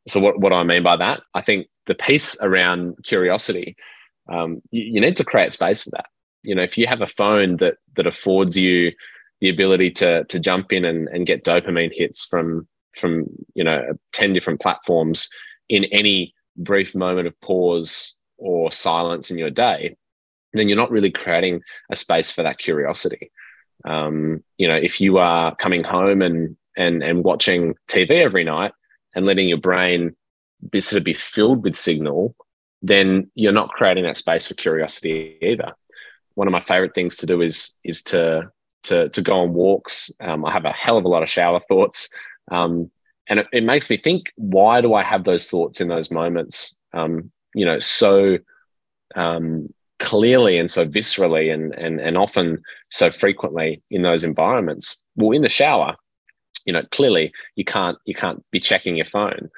So, 0.08 0.20
what, 0.20 0.40
what 0.40 0.50
do 0.50 0.56
I 0.56 0.64
mean 0.64 0.82
by 0.82 0.96
that? 0.96 1.22
I 1.34 1.42
think 1.42 1.68
the 1.86 1.94
piece 1.94 2.40
around 2.40 2.96
curiosity, 3.04 3.76
um, 4.28 4.62
you, 4.70 4.94
you 4.94 5.00
need 5.00 5.16
to 5.16 5.24
create 5.24 5.52
space 5.52 5.82
for 5.82 5.90
that. 5.90 6.06
You 6.42 6.54
know, 6.54 6.62
if 6.62 6.78
you 6.78 6.86
have 6.86 7.02
a 7.02 7.06
phone 7.06 7.58
that 7.58 7.74
that 7.96 8.06
affords 8.06 8.56
you 8.56 8.92
the 9.40 9.48
ability 9.48 9.90
to 9.90 10.24
to 10.24 10.38
jump 10.38 10.72
in 10.72 10.84
and, 10.84 11.08
and 11.08 11.26
get 11.26 11.44
dopamine 11.44 11.92
hits 11.92 12.24
from 12.24 12.68
from 12.96 13.26
you 13.54 13.64
know 13.64 13.82
10 14.12 14.32
different 14.32 14.60
platforms 14.60 15.30
in 15.68 15.84
any 15.86 16.34
brief 16.56 16.94
moment 16.94 17.26
of 17.26 17.40
pause 17.40 18.14
or 18.36 18.70
silence 18.72 19.30
in 19.30 19.38
your 19.38 19.50
day 19.50 19.96
then 20.52 20.68
you're 20.68 20.76
not 20.76 20.90
really 20.90 21.10
creating 21.10 21.60
a 21.90 21.96
space 21.96 22.30
for 22.30 22.42
that 22.42 22.58
curiosity 22.58 23.30
um, 23.84 24.42
you 24.58 24.68
know 24.68 24.76
if 24.76 25.00
you 25.00 25.18
are 25.18 25.54
coming 25.56 25.84
home 25.84 26.22
and 26.22 26.56
and 26.76 27.02
and 27.02 27.24
watching 27.24 27.74
tv 27.88 28.10
every 28.10 28.44
night 28.44 28.72
and 29.14 29.26
letting 29.26 29.48
your 29.48 29.58
brain 29.58 30.14
be 30.70 30.80
sort 30.80 30.98
of 30.98 31.04
be 31.04 31.14
filled 31.14 31.64
with 31.64 31.76
signal 31.76 32.34
then 32.82 33.30
you're 33.34 33.52
not 33.52 33.70
creating 33.70 34.04
that 34.04 34.16
space 34.16 34.46
for 34.46 34.54
curiosity 34.54 35.38
either 35.42 35.74
one 36.34 36.46
of 36.46 36.52
my 36.52 36.60
favorite 36.60 36.94
things 36.94 37.16
to 37.18 37.26
do 37.26 37.42
is 37.42 37.76
is 37.84 38.02
to 38.04 38.50
to 38.84 39.08
to 39.10 39.22
go 39.22 39.40
on 39.40 39.52
walks. 39.52 40.10
Um, 40.20 40.44
I 40.44 40.52
have 40.52 40.64
a 40.64 40.72
hell 40.72 40.96
of 40.96 41.04
a 41.04 41.08
lot 41.08 41.22
of 41.22 41.28
shower 41.28 41.60
thoughts, 41.60 42.08
um, 42.50 42.90
and 43.28 43.40
it, 43.40 43.46
it, 43.52 43.64
makes 43.64 43.90
me 43.90 43.96
think: 43.96 44.32
Why 44.36 44.80
do 44.80 44.94
I 44.94 45.02
have 45.02 45.24
those 45.24 45.48
thoughts 45.48 45.80
in 45.80 45.88
those 45.88 46.10
moments? 46.10 46.80
Um, 46.92 47.30
you 47.54 47.66
know, 47.66 47.78
so 47.78 48.38
um, 49.14 49.72
clearly 50.00 50.58
and 50.58 50.70
so 50.70 50.84
viscerally, 50.84 51.52
and 51.52 51.72
and 51.74 52.00
and 52.00 52.18
often 52.18 52.60
so 52.90 53.10
frequently 53.10 53.82
in 53.90 54.02
those 54.02 54.24
environments. 54.24 55.00
Well, 55.14 55.30
in 55.30 55.42
the 55.42 55.48
shower, 55.48 55.94
you 56.66 56.72
know, 56.72 56.82
clearly 56.90 57.32
you 57.54 57.64
can't 57.64 57.98
you 58.06 58.14
can't 58.14 58.44
be 58.50 58.58
checking 58.58 58.96
your 58.96 59.06
phone, 59.06 59.48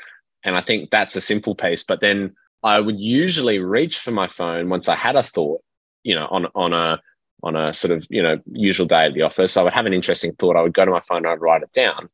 and 0.44 0.57
I 0.57 0.61
think 0.61 0.90
that's 0.90 1.16
a 1.16 1.20
simple 1.20 1.55
piece. 1.55 1.83
But 1.83 2.00
then 2.00 2.35
I 2.62 2.81
would 2.81 3.00
usually 3.00 3.59
reach 3.59 3.98
for 3.98 4.11
my 4.11 4.28
phone 4.28 4.68
once 4.68 4.88
I 4.88 4.96
had 4.96 5.16
a 5.16 5.22
thought, 5.22 5.62
you 6.02 6.14
know, 6.14 6.26
on 6.31 6.46
on 6.55 6.74
a 6.74 7.00
on 7.42 7.57
a 7.57 7.72
sort 7.72 7.92
of 7.92 8.07
you 8.11 8.22
know 8.22 8.38
usual 8.52 8.87
day 8.87 9.05
at 9.07 9.14
the 9.14 9.22
office 9.22 9.57
i 9.57 9.62
would 9.62 9.72
have 9.72 9.87
an 9.87 9.92
interesting 9.92 10.33
thought 10.35 10.57
i 10.57 10.62
would 10.62 10.74
go 10.74 10.85
to 10.85 10.90
my 10.90 11.00
phone 11.00 11.18
and 11.18 11.28
i'd 11.28 11.40
write 11.40 11.62
it 11.62 11.72
down 11.72 12.09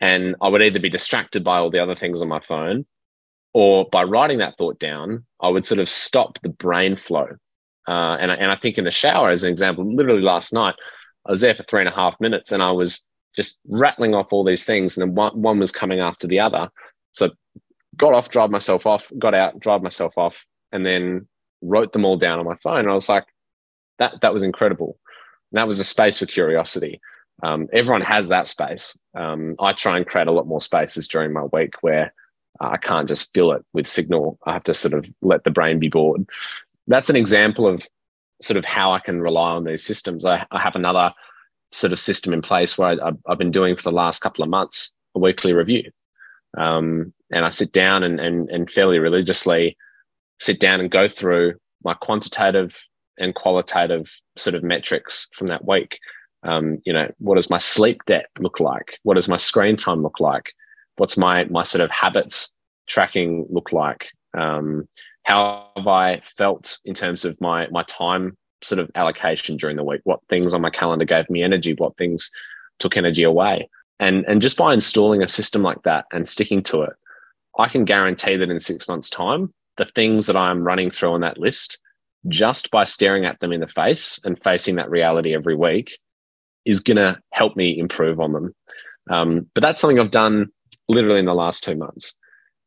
and 0.00 0.36
i 0.40 0.48
would 0.48 0.62
either 0.62 0.78
be 0.78 0.90
distracted 0.90 1.42
by 1.42 1.58
all 1.58 1.70
the 1.70 1.78
other 1.78 1.94
things 1.94 2.20
on 2.22 2.28
my 2.28 2.40
phone 2.40 2.84
or 3.54 3.88
by 3.90 4.02
writing 4.02 4.38
that 4.38 4.56
thought 4.56 4.78
down 4.78 5.24
i 5.40 5.48
would 5.48 5.64
sort 5.64 5.78
of 5.78 5.88
stop 5.88 6.38
the 6.42 6.48
brain 6.48 6.96
flow 6.96 7.28
uh, 7.88 8.16
and, 8.20 8.30
I, 8.30 8.34
and 8.36 8.52
i 8.52 8.56
think 8.56 8.78
in 8.78 8.84
the 8.84 8.90
shower 8.92 9.30
as 9.30 9.42
an 9.42 9.50
example 9.50 9.84
literally 9.84 10.22
last 10.22 10.52
night 10.52 10.76
I 11.28 11.30
was 11.30 11.42
there 11.42 11.54
for 11.54 11.62
three 11.64 11.80
and 11.80 11.88
a 11.88 11.94
half 11.94 12.18
minutes 12.20 12.52
and 12.52 12.62
I 12.62 12.70
was 12.70 13.06
just 13.36 13.60
rattling 13.68 14.14
off 14.14 14.32
all 14.32 14.44
these 14.44 14.64
things. 14.64 14.96
And 14.96 15.06
then 15.06 15.14
one, 15.14 15.40
one 15.40 15.58
was 15.58 15.70
coming 15.70 16.00
after 16.00 16.26
the 16.26 16.40
other. 16.40 16.70
So 17.12 17.30
got 17.96 18.14
off, 18.14 18.30
drive 18.30 18.50
myself 18.50 18.86
off, 18.86 19.12
got 19.18 19.34
out, 19.34 19.60
drive 19.60 19.82
myself 19.82 20.16
off, 20.16 20.44
and 20.72 20.84
then 20.86 21.28
wrote 21.60 21.92
them 21.92 22.04
all 22.04 22.16
down 22.16 22.38
on 22.38 22.46
my 22.46 22.56
phone. 22.56 22.80
And 22.80 22.90
I 22.90 22.94
was 22.94 23.08
like, 23.08 23.26
that, 23.98 24.20
that 24.22 24.32
was 24.32 24.42
incredible. 24.42 24.98
And 25.52 25.58
that 25.58 25.66
was 25.66 25.78
a 25.78 25.84
space 25.84 26.18
for 26.18 26.26
curiosity. 26.26 27.00
Um, 27.42 27.68
everyone 27.72 28.00
has 28.02 28.28
that 28.28 28.48
space. 28.48 28.98
Um, 29.14 29.54
I 29.60 29.72
try 29.72 29.98
and 29.98 30.06
create 30.06 30.28
a 30.28 30.32
lot 30.32 30.46
more 30.46 30.60
spaces 30.60 31.06
during 31.08 31.32
my 31.32 31.44
week 31.52 31.74
where 31.82 32.12
I 32.58 32.78
can't 32.78 33.06
just 33.06 33.32
fill 33.34 33.52
it 33.52 33.64
with 33.72 33.86
signal. 33.86 34.38
I 34.44 34.54
have 34.54 34.64
to 34.64 34.74
sort 34.74 34.94
of 34.94 35.06
let 35.20 35.44
the 35.44 35.50
brain 35.50 35.78
be 35.78 35.88
bored. 35.88 36.26
That's 36.88 37.10
an 37.10 37.16
example 37.16 37.66
of 37.66 37.86
sort 38.42 38.56
of 38.56 38.64
how 38.64 38.92
I 38.92 38.98
can 38.98 39.20
rely 39.20 39.50
on 39.50 39.64
these 39.64 39.84
systems. 39.84 40.24
I, 40.24 40.44
I 40.50 40.58
have 40.58 40.76
another 40.76 41.12
sort 41.70 41.92
of 41.92 42.00
system 42.00 42.32
in 42.32 42.42
place 42.42 42.78
where 42.78 43.00
I, 43.02 43.12
have 43.28 43.38
been 43.38 43.50
doing 43.50 43.76
for 43.76 43.82
the 43.82 43.92
last 43.92 44.20
couple 44.20 44.42
of 44.42 44.50
months 44.50 44.96
a 45.14 45.18
weekly 45.18 45.52
review. 45.52 45.90
Um, 46.56 47.12
and 47.30 47.44
I 47.44 47.50
sit 47.50 47.72
down 47.72 48.02
and, 48.02 48.18
and, 48.18 48.48
and 48.48 48.70
fairly 48.70 48.98
religiously 48.98 49.76
sit 50.38 50.60
down 50.60 50.80
and 50.80 50.90
go 50.90 51.08
through 51.08 51.54
my 51.84 51.94
quantitative 51.94 52.80
and 53.18 53.34
qualitative 53.34 54.18
sort 54.36 54.54
of 54.54 54.62
metrics 54.62 55.28
from 55.34 55.48
that 55.48 55.66
week. 55.66 55.98
Um, 56.44 56.78
you 56.86 56.92
know, 56.92 57.12
what 57.18 57.34
does 57.34 57.50
my 57.50 57.58
sleep 57.58 58.04
debt 58.06 58.26
look 58.38 58.60
like? 58.60 58.98
What 59.02 59.14
does 59.14 59.28
my 59.28 59.36
screen 59.36 59.76
time 59.76 60.02
look 60.02 60.20
like? 60.20 60.52
What's 60.96 61.16
my 61.16 61.44
my 61.44 61.64
sort 61.64 61.82
of 61.82 61.90
habits 61.90 62.56
tracking 62.86 63.46
look 63.50 63.72
like? 63.72 64.08
Um, 64.36 64.88
how 65.28 65.68
have 65.76 65.86
I 65.86 66.20
felt 66.20 66.78
in 66.86 66.94
terms 66.94 67.24
of 67.26 67.38
my 67.40 67.68
my 67.68 67.82
time 67.82 68.36
sort 68.62 68.78
of 68.78 68.90
allocation 68.94 69.56
during 69.58 69.76
the 69.76 69.84
week? 69.84 70.00
What 70.04 70.20
things 70.30 70.54
on 70.54 70.62
my 70.62 70.70
calendar 70.70 71.04
gave 71.04 71.28
me 71.28 71.42
energy? 71.42 71.74
What 71.74 71.96
things 71.98 72.30
took 72.78 72.96
energy 72.96 73.24
away? 73.24 73.68
And 74.00 74.24
and 74.26 74.40
just 74.40 74.56
by 74.56 74.72
installing 74.72 75.22
a 75.22 75.28
system 75.28 75.62
like 75.62 75.82
that 75.82 76.06
and 76.12 76.26
sticking 76.26 76.62
to 76.64 76.82
it, 76.82 76.94
I 77.58 77.68
can 77.68 77.84
guarantee 77.84 78.36
that 78.36 78.50
in 78.50 78.58
six 78.58 78.88
months' 78.88 79.10
time, 79.10 79.52
the 79.76 79.84
things 79.84 80.26
that 80.26 80.36
I'm 80.36 80.64
running 80.64 80.88
through 80.90 81.12
on 81.12 81.20
that 81.20 81.38
list, 81.38 81.78
just 82.28 82.70
by 82.70 82.84
staring 82.84 83.26
at 83.26 83.38
them 83.40 83.52
in 83.52 83.60
the 83.60 83.68
face 83.68 84.18
and 84.24 84.42
facing 84.42 84.76
that 84.76 84.90
reality 84.90 85.34
every 85.34 85.54
week, 85.54 85.98
is 86.64 86.80
going 86.80 86.96
to 86.96 87.18
help 87.32 87.54
me 87.54 87.78
improve 87.78 88.18
on 88.18 88.32
them. 88.32 88.54
Um, 89.10 89.50
but 89.54 89.60
that's 89.60 89.80
something 89.80 90.00
I've 90.00 90.10
done 90.10 90.46
literally 90.88 91.18
in 91.18 91.26
the 91.26 91.34
last 91.34 91.64
two 91.64 91.76
months. 91.76 92.18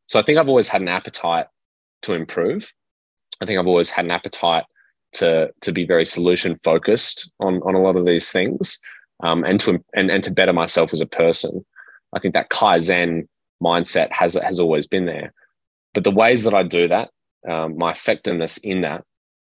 So 0.06 0.20
I 0.20 0.24
think 0.24 0.38
I've 0.38 0.50
always 0.50 0.68
had 0.68 0.82
an 0.82 0.90
appetite 0.90 1.48
to 2.04 2.14
improve. 2.14 2.72
I 3.42 3.46
think 3.46 3.60
I've 3.60 3.68
always 3.68 3.90
had 3.90 4.06
an 4.06 4.12
appetite 4.12 4.66
to 5.14 5.52
to 5.62 5.72
be 5.72 5.86
very 5.86 6.06
solution 6.06 6.60
focused 6.64 7.32
on 7.40 7.62
on 7.64 7.76
a 7.76 7.82
lot 7.82 7.96
of 7.96 8.06
these 8.06 8.32
things 8.32 8.80
um, 9.24 9.44
and 9.44 9.60
to 9.62 9.84
and, 9.94 10.10
and 10.10 10.24
to 10.24 10.32
better 10.32 10.54
myself 10.54 10.94
as 10.94 11.02
a 11.02 11.06
person. 11.06 11.66
I 12.14 12.20
think 12.20 12.34
that 12.34 12.50
Kaizen 12.50 13.28
mindset 13.64 14.12
has 14.12 14.36
has 14.36 14.60
always 14.60 14.88
been 14.88 15.06
there, 15.06 15.34
but 15.94 16.04
the 16.04 16.12
ways 16.12 16.44
that 16.44 16.54
I 16.54 16.64
do 16.64 16.88
that, 16.88 17.10
um, 17.50 17.78
my 17.78 17.92
effectiveness 17.92 18.58
in 18.58 18.82
that, 18.82 19.04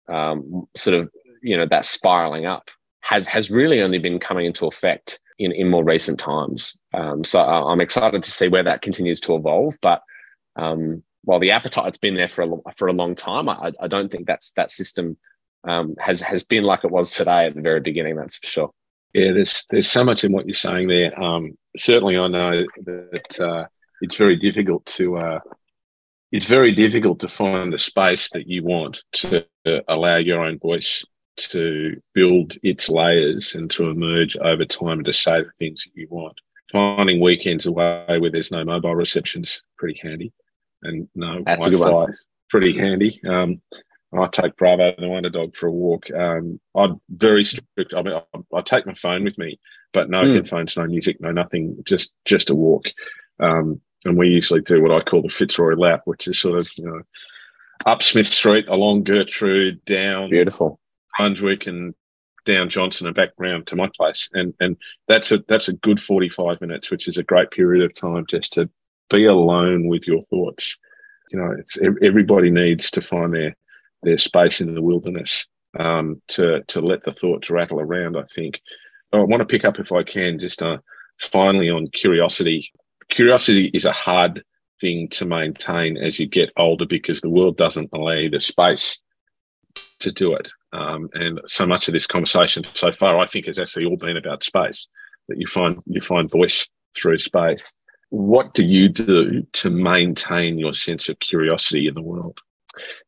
um, 0.07 0.67
sort 0.75 0.97
of 0.97 1.09
you 1.41 1.57
know 1.57 1.67
that 1.67 1.85
spiraling 1.85 2.45
up 2.45 2.69
has 3.01 3.27
has 3.27 3.51
really 3.51 3.81
only 3.81 3.99
been 3.99 4.19
coming 4.19 4.45
into 4.45 4.67
effect 4.67 5.19
in 5.39 5.51
in 5.51 5.69
more 5.69 5.83
recent 5.83 6.19
times. 6.19 6.77
Um, 6.93 7.23
so 7.23 7.41
I'm 7.41 7.81
excited 7.81 8.23
to 8.23 8.31
see 8.31 8.47
where 8.47 8.63
that 8.63 8.81
continues 8.81 9.19
to 9.21 9.35
evolve, 9.35 9.75
but 9.81 10.01
um, 10.55 11.03
while 11.25 11.39
the 11.39 11.51
appetite's 11.51 11.97
been 11.97 12.15
there 12.15 12.27
for 12.27 12.43
a 12.43 12.73
for 12.77 12.87
a 12.87 12.93
long 12.93 13.15
time, 13.15 13.49
I, 13.49 13.71
I 13.79 13.87
don't 13.87 14.11
think 14.11 14.25
that's 14.25 14.51
that 14.51 14.71
system 14.71 15.17
um, 15.67 15.95
has 15.99 16.21
has 16.21 16.43
been 16.43 16.63
like 16.63 16.83
it 16.83 16.91
was 16.91 17.11
today 17.11 17.45
at 17.45 17.55
the 17.55 17.61
very 17.61 17.81
beginning. 17.81 18.15
That's 18.15 18.37
for 18.37 18.47
sure. 18.47 18.71
Yeah, 19.13 19.31
there's 19.33 19.63
there's 19.69 19.91
so 19.91 20.03
much 20.03 20.23
in 20.23 20.31
what 20.31 20.45
you're 20.45 20.55
saying 20.55 20.87
there. 20.87 21.21
Um, 21.21 21.57
certainly, 21.77 22.17
I 22.17 22.27
know 22.27 22.63
that 22.85 23.39
uh, 23.39 23.65
it's 24.01 24.15
very 24.15 24.35
difficult 24.35 24.85
to 24.97 25.15
uh, 25.15 25.39
it's 26.31 26.45
very 26.45 26.73
difficult 26.73 27.19
to 27.19 27.29
find 27.29 27.71
the 27.71 27.77
space 27.77 28.29
that 28.33 28.47
you 28.47 28.63
want 28.63 28.97
to 29.13 29.45
allow 29.87 30.17
your 30.17 30.41
own 30.41 30.59
voice 30.59 31.03
to 31.37 31.99
build 32.13 32.53
its 32.63 32.89
layers 32.89 33.55
and 33.55 33.69
to 33.71 33.89
emerge 33.89 34.37
over 34.37 34.65
time 34.65 34.99
and 34.99 35.05
to 35.05 35.13
say 35.13 35.41
the 35.41 35.51
things 35.59 35.83
that 35.83 35.99
you 35.99 36.07
want. 36.09 36.37
Finding 36.71 37.21
weekends 37.21 37.65
away 37.65 38.17
where 38.19 38.31
there's 38.31 38.51
no 38.51 38.63
mobile 38.63 38.95
reception 38.95 39.43
is 39.43 39.61
pretty 39.77 39.99
handy, 40.01 40.33
and 40.83 41.07
no 41.15 41.43
That's 41.45 41.67
Wi-Fi 41.67 42.13
pretty 42.49 42.77
handy. 42.77 43.19
Um, 43.27 43.61
I 44.17 44.27
take 44.27 44.55
Bravo, 44.55 44.93
the 44.97 45.09
Wonder 45.09 45.29
Dog, 45.29 45.55
for 45.55 45.67
a 45.67 45.71
walk. 45.71 46.05
Um, 46.11 46.59
I'm 46.75 47.01
very 47.09 47.43
strict. 47.43 47.93
I 47.95 48.01
mean, 48.01 48.13
I, 48.13 48.39
I, 48.55 48.61
take 48.61 48.85
my 48.85 48.93
phone 48.93 49.23
with 49.23 49.37
me, 49.37 49.59
but 49.93 50.09
no 50.09 50.23
mm. 50.23 50.35
headphones, 50.35 50.77
no 50.77 50.85
music, 50.87 51.19
no 51.19 51.31
nothing. 51.31 51.83
Just 51.85 52.11
just 52.23 52.49
a 52.49 52.55
walk. 52.55 52.85
Um, 53.39 53.81
and 54.05 54.17
we 54.17 54.27
usually 54.29 54.61
do 54.61 54.81
what 54.81 54.91
I 54.91 55.01
call 55.01 55.21
the 55.21 55.29
Fitzroy 55.29 55.75
lap, 55.75 56.01
which 56.05 56.27
is 56.27 56.39
sort 56.39 56.59
of 56.59 56.69
you 56.77 56.85
know 56.85 57.01
up 57.85 58.03
Smith 58.03 58.27
Street, 58.27 58.67
along 58.69 59.03
Gertrude, 59.03 59.83
down 59.85 60.29
beautiful 60.29 60.79
Brunswick, 61.17 61.67
and 61.67 61.93
down 62.45 62.69
Johnston 62.69 63.07
and 63.07 63.15
back 63.15 63.31
round 63.37 63.67
to 63.67 63.75
my 63.75 63.89
place. 63.97 64.29
And 64.33 64.53
and 64.59 64.77
that's 65.07 65.31
a 65.31 65.39
that's 65.47 65.67
a 65.67 65.73
good 65.73 66.01
forty 66.01 66.29
five 66.29 66.61
minutes, 66.61 66.89
which 66.89 67.07
is 67.07 67.17
a 67.17 67.23
great 67.23 67.51
period 67.51 67.83
of 67.83 67.93
time 67.93 68.25
just 68.29 68.53
to 68.53 68.69
be 69.09 69.25
alone 69.25 69.87
with 69.87 70.03
your 70.07 70.23
thoughts. 70.23 70.75
You 71.31 71.39
know, 71.39 71.55
it's 71.57 71.77
everybody 72.01 72.49
needs 72.49 72.91
to 72.91 73.01
find 73.01 73.33
their 73.33 73.55
their 74.03 74.17
space 74.17 74.61
in 74.61 74.73
the 74.73 74.81
wilderness 74.81 75.45
um, 75.79 76.21
to 76.29 76.63
to 76.67 76.81
let 76.81 77.03
the 77.03 77.13
thoughts 77.13 77.49
rattle 77.49 77.79
around. 77.79 78.17
I 78.17 78.23
think 78.35 78.61
I 79.13 79.17
want 79.17 79.41
to 79.41 79.45
pick 79.45 79.65
up 79.65 79.79
if 79.79 79.91
I 79.91 80.03
can 80.03 80.39
just 80.39 80.61
uh, 80.61 80.77
finally 81.19 81.69
on 81.69 81.87
curiosity. 81.87 82.71
Curiosity 83.09 83.71
is 83.73 83.85
a 83.85 83.91
hard 83.91 84.43
thing 84.81 85.07
to 85.09 85.25
maintain 85.25 85.97
as 85.97 86.19
you 86.19 86.27
get 86.27 86.51
older 86.57 86.85
because 86.85 87.21
the 87.21 87.29
world 87.29 87.57
doesn't 87.57 87.89
allow 87.93 88.13
you 88.13 88.29
the 88.29 88.39
space 88.39 88.99
to 89.99 90.11
do 90.11 90.33
it. 90.33 90.49
Um, 90.73 91.09
and 91.13 91.39
so 91.47 91.65
much 91.65 91.87
of 91.87 91.93
this 91.93 92.07
conversation 92.07 92.65
so 92.73 92.91
far, 92.91 93.19
I 93.19 93.25
think, 93.25 93.45
has 93.45 93.59
actually 93.59 93.85
all 93.85 93.97
been 93.97 94.17
about 94.17 94.43
space. 94.43 94.87
That 95.27 95.39
you 95.39 95.47
find 95.47 95.81
you 95.87 96.01
find 96.01 96.29
voice 96.29 96.67
through 96.95 97.19
space. 97.19 97.63
What 98.15 98.53
do 98.53 98.63
you 98.63 98.87
do 98.87 99.45
to 99.51 99.69
maintain 99.69 100.57
your 100.57 100.73
sense 100.73 101.09
of 101.09 101.19
curiosity 101.19 101.85
in 101.85 101.95
the 101.95 102.01
world? 102.01 102.39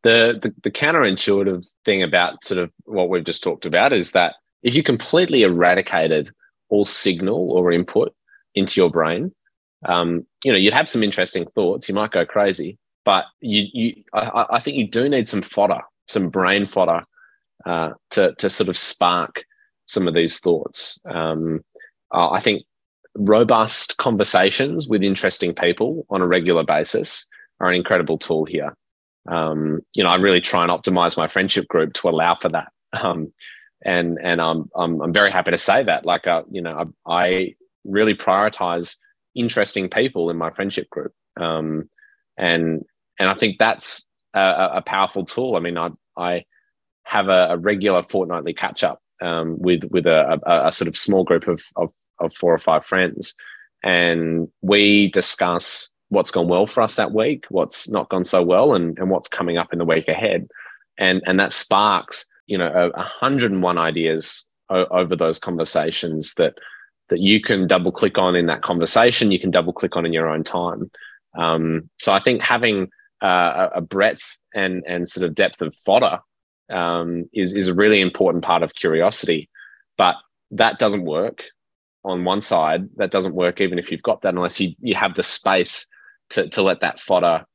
The, 0.04 0.38
the, 0.42 0.54
the 0.64 0.72
counterintuitive 0.72 1.66
thing 1.86 2.04
about 2.04 2.44
sort 2.44 2.60
of 2.60 2.72
what 2.84 3.08
we've 3.08 3.24
just 3.24 3.42
talked 3.42 3.66
about 3.66 3.94
is 3.94 4.12
that 4.12 4.36
if 4.64 4.76
you 4.76 4.84
completely 4.84 5.44
eradicated 5.44 6.32
all 6.68 6.86
signal 6.86 7.52
or 7.52 7.72
input 7.72 8.14
into 8.54 8.82
your 8.82 8.90
brain, 8.90 9.32
um, 9.86 10.26
you 10.44 10.52
know, 10.52 10.58
you'd 10.58 10.74
have 10.74 10.90
some 10.90 11.04
interesting 11.04 11.46
thoughts. 11.46 11.88
You 11.88 11.96
might 11.96 12.12
go 12.12 12.26
crazy, 12.26 12.78
but 13.06 13.24
you, 13.40 13.68
you, 13.72 14.04
I, 14.14 14.46
I 14.52 14.60
think 14.60 14.76
you 14.76 14.90
do 14.90 15.08
need 15.08 15.30
some 15.30 15.42
fodder, 15.42 15.80
some 16.10 16.28
brain 16.28 16.68
fodder, 16.68 17.04
uh, 17.66 17.92
to 18.12 18.36
to 18.36 18.50
sort 18.50 18.68
of 18.68 18.78
spark 18.78 19.46
some 19.86 20.06
of 20.06 20.14
these 20.14 20.40
thoughts. 20.40 21.00
Um, 21.06 21.64
uh, 22.14 22.30
I 22.30 22.42
think 22.42 22.64
robust 23.18 23.98
conversations 23.98 24.88
with 24.88 25.04
interesting 25.04 25.54
people 25.54 26.06
on 26.10 26.22
a 26.22 26.28
regular 26.28 26.64
basis 26.64 27.26
are 27.60 27.70
an 27.70 27.76
incredible 27.76 28.18
tool 28.18 28.46
here 28.46 28.74
um, 29.28 29.82
you 29.94 30.04
know, 30.04 30.10
I 30.10 30.16
really 30.16 30.42
try 30.42 30.64
and 30.64 30.72
optimize 30.72 31.18
my 31.18 31.28
friendship 31.28 31.68
group 31.68 31.94
to 31.94 32.10
allow 32.10 32.36
for 32.36 32.50
that. 32.50 32.72
Um, 32.94 33.34
and 33.84 34.18
and 34.24 34.42
I'm, 34.42 34.70
I'm 34.74 35.02
I'm 35.02 35.14
very 35.14 35.30
happy 35.30 35.52
to 35.52 35.58
say 35.58 35.84
that. 35.84 36.06
Like, 36.06 36.26
uh, 36.26 36.44
you 36.50 36.62
know, 36.62 36.94
I, 37.06 37.14
I, 37.14 37.56
really 37.84 38.16
prioritize 38.16 38.96
interesting 39.36 39.90
people 39.90 40.30
in 40.30 40.38
my 40.38 40.52
friendship 40.52 40.90
group, 40.90 41.12
um, 41.36 41.90
and 42.38 42.84
and 43.20 43.30
I 43.30 43.34
think 43.36 43.58
that's 43.60 44.10
a, 44.34 44.70
a, 44.76 44.82
powerful 44.82 45.26
tool. 45.26 45.58
I 45.58 45.60
mean, 45.60 45.78
I 45.78 45.90
I 46.18 46.46
have 47.04 47.28
a, 47.28 47.50
a 47.52 47.58
regular 47.58 48.04
fortnightly 48.04 48.54
catch 48.54 48.86
up 48.86 49.00
um, 49.22 49.60
with 49.60 49.84
with 49.92 50.08
a, 50.08 50.40
a, 50.48 50.68
a, 50.68 50.72
sort 50.72 50.88
of 50.88 50.98
small 50.98 51.26
group 51.26 51.48
of, 51.48 51.62
of 51.76 51.92
of 52.20 52.34
four 52.34 52.54
or 52.54 52.60
five 52.60 52.86
friends, 52.86 53.36
and 53.84 54.48
we 54.62 55.10
discuss 55.12 55.92
what's 56.10 56.32
gone 56.32 56.48
well 56.48 56.68
for 56.68 56.82
us 56.82 56.96
that 56.96 57.14
week, 57.14 57.46
what's 57.50 57.90
not 57.90 58.10
gone 58.10 58.24
so 58.24 58.44
well, 58.44 58.74
and, 58.74 58.98
and 58.98 59.10
what's 59.10 59.28
coming 59.28 59.58
up 59.58 59.74
in 59.74 59.80
the 59.80 59.86
week 59.86 60.08
ahead. 60.08 60.48
And, 60.98 61.22
and 61.26 61.40
that 61.40 61.54
sparks, 61.54 62.26
you 62.48 62.58
know, 62.58 62.68
a, 62.68 62.98
101 62.98 63.78
ideas 63.78 64.46
o- 64.70 64.86
over 64.86 65.16
those 65.16 65.38
conversations 65.38 66.34
that, 66.36 66.58
that 67.10 67.20
you 67.20 67.42
can 67.42 67.68
double 67.68 67.92
click 67.92 68.18
on 68.18 68.36
in 68.36 68.48
that 68.48 68.62
conversation, 68.62 69.32
you 69.32 69.40
can 69.40 69.52
double 69.52 69.74
click 69.74 69.96
on 69.96 70.06
in 70.06 70.14
your 70.14 70.28
own 70.28 70.44
time. 70.44 70.90
Um, 71.38 71.90
so 71.98 72.14
I 72.14 72.22
think 72.22 72.42
having 72.42 72.90
uh, 73.22 73.70
a 73.76 73.82
breadth 73.82 74.38
and, 74.54 74.84
and 74.88 75.08
sort 75.08 75.28
of 75.28 75.36
depth 75.36 75.62
of 75.62 75.76
fodder 75.76 76.20
um, 76.70 77.30
is, 77.34 77.54
is 77.54 77.68
a 77.68 77.74
really 77.74 78.02
important 78.02 78.44
part 78.44 78.64
of 78.64 78.76
curiosity. 78.76 79.50
But 79.98 80.16
that 80.52 80.80
doesn't 80.80 81.04
work 81.04 81.46
on 82.08 82.24
one 82.24 82.42
side. 82.42 82.90
That 82.96 83.12
doesn't 83.12 83.36
work 83.36 83.62
even 83.62 83.78
if 83.78 83.92
you've 83.92 84.02
got 84.02 84.22
that, 84.22 84.34
unless 84.34 84.60
you, 84.60 84.74
you 84.80 84.96
have 84.96 85.16
the 85.16 85.24
space 85.24 85.88
to, 86.32 86.50
to 86.50 86.62
let 86.62 86.82
that 86.82 87.00
fodder 87.00 87.46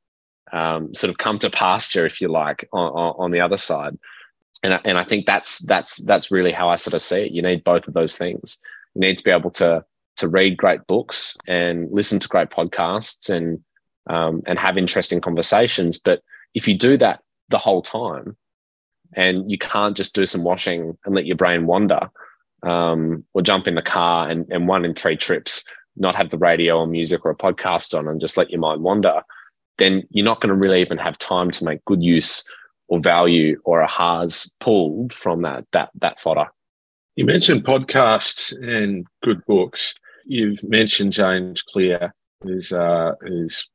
um, 0.52 0.94
sort 0.94 1.10
of 1.10 1.18
come 1.18 1.38
to 1.40 1.50
pasture, 1.50 2.06
if 2.06 2.20
you 2.20 2.28
like, 2.28 2.68
on, 2.72 3.14
on, 3.18 3.30
the 3.30 3.40
other 3.40 3.56
side. 3.56 3.98
and 4.62 4.74
I, 4.74 4.80
and 4.84 4.98
I 4.98 5.04
think 5.04 5.26
that's 5.26 5.58
that's 5.60 5.96
that's 6.04 6.30
really 6.30 6.52
how 6.52 6.68
I 6.68 6.76
sort 6.76 6.94
of 6.94 7.02
see 7.02 7.26
it. 7.26 7.32
You 7.32 7.42
need 7.42 7.64
both 7.64 7.88
of 7.88 7.94
those 7.94 8.16
things. 8.16 8.58
You 8.94 9.00
need 9.00 9.16
to 9.18 9.24
be 9.24 9.30
able 9.30 9.50
to 9.52 9.84
to 10.18 10.28
read 10.28 10.58
great 10.58 10.86
books 10.86 11.36
and 11.48 11.90
listen 11.90 12.18
to 12.20 12.28
great 12.28 12.50
podcasts 12.50 13.30
and 13.30 13.60
um, 14.08 14.42
and 14.46 14.58
have 14.58 14.76
interesting 14.76 15.20
conversations. 15.20 15.98
But 15.98 16.20
if 16.54 16.68
you 16.68 16.76
do 16.76 16.98
that 16.98 17.22
the 17.48 17.58
whole 17.58 17.82
time, 17.82 18.36
and 19.14 19.50
you 19.50 19.58
can't 19.58 19.96
just 19.96 20.14
do 20.14 20.26
some 20.26 20.44
washing 20.44 20.96
and 21.04 21.14
let 21.14 21.26
your 21.26 21.36
brain 21.36 21.66
wander, 21.66 22.10
um, 22.62 23.24
or 23.34 23.42
jump 23.42 23.66
in 23.66 23.74
the 23.74 23.82
car 23.82 24.28
and, 24.28 24.46
and 24.50 24.68
one 24.68 24.84
in 24.84 24.94
three 24.94 25.16
trips 25.16 25.64
not 25.96 26.14
have 26.14 26.30
the 26.30 26.38
radio 26.38 26.78
or 26.78 26.86
music 26.86 27.24
or 27.24 27.30
a 27.30 27.36
podcast 27.36 27.96
on 27.96 28.08
and 28.08 28.20
just 28.20 28.36
let 28.36 28.50
your 28.50 28.60
mind 28.60 28.82
wander, 28.82 29.22
then 29.78 30.02
you're 30.10 30.24
not 30.24 30.40
going 30.40 30.48
to 30.48 30.54
really 30.54 30.80
even 30.80 30.98
have 30.98 31.18
time 31.18 31.50
to 31.50 31.64
make 31.64 31.84
good 31.84 32.02
use 32.02 32.48
or 32.88 32.98
value 32.98 33.60
or 33.64 33.80
a 33.80 33.88
ahas 33.88 34.50
pulled 34.60 35.12
from 35.12 35.42
that 35.42 35.64
that 35.72 35.90
that 36.00 36.20
fodder. 36.20 36.46
You 37.16 37.24
mentioned 37.24 37.64
podcasts 37.64 38.52
and 38.52 39.06
good 39.22 39.44
books. 39.46 39.94
You've 40.24 40.62
mentioned 40.62 41.12
James 41.12 41.62
Clear, 41.62 42.14
who's 42.42 42.72
uh, 42.72 43.12
who's 43.20 43.68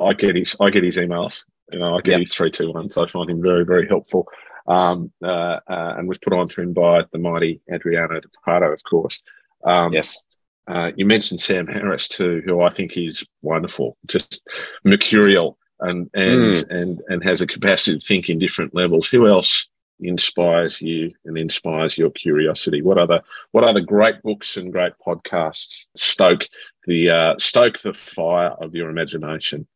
I 0.00 0.12
get 0.14 0.36
his 0.36 0.56
I 0.60 0.70
get 0.70 0.84
his 0.84 0.96
emails. 0.96 1.40
You 1.72 1.78
know, 1.78 1.96
I 1.96 2.00
get 2.00 2.12
yep. 2.12 2.20
his 2.20 2.34
three 2.34 2.50
two 2.50 2.72
one, 2.72 2.90
so 2.90 3.04
I 3.04 3.08
find 3.08 3.30
him 3.30 3.42
very 3.42 3.64
very 3.64 3.86
helpful. 3.88 4.26
Um, 4.66 5.12
uh, 5.24 5.58
uh, 5.68 5.94
and 5.98 6.08
was 6.08 6.18
put 6.18 6.32
on 6.32 6.48
to 6.48 6.60
him 6.60 6.72
by 6.72 7.02
the 7.12 7.18
mighty 7.18 7.60
Adriano 7.72 8.20
De 8.20 8.28
Pardo, 8.44 8.72
of 8.72 8.80
course. 8.88 9.20
Um, 9.64 9.92
yes. 9.92 10.28
Uh, 10.68 10.92
you 10.96 11.04
mentioned 11.04 11.40
Sam 11.40 11.66
Harris 11.66 12.06
too, 12.06 12.42
who 12.44 12.62
I 12.62 12.72
think 12.72 12.96
is 12.96 13.24
wonderful, 13.42 13.96
just 14.06 14.40
mercurial 14.84 15.58
and 15.80 16.08
and 16.14 16.56
mm. 16.56 16.70
and 16.70 17.02
and 17.08 17.24
has 17.24 17.42
a 17.42 17.46
capacity 17.46 17.98
to 17.98 18.06
think 18.06 18.28
in 18.28 18.38
different 18.38 18.74
levels. 18.74 19.08
Who 19.08 19.26
else 19.26 19.66
inspires 20.00 20.80
you 20.80 21.12
and 21.24 21.36
inspires 21.36 21.98
your 21.98 22.10
curiosity? 22.10 22.82
What 22.82 22.98
other 22.98 23.20
what 23.50 23.64
other 23.64 23.80
great 23.80 24.22
books 24.22 24.56
and 24.56 24.72
great 24.72 24.92
podcasts 25.04 25.86
stoke 25.96 26.46
the 26.86 27.10
uh, 27.10 27.34
stoke 27.38 27.78
the 27.80 27.94
fire 27.94 28.50
of 28.50 28.74
your 28.74 28.90
imagination? 28.90 29.66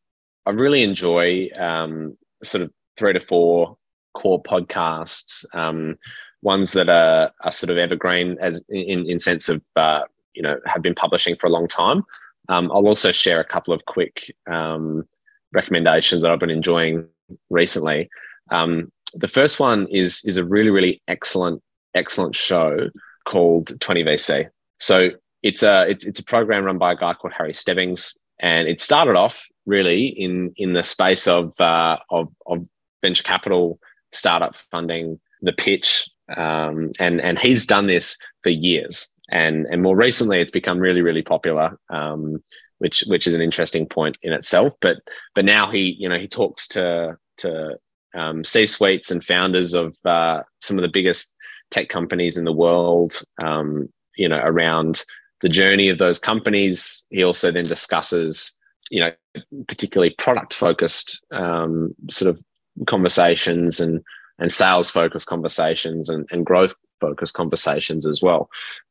I 0.45 0.51
really 0.51 0.83
enjoy 0.83 1.49
um, 1.57 2.17
sort 2.43 2.63
of 2.63 2.71
three 2.95 3.13
to 3.13 3.19
four 3.19 3.77
core 4.13 4.41
podcasts, 4.41 5.45
um, 5.55 5.97
ones 6.41 6.71
that 6.71 6.89
are, 6.89 7.31
are 7.41 7.51
sort 7.51 7.69
of 7.69 7.77
evergreen 7.77 8.37
as 8.39 8.63
in 8.69 9.09
in 9.09 9.19
sense 9.19 9.49
of 9.49 9.61
uh, 9.75 10.03
you 10.33 10.41
know 10.41 10.59
have 10.65 10.81
been 10.81 10.95
publishing 10.95 11.35
for 11.35 11.47
a 11.47 11.51
long 11.51 11.67
time. 11.67 12.03
Um, 12.49 12.71
I'll 12.71 12.87
also 12.87 13.11
share 13.11 13.39
a 13.39 13.45
couple 13.45 13.73
of 13.73 13.85
quick 13.85 14.33
um, 14.49 15.07
recommendations 15.53 16.21
that 16.21 16.31
I've 16.31 16.39
been 16.39 16.49
enjoying 16.49 17.07
recently. 17.49 18.09
Um, 18.51 18.91
the 19.13 19.27
first 19.27 19.59
one 19.59 19.87
is 19.87 20.21
is 20.25 20.37
a 20.37 20.45
really 20.45 20.69
really 20.69 21.01
excellent 21.07 21.61
excellent 21.93 22.35
show 22.35 22.89
called 23.25 23.67
20VC. 23.79 24.49
So 24.79 25.09
it's 25.43 25.63
a 25.63 25.89
it's, 25.89 26.05
it's 26.05 26.19
a 26.19 26.23
program 26.23 26.63
run 26.63 26.77
by 26.77 26.93
a 26.93 26.95
guy 26.95 27.13
called 27.13 27.33
Harry 27.33 27.53
Stebbings, 27.53 28.17
and 28.39 28.67
it 28.67 28.79
started 28.79 29.15
off 29.15 29.45
really 29.65 30.07
in 30.07 30.53
in 30.57 30.73
the 30.73 30.83
space 30.83 31.27
of 31.27 31.59
uh, 31.59 31.97
of, 32.09 32.29
of 32.45 32.65
venture 33.01 33.23
capital, 33.23 33.79
startup 34.11 34.55
funding, 34.71 35.19
the 35.41 35.53
pitch, 35.53 36.09
um, 36.35 36.91
and 36.99 37.21
and 37.21 37.39
he's 37.39 37.65
done 37.65 37.87
this 37.87 38.17
for 38.43 38.49
years, 38.49 39.09
and 39.29 39.65
and 39.67 39.81
more 39.81 39.95
recently 39.95 40.41
it's 40.41 40.51
become 40.51 40.79
really 40.79 41.01
really 41.01 41.23
popular. 41.23 41.77
Um, 41.89 42.43
which 42.79 43.03
which 43.07 43.25
is 43.25 43.33
an 43.33 43.41
interesting 43.41 43.87
point 43.87 44.19
in 44.21 44.33
itself. 44.33 44.73
But 44.81 44.97
but 45.33 45.45
now 45.45 45.71
he 45.71 45.95
you 45.97 46.07
know 46.07 46.17
he 46.17 46.27
talks 46.27 46.67
to 46.69 47.17
to 47.37 47.77
um, 48.13 48.43
C 48.43 48.65
suites 48.65 49.09
and 49.09 49.23
founders 49.23 49.73
of 49.73 49.97
uh, 50.05 50.43
some 50.61 50.77
of 50.77 50.83
the 50.83 50.87
biggest 50.87 51.35
tech 51.71 51.89
companies 51.89 52.37
in 52.37 52.45
the 52.45 52.53
world. 52.53 53.21
Um, 53.41 53.89
you 54.17 54.27
know 54.27 54.41
around 54.43 55.03
the 55.41 55.49
journey 55.49 55.89
of 55.89 55.99
those 55.99 56.19
companies. 56.19 57.05
He 57.09 57.23
also 57.23 57.51
then 57.51 57.63
discusses 57.63 58.53
you 58.89 58.99
know 58.99 59.11
particularly 59.67 60.13
product 60.17 60.53
focused 60.53 61.23
um, 61.31 61.95
sort 62.09 62.35
of 62.35 62.43
conversations 62.85 63.79
and 63.79 64.03
and 64.39 64.51
sales 64.51 64.89
focused 64.89 65.25
conversations 65.25 66.09
and, 66.09 66.27
and 66.31 66.45
growth 66.45 66.75
focused 66.99 67.33
conversations 67.33 68.05
as 68.05 68.21
well. 68.21 68.49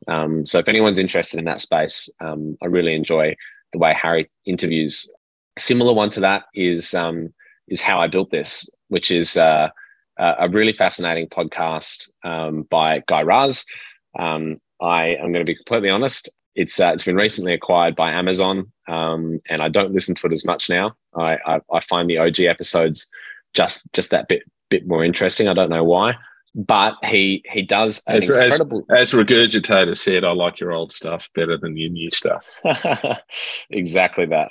Um, 0.09 0.45
so 0.45 0.59
if 0.59 0.69
anyone's 0.69 0.99
interested 0.99 1.39
in 1.39 1.45
that 1.45 1.61
space, 1.61 2.09
um, 2.21 2.57
I 2.63 2.67
really 2.67 2.95
enjoy 2.95 3.37
the 3.73 3.79
way 3.79 3.95
Harry 3.95 4.31
interviews. 4.45 5.13
A 5.57 5.61
similar 5.61 5.93
one 5.93 6.11
to 6.11 6.21
that 6.21 6.45
is 6.55 6.95
um, 6.95 7.33
is 7.69 7.81
how 7.81 8.01
I 8.01 8.09
built 8.09 8.31
this, 8.31 8.69
which 8.89 9.11
is 9.11 9.37
uh, 9.37 9.69
a 10.19 10.49
really 10.49 10.73
fascinating 10.73 11.29
podcast 11.29 12.09
um, 12.25 12.63
by 12.63 13.03
Guy 13.07 13.23
Raz. 13.23 13.65
Um, 14.19 14.61
I 14.81 15.17
am 15.17 15.33
going 15.33 15.45
to 15.45 15.51
be 15.51 15.57
completely 15.57 15.91
honest. 15.91 16.29
It's 16.55 16.81
uh, 16.81 16.91
it's 16.95 17.05
been 17.05 17.17
recently 17.17 17.53
acquired 17.53 17.97
by 17.97 18.13
Amazon, 18.13 18.73
um, 18.89 19.41
and 19.49 19.63
I 19.63 19.69
don't 19.69 19.93
listen 19.93 20.15
to 20.15 20.27
it 20.27 20.33
as 20.33 20.45
much 20.45 20.71
now. 20.71 20.95
I, 21.15 21.39
I, 21.47 21.61
I 21.73 21.81
find 21.81 22.09
the 22.09 22.19
OG 22.19 22.41
episodes 22.41 23.09
just 23.57 23.93
just 23.93 24.11
that 24.11 24.29
bit 24.29 24.43
bit 24.71 24.87
more 24.87 25.05
interesting. 25.05 25.49
I 25.49 25.55
don't 25.55 25.71
know 25.71 25.85
why 25.85 26.17
but 26.57 26.95
he 27.05 27.45
he 27.53 27.61
does 27.61 28.03
as, 28.09 28.25
incredible. 28.25 28.87
As, 28.91 29.13
as 29.13 29.13
Regurgitator 29.13 29.97
said, 29.97 30.25
I 30.25 30.33
like 30.33 30.59
your 30.59 30.73
old 30.73 30.91
stuff 30.91 31.29
better 31.35 31.59
than 31.59 31.77
your 31.77 31.91
new 31.91 32.11
stuff. 32.11 32.47
exactly 33.71 34.27
that. 34.27 34.49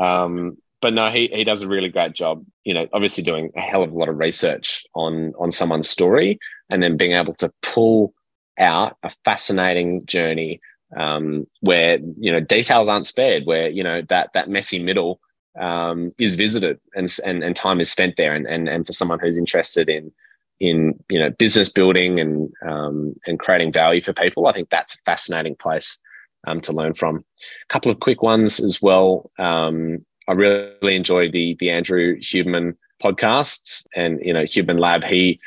Um, 0.00 0.58
but 0.80 0.94
no, 0.94 1.10
he 1.10 1.28
he 1.32 1.42
does 1.42 1.62
a 1.62 1.68
really 1.68 1.88
great 1.88 2.14
job. 2.14 2.46
You 2.62 2.74
know, 2.74 2.86
obviously 2.92 3.24
doing 3.24 3.50
a 3.56 3.60
hell 3.60 3.82
of 3.82 3.90
a 3.90 3.98
lot 3.98 4.08
of 4.08 4.18
research 4.18 4.86
on 4.94 5.32
on 5.36 5.50
someone's 5.50 5.88
story, 5.88 6.38
and 6.70 6.80
then 6.80 6.96
being 6.96 7.12
able 7.12 7.34
to 7.34 7.52
pull 7.60 8.14
out 8.56 8.96
a 9.02 9.10
fascinating 9.24 10.06
journey 10.06 10.60
um, 10.96 11.48
where 11.60 11.98
you 12.18 12.30
know 12.30 12.38
details 12.38 12.88
aren't 12.88 13.08
spared, 13.08 13.46
where 13.46 13.68
you 13.68 13.82
know 13.82 14.02
that 14.10 14.30
that 14.34 14.48
messy 14.48 14.80
middle 14.80 15.18
um, 15.58 16.12
is 16.18 16.34
visited 16.34 16.78
and, 16.94 17.14
and 17.24 17.42
and 17.42 17.56
time 17.56 17.80
is 17.80 17.90
spent 17.90 18.16
there, 18.16 18.34
and 18.34 18.46
and 18.46 18.68
and 18.68 18.86
for 18.86 18.92
someone 18.92 19.18
who's 19.18 19.36
interested 19.36 19.88
in 19.88 20.12
in 20.60 20.98
you 21.08 21.18
know 21.18 21.30
business 21.30 21.68
building 21.68 22.20
and 22.20 22.50
um, 22.66 23.14
and 23.26 23.38
creating 23.38 23.72
value 23.72 24.02
for 24.02 24.12
people. 24.12 24.46
I 24.46 24.52
think 24.52 24.70
that's 24.70 24.94
a 24.94 24.98
fascinating 24.98 25.56
place 25.56 25.98
um, 26.46 26.60
to 26.62 26.72
learn 26.72 26.94
from. 26.94 27.16
A 27.18 27.72
couple 27.72 27.90
of 27.90 28.00
quick 28.00 28.22
ones 28.22 28.60
as 28.60 28.80
well. 28.82 29.30
Um, 29.38 30.04
I 30.28 30.32
really 30.32 30.96
enjoy 30.96 31.30
the 31.30 31.56
the 31.60 31.70
Andrew 31.70 32.16
Huberman 32.18 32.76
podcasts 33.02 33.86
and 33.94 34.20
you 34.22 34.32
know 34.32 34.42
Huberman 34.44 34.80
Lab. 34.80 35.04
He 35.04 35.40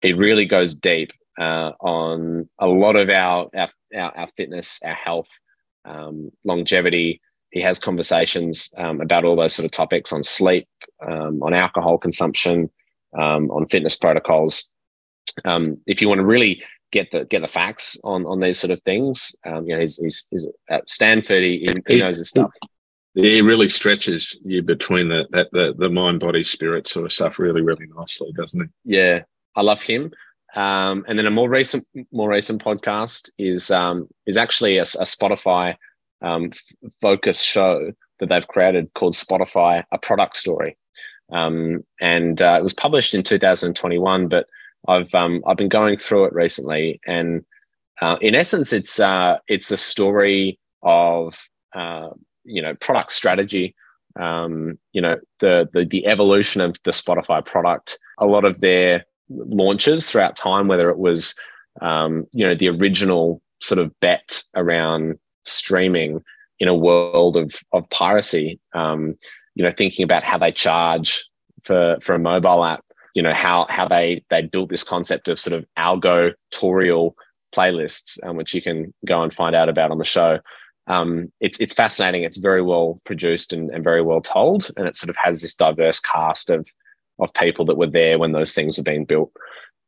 he 0.00 0.12
really 0.12 0.46
goes 0.46 0.74
deep 0.74 1.12
uh, 1.40 1.72
on 1.80 2.48
a 2.58 2.66
lot 2.66 2.96
of 2.96 3.10
our 3.10 3.48
our, 3.54 3.68
our, 3.94 4.16
our 4.16 4.28
fitness, 4.36 4.80
our 4.84 4.94
health, 4.94 5.28
um, 5.84 6.30
longevity. 6.44 7.20
He 7.52 7.60
has 7.60 7.78
conversations 7.78 8.72
um, 8.78 9.00
about 9.00 9.24
all 9.24 9.36
those 9.36 9.54
sort 9.54 9.66
of 9.66 9.70
topics 9.70 10.12
on 10.12 10.22
sleep, 10.22 10.66
um, 11.06 11.42
on 11.42 11.52
alcohol 11.52 11.98
consumption, 11.98 12.70
um, 13.16 13.50
on 13.50 13.66
fitness 13.66 13.94
protocols. 13.94 14.72
Um, 15.44 15.78
if 15.86 16.00
you 16.00 16.08
want 16.08 16.20
to 16.20 16.24
really 16.24 16.62
get 16.90 17.10
the 17.10 17.24
get 17.26 17.42
the 17.42 17.48
facts 17.48 17.98
on 18.04 18.24
on 18.26 18.40
these 18.40 18.58
sort 18.58 18.70
of 18.70 18.82
things, 18.82 19.36
um, 19.44 19.66
you 19.66 19.74
know, 19.74 19.80
he's, 19.80 19.98
he's, 19.98 20.26
he's 20.30 20.46
at 20.68 20.88
Stanford. 20.88 21.42
He, 21.42 21.68
he 21.86 21.98
knows 21.98 22.16
his 22.16 22.30
stuff. 22.30 22.50
He 23.14 23.42
really 23.42 23.68
stretches 23.68 24.34
you 24.42 24.62
between 24.62 25.08
the 25.08 25.26
that 25.30 25.48
the, 25.52 25.74
the 25.76 25.90
mind 25.90 26.20
body 26.20 26.44
spirit 26.44 26.88
sort 26.88 27.04
of 27.04 27.12
stuff 27.12 27.38
really 27.38 27.60
really 27.60 27.86
nicely, 27.94 28.32
doesn't 28.34 28.60
he? 28.60 28.96
Yeah, 28.96 29.24
I 29.54 29.60
love 29.60 29.82
him. 29.82 30.12
Um, 30.54 31.04
and 31.08 31.18
then 31.18 31.26
a 31.26 31.30
more 31.30 31.48
recent 31.48 31.86
more 32.10 32.30
recent 32.30 32.62
podcast 32.64 33.28
is 33.38 33.70
um, 33.70 34.08
is 34.26 34.38
actually 34.38 34.78
a, 34.78 34.82
a 34.82 35.04
Spotify 35.04 35.76
um, 36.22 36.50
f- 36.52 36.90
focus 37.00 37.42
show 37.42 37.92
that 38.20 38.28
they've 38.28 38.46
created 38.48 38.92
called 38.94 39.14
Spotify 39.14 39.84
a 39.92 39.98
product 39.98 40.36
story. 40.36 40.76
Um, 41.32 41.84
and 42.00 42.40
uh, 42.40 42.56
it 42.58 42.62
was 42.62 42.74
published 42.74 43.14
in 43.14 43.22
2021, 43.22 44.28
but 44.28 44.46
I've 44.88 45.14
um, 45.14 45.42
I've 45.46 45.56
been 45.56 45.68
going 45.68 45.96
through 45.96 46.26
it 46.26 46.32
recently, 46.32 47.00
and 47.06 47.44
uh, 48.00 48.16
in 48.20 48.34
essence, 48.34 48.72
it's 48.72 48.98
uh, 48.98 49.38
it's 49.48 49.68
the 49.68 49.76
story 49.76 50.58
of 50.82 51.34
uh, 51.74 52.08
you 52.44 52.60
know 52.60 52.74
product 52.74 53.12
strategy, 53.12 53.74
um, 54.18 54.78
you 54.92 55.00
know 55.00 55.16
the, 55.38 55.68
the 55.72 55.84
the 55.84 56.06
evolution 56.06 56.60
of 56.60 56.76
the 56.84 56.90
Spotify 56.90 57.44
product, 57.44 57.98
a 58.18 58.26
lot 58.26 58.44
of 58.44 58.60
their 58.60 59.04
launches 59.28 60.10
throughout 60.10 60.36
time, 60.36 60.66
whether 60.66 60.90
it 60.90 60.98
was 60.98 61.38
um, 61.80 62.26
you 62.34 62.46
know 62.46 62.54
the 62.54 62.68
original 62.68 63.40
sort 63.60 63.78
of 63.78 63.98
bet 64.00 64.42
around 64.56 65.18
streaming 65.44 66.22
in 66.58 66.68
a 66.68 66.74
world 66.74 67.36
of 67.36 67.54
of 67.72 67.88
piracy. 67.90 68.58
Um, 68.72 69.16
you 69.54 69.64
know, 69.64 69.72
thinking 69.76 70.04
about 70.04 70.22
how 70.22 70.38
they 70.38 70.52
charge 70.52 71.24
for 71.64 71.98
for 72.00 72.14
a 72.14 72.18
mobile 72.18 72.64
app, 72.64 72.84
you 73.14 73.22
know, 73.22 73.34
how 73.34 73.66
how 73.68 73.88
they 73.88 74.24
they 74.30 74.42
built 74.42 74.70
this 74.70 74.84
concept 74.84 75.28
of 75.28 75.40
sort 75.40 75.54
of 75.54 75.66
algo-torial 75.78 77.14
playlists, 77.54 78.18
um, 78.24 78.36
which 78.36 78.54
you 78.54 78.62
can 78.62 78.94
go 79.06 79.22
and 79.22 79.34
find 79.34 79.54
out 79.54 79.68
about 79.68 79.90
on 79.90 79.98
the 79.98 80.04
show. 80.04 80.38
Um, 80.86 81.30
it's 81.40 81.60
it's 81.60 81.74
fascinating. 81.74 82.24
It's 82.24 82.38
very 82.38 82.62
well 82.62 83.00
produced 83.04 83.52
and, 83.52 83.70
and 83.70 83.84
very 83.84 84.02
well 84.02 84.20
told, 84.20 84.70
and 84.76 84.86
it 84.86 84.96
sort 84.96 85.10
of 85.10 85.16
has 85.16 85.42
this 85.42 85.54
diverse 85.54 86.00
cast 86.00 86.50
of 86.50 86.66
of 87.18 87.32
people 87.34 87.64
that 87.66 87.76
were 87.76 87.90
there 87.90 88.18
when 88.18 88.32
those 88.32 88.52
things 88.52 88.78
were 88.78 88.84
being 88.84 89.04
built. 89.04 89.32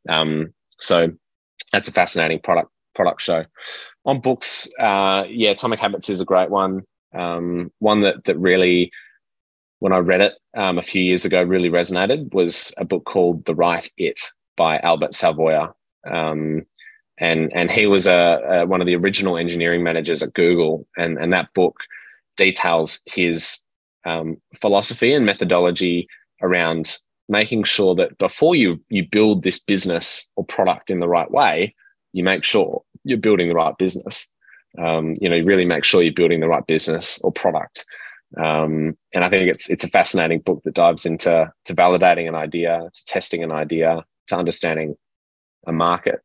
Um, 0.07 0.53
so 0.79 1.11
that's 1.71 1.87
a 1.87 1.91
fascinating 1.91 2.39
product 2.39 2.69
product 2.95 3.21
show. 3.21 3.45
On 4.05 4.19
books, 4.21 4.69
uh, 4.79 5.23
yeah, 5.29 5.51
Atomic 5.51 5.79
Habits 5.79 6.09
is 6.09 6.21
a 6.21 6.25
great 6.25 6.49
one. 6.49 6.83
Um, 7.13 7.71
one 7.79 8.01
that 8.01 8.25
that 8.25 8.37
really, 8.37 8.91
when 9.79 9.93
I 9.93 9.97
read 9.97 10.21
it 10.21 10.33
um, 10.55 10.77
a 10.77 10.83
few 10.83 11.01
years 11.01 11.25
ago, 11.25 11.41
really 11.43 11.69
resonated 11.69 12.33
was 12.33 12.73
a 12.77 12.85
book 12.85 13.05
called 13.05 13.45
The 13.45 13.55
Right 13.55 13.89
It 13.97 14.19
by 14.57 14.79
Albert 14.79 15.11
Savoia. 15.11 15.73
Um, 16.09 16.65
and 17.17 17.51
and 17.53 17.71
he 17.71 17.85
was 17.85 18.07
a, 18.07 18.41
a, 18.47 18.65
one 18.65 18.81
of 18.81 18.87
the 18.87 18.95
original 18.95 19.37
engineering 19.37 19.83
managers 19.83 20.21
at 20.21 20.33
Google, 20.33 20.87
and 20.97 21.17
and 21.17 21.31
that 21.33 21.53
book 21.53 21.77
details 22.37 23.01
his 23.05 23.59
um, 24.05 24.37
philosophy 24.59 25.13
and 25.13 25.25
methodology 25.25 26.07
around 26.41 26.97
making 27.27 27.63
sure 27.63 27.95
that 27.95 28.17
before 28.17 28.55
you 28.55 28.79
you 28.89 29.07
build 29.09 29.43
this 29.43 29.59
business 29.59 30.29
or 30.35 30.45
product 30.45 30.89
in 30.89 30.99
the 30.99 31.07
right 31.07 31.31
way, 31.31 31.73
you 32.13 32.23
make 32.23 32.43
sure 32.43 32.83
you're 33.05 33.17
building 33.17 33.47
the 33.47 33.55
right 33.55 33.77
business. 33.77 34.27
Um, 34.77 35.15
you 35.21 35.29
know, 35.29 35.35
you 35.35 35.45
really 35.45 35.63
make 35.63 35.85
sure 35.85 36.01
you're 36.01 36.13
building 36.13 36.41
the 36.41 36.49
right 36.49 36.65
business 36.67 37.21
or 37.21 37.31
product. 37.31 37.85
Um, 38.37 38.97
and 39.13 39.23
I 39.23 39.29
think 39.29 39.49
it's 39.49 39.69
it's 39.69 39.85
a 39.85 39.89
fascinating 39.89 40.39
book 40.39 40.61
that 40.65 40.73
dives 40.73 41.05
into 41.05 41.51
to 41.65 41.75
validating 41.75 42.27
an 42.27 42.35
idea, 42.35 42.89
to 42.93 43.05
testing 43.05 43.43
an 43.43 43.51
idea, 43.51 44.03
to 44.27 44.37
understanding 44.37 44.95
a 45.67 45.71
market. 45.71 46.21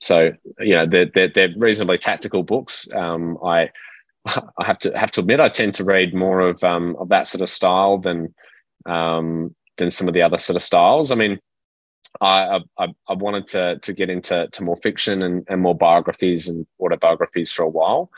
So 0.00 0.32
you 0.58 0.74
know 0.74 0.86
they're 0.86 1.10
they're, 1.14 1.30
they're 1.34 1.54
reasonably 1.56 1.96
tactical 1.96 2.42
books. 2.42 2.92
Um, 2.92 3.38
I 3.42 3.70
I 4.26 4.64
have 4.64 4.78
to 4.80 4.98
have 4.98 5.12
to 5.12 5.20
admit 5.20 5.40
I 5.40 5.48
tend 5.48 5.74
to 5.74 5.84
read 5.84 6.14
more 6.14 6.40
of 6.40 6.62
um, 6.62 6.96
of 6.98 7.08
that 7.08 7.28
sort 7.28 7.40
of 7.42 7.48
style 7.48 7.98
than 7.98 8.34
um, 8.84 9.54
than 9.78 9.90
some 9.90 10.08
of 10.08 10.14
the 10.14 10.22
other 10.22 10.38
sort 10.38 10.56
of 10.56 10.62
styles. 10.62 11.10
I 11.10 11.14
mean, 11.14 11.38
I 12.20 12.60
I, 12.78 12.88
I 13.08 13.14
wanted 13.14 13.46
to 13.48 13.78
to 13.78 13.92
get 13.92 14.10
into 14.10 14.48
to 14.48 14.62
more 14.62 14.76
fiction 14.76 15.22
and, 15.22 15.44
and 15.48 15.60
more 15.60 15.74
biographies 15.74 16.48
and 16.48 16.66
autobiographies 16.80 17.52
for 17.52 17.62
a 17.62 17.68
while. 17.68 18.10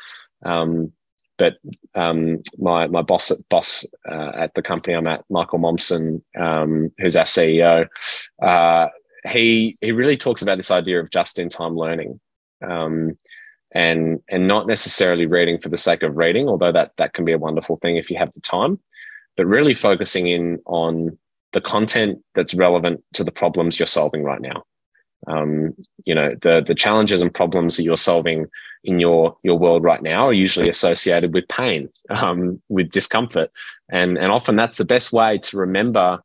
Um, 0.44 0.92
but 1.38 1.58
um, 1.94 2.42
my 2.58 2.86
my 2.86 3.02
boss 3.02 3.30
at 3.30 3.38
boss 3.48 3.84
uh, 4.08 4.32
at 4.34 4.54
the 4.54 4.62
company 4.62 4.94
I'm 4.94 5.06
at, 5.06 5.24
Michael 5.28 5.58
Momsen, 5.58 6.22
um, 6.38 6.92
who's 6.98 7.16
our 7.16 7.24
CEO, 7.24 7.88
uh, 8.42 8.88
he 9.30 9.76
he 9.80 9.92
really 9.92 10.16
talks 10.16 10.42
about 10.42 10.56
this 10.56 10.70
idea 10.70 11.00
of 11.00 11.10
just 11.10 11.38
in 11.38 11.48
time 11.48 11.76
learning, 11.76 12.20
um, 12.66 13.18
and 13.72 14.20
and 14.28 14.48
not 14.48 14.66
necessarily 14.66 15.26
reading 15.26 15.58
for 15.58 15.68
the 15.68 15.76
sake 15.76 16.02
of 16.02 16.16
reading, 16.16 16.48
although 16.48 16.72
that 16.72 16.92
that 16.96 17.12
can 17.12 17.24
be 17.24 17.32
a 17.32 17.38
wonderful 17.38 17.76
thing 17.82 17.96
if 17.96 18.10
you 18.10 18.16
have 18.16 18.32
the 18.32 18.40
time, 18.40 18.78
but 19.36 19.46
really 19.46 19.74
focusing 19.74 20.26
in 20.28 20.60
on 20.64 21.18
the 21.52 21.60
content 21.60 22.18
that's 22.34 22.54
relevant 22.54 23.02
to 23.14 23.24
the 23.24 23.32
problems 23.32 23.78
you're 23.78 23.86
solving 23.86 24.22
right 24.22 24.40
now. 24.40 24.64
Um, 25.26 25.74
you 26.04 26.14
know 26.14 26.36
the 26.42 26.62
the 26.64 26.74
challenges 26.74 27.22
and 27.22 27.34
problems 27.34 27.76
that 27.76 27.82
you're 27.82 27.96
solving 27.96 28.46
in 28.84 29.00
your 29.00 29.36
your 29.42 29.58
world 29.58 29.82
right 29.82 30.02
now 30.02 30.28
are 30.28 30.32
usually 30.32 30.68
associated 30.68 31.34
with 31.34 31.48
pain, 31.48 31.88
um, 32.10 32.62
with 32.68 32.90
discomfort, 32.90 33.50
and 33.90 34.16
and 34.18 34.30
often 34.30 34.56
that's 34.56 34.76
the 34.76 34.84
best 34.84 35.12
way 35.12 35.38
to 35.38 35.56
remember 35.56 36.22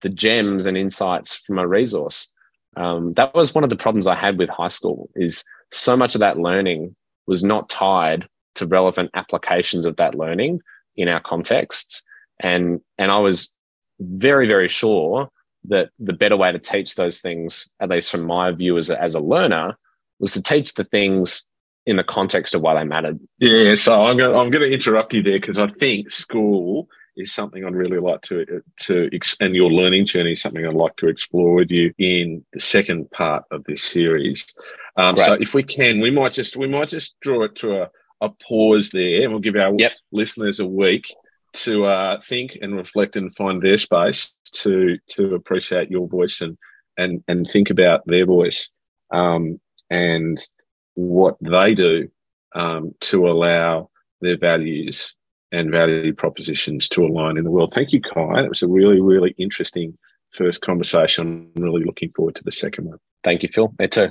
the 0.00 0.08
gems 0.08 0.66
and 0.66 0.76
insights 0.76 1.34
from 1.34 1.58
a 1.58 1.66
resource. 1.66 2.32
Um, 2.76 3.12
that 3.14 3.34
was 3.34 3.54
one 3.54 3.64
of 3.64 3.70
the 3.70 3.76
problems 3.76 4.06
I 4.06 4.14
had 4.14 4.38
with 4.38 4.48
high 4.48 4.68
school. 4.68 5.10
Is 5.14 5.44
so 5.70 5.96
much 5.96 6.14
of 6.14 6.20
that 6.20 6.38
learning 6.38 6.94
was 7.26 7.44
not 7.44 7.68
tied 7.68 8.26
to 8.54 8.66
relevant 8.66 9.10
applications 9.14 9.84
of 9.84 9.96
that 9.96 10.14
learning 10.14 10.60
in 10.96 11.08
our 11.08 11.20
contexts, 11.20 12.02
and 12.40 12.80
and 12.96 13.10
I 13.10 13.18
was 13.18 13.57
very 14.00 14.46
very 14.46 14.68
sure 14.68 15.30
that 15.64 15.90
the 15.98 16.12
better 16.12 16.36
way 16.36 16.52
to 16.52 16.58
teach 16.58 16.94
those 16.94 17.20
things, 17.20 17.70
at 17.80 17.90
least 17.90 18.10
from 18.10 18.24
my 18.24 18.50
view 18.52 18.78
as 18.78 18.90
a, 18.90 19.00
as 19.00 19.14
a 19.14 19.20
learner, 19.20 19.76
was 20.18 20.32
to 20.32 20.42
teach 20.42 20.74
the 20.74 20.84
things 20.84 21.52
in 21.86 21.96
the 21.96 22.04
context 22.04 22.54
of 22.54 22.60
why 22.60 22.74
they 22.74 22.84
mattered. 22.84 23.18
Yeah, 23.38 23.74
so 23.74 24.06
I'm 24.06 24.16
going 24.16 24.32
to, 24.32 24.38
I'm 24.38 24.50
going 24.50 24.68
to 24.68 24.72
interrupt 24.72 25.14
you 25.14 25.22
there 25.22 25.40
because 25.40 25.58
I 25.58 25.68
think 25.68 26.10
school 26.10 26.88
is 27.16 27.32
something 27.32 27.64
I'd 27.64 27.74
really 27.74 27.98
like 27.98 28.22
to 28.22 28.62
to 28.82 29.10
and 29.40 29.56
your 29.56 29.70
learning 29.70 30.06
journey 30.06 30.34
is 30.34 30.42
something 30.42 30.64
I'd 30.64 30.74
like 30.74 30.96
to 30.96 31.08
explore 31.08 31.54
with 31.54 31.70
you 31.70 31.92
in 31.98 32.44
the 32.52 32.60
second 32.60 33.10
part 33.10 33.44
of 33.50 33.64
this 33.64 33.82
series. 33.82 34.46
Um, 34.96 35.16
so 35.16 35.34
if 35.34 35.54
we 35.54 35.62
can, 35.62 36.00
we 36.00 36.10
might 36.10 36.32
just 36.32 36.56
we 36.56 36.68
might 36.68 36.88
just 36.88 37.18
draw 37.20 37.44
it 37.44 37.56
to 37.56 37.82
a, 37.82 37.90
a 38.20 38.28
pause 38.28 38.90
there, 38.90 39.22
and 39.22 39.32
we'll 39.32 39.40
give 39.40 39.56
our 39.56 39.74
yep. 39.78 39.92
listeners 40.12 40.60
a 40.60 40.66
week 40.66 41.06
to 41.54 41.86
uh, 41.86 42.20
think 42.20 42.58
and 42.60 42.76
reflect 42.76 43.16
and 43.16 43.34
find 43.34 43.62
their 43.62 43.78
space 43.78 44.30
to 44.52 44.98
to 45.08 45.34
appreciate 45.34 45.90
your 45.90 46.08
voice 46.08 46.40
and 46.40 46.56
and 46.96 47.22
and 47.28 47.48
think 47.50 47.70
about 47.70 48.06
their 48.06 48.26
voice 48.26 48.68
um, 49.10 49.60
and 49.90 50.46
what 50.94 51.36
they 51.40 51.74
do 51.74 52.08
um, 52.54 52.92
to 53.00 53.28
allow 53.28 53.90
their 54.20 54.36
values 54.36 55.14
and 55.52 55.70
value 55.70 56.12
propositions 56.12 56.88
to 56.88 57.04
align 57.04 57.38
in 57.38 57.44
the 57.44 57.50
world. 57.50 57.72
Thank 57.72 57.92
you, 57.92 58.00
Kai. 58.00 58.44
It 58.44 58.48
was 58.48 58.62
a 58.62 58.68
really, 58.68 59.00
really 59.00 59.34
interesting 59.38 59.96
first 60.32 60.60
conversation. 60.60 61.50
I'm 61.56 61.62
really 61.62 61.84
looking 61.84 62.10
forward 62.14 62.34
to 62.36 62.44
the 62.44 62.52
second 62.52 62.86
one. 62.86 62.98
Thank 63.24 63.42
you, 63.42 63.48
Phil. 63.52 63.72
Me 63.78 63.88
too. 63.88 64.10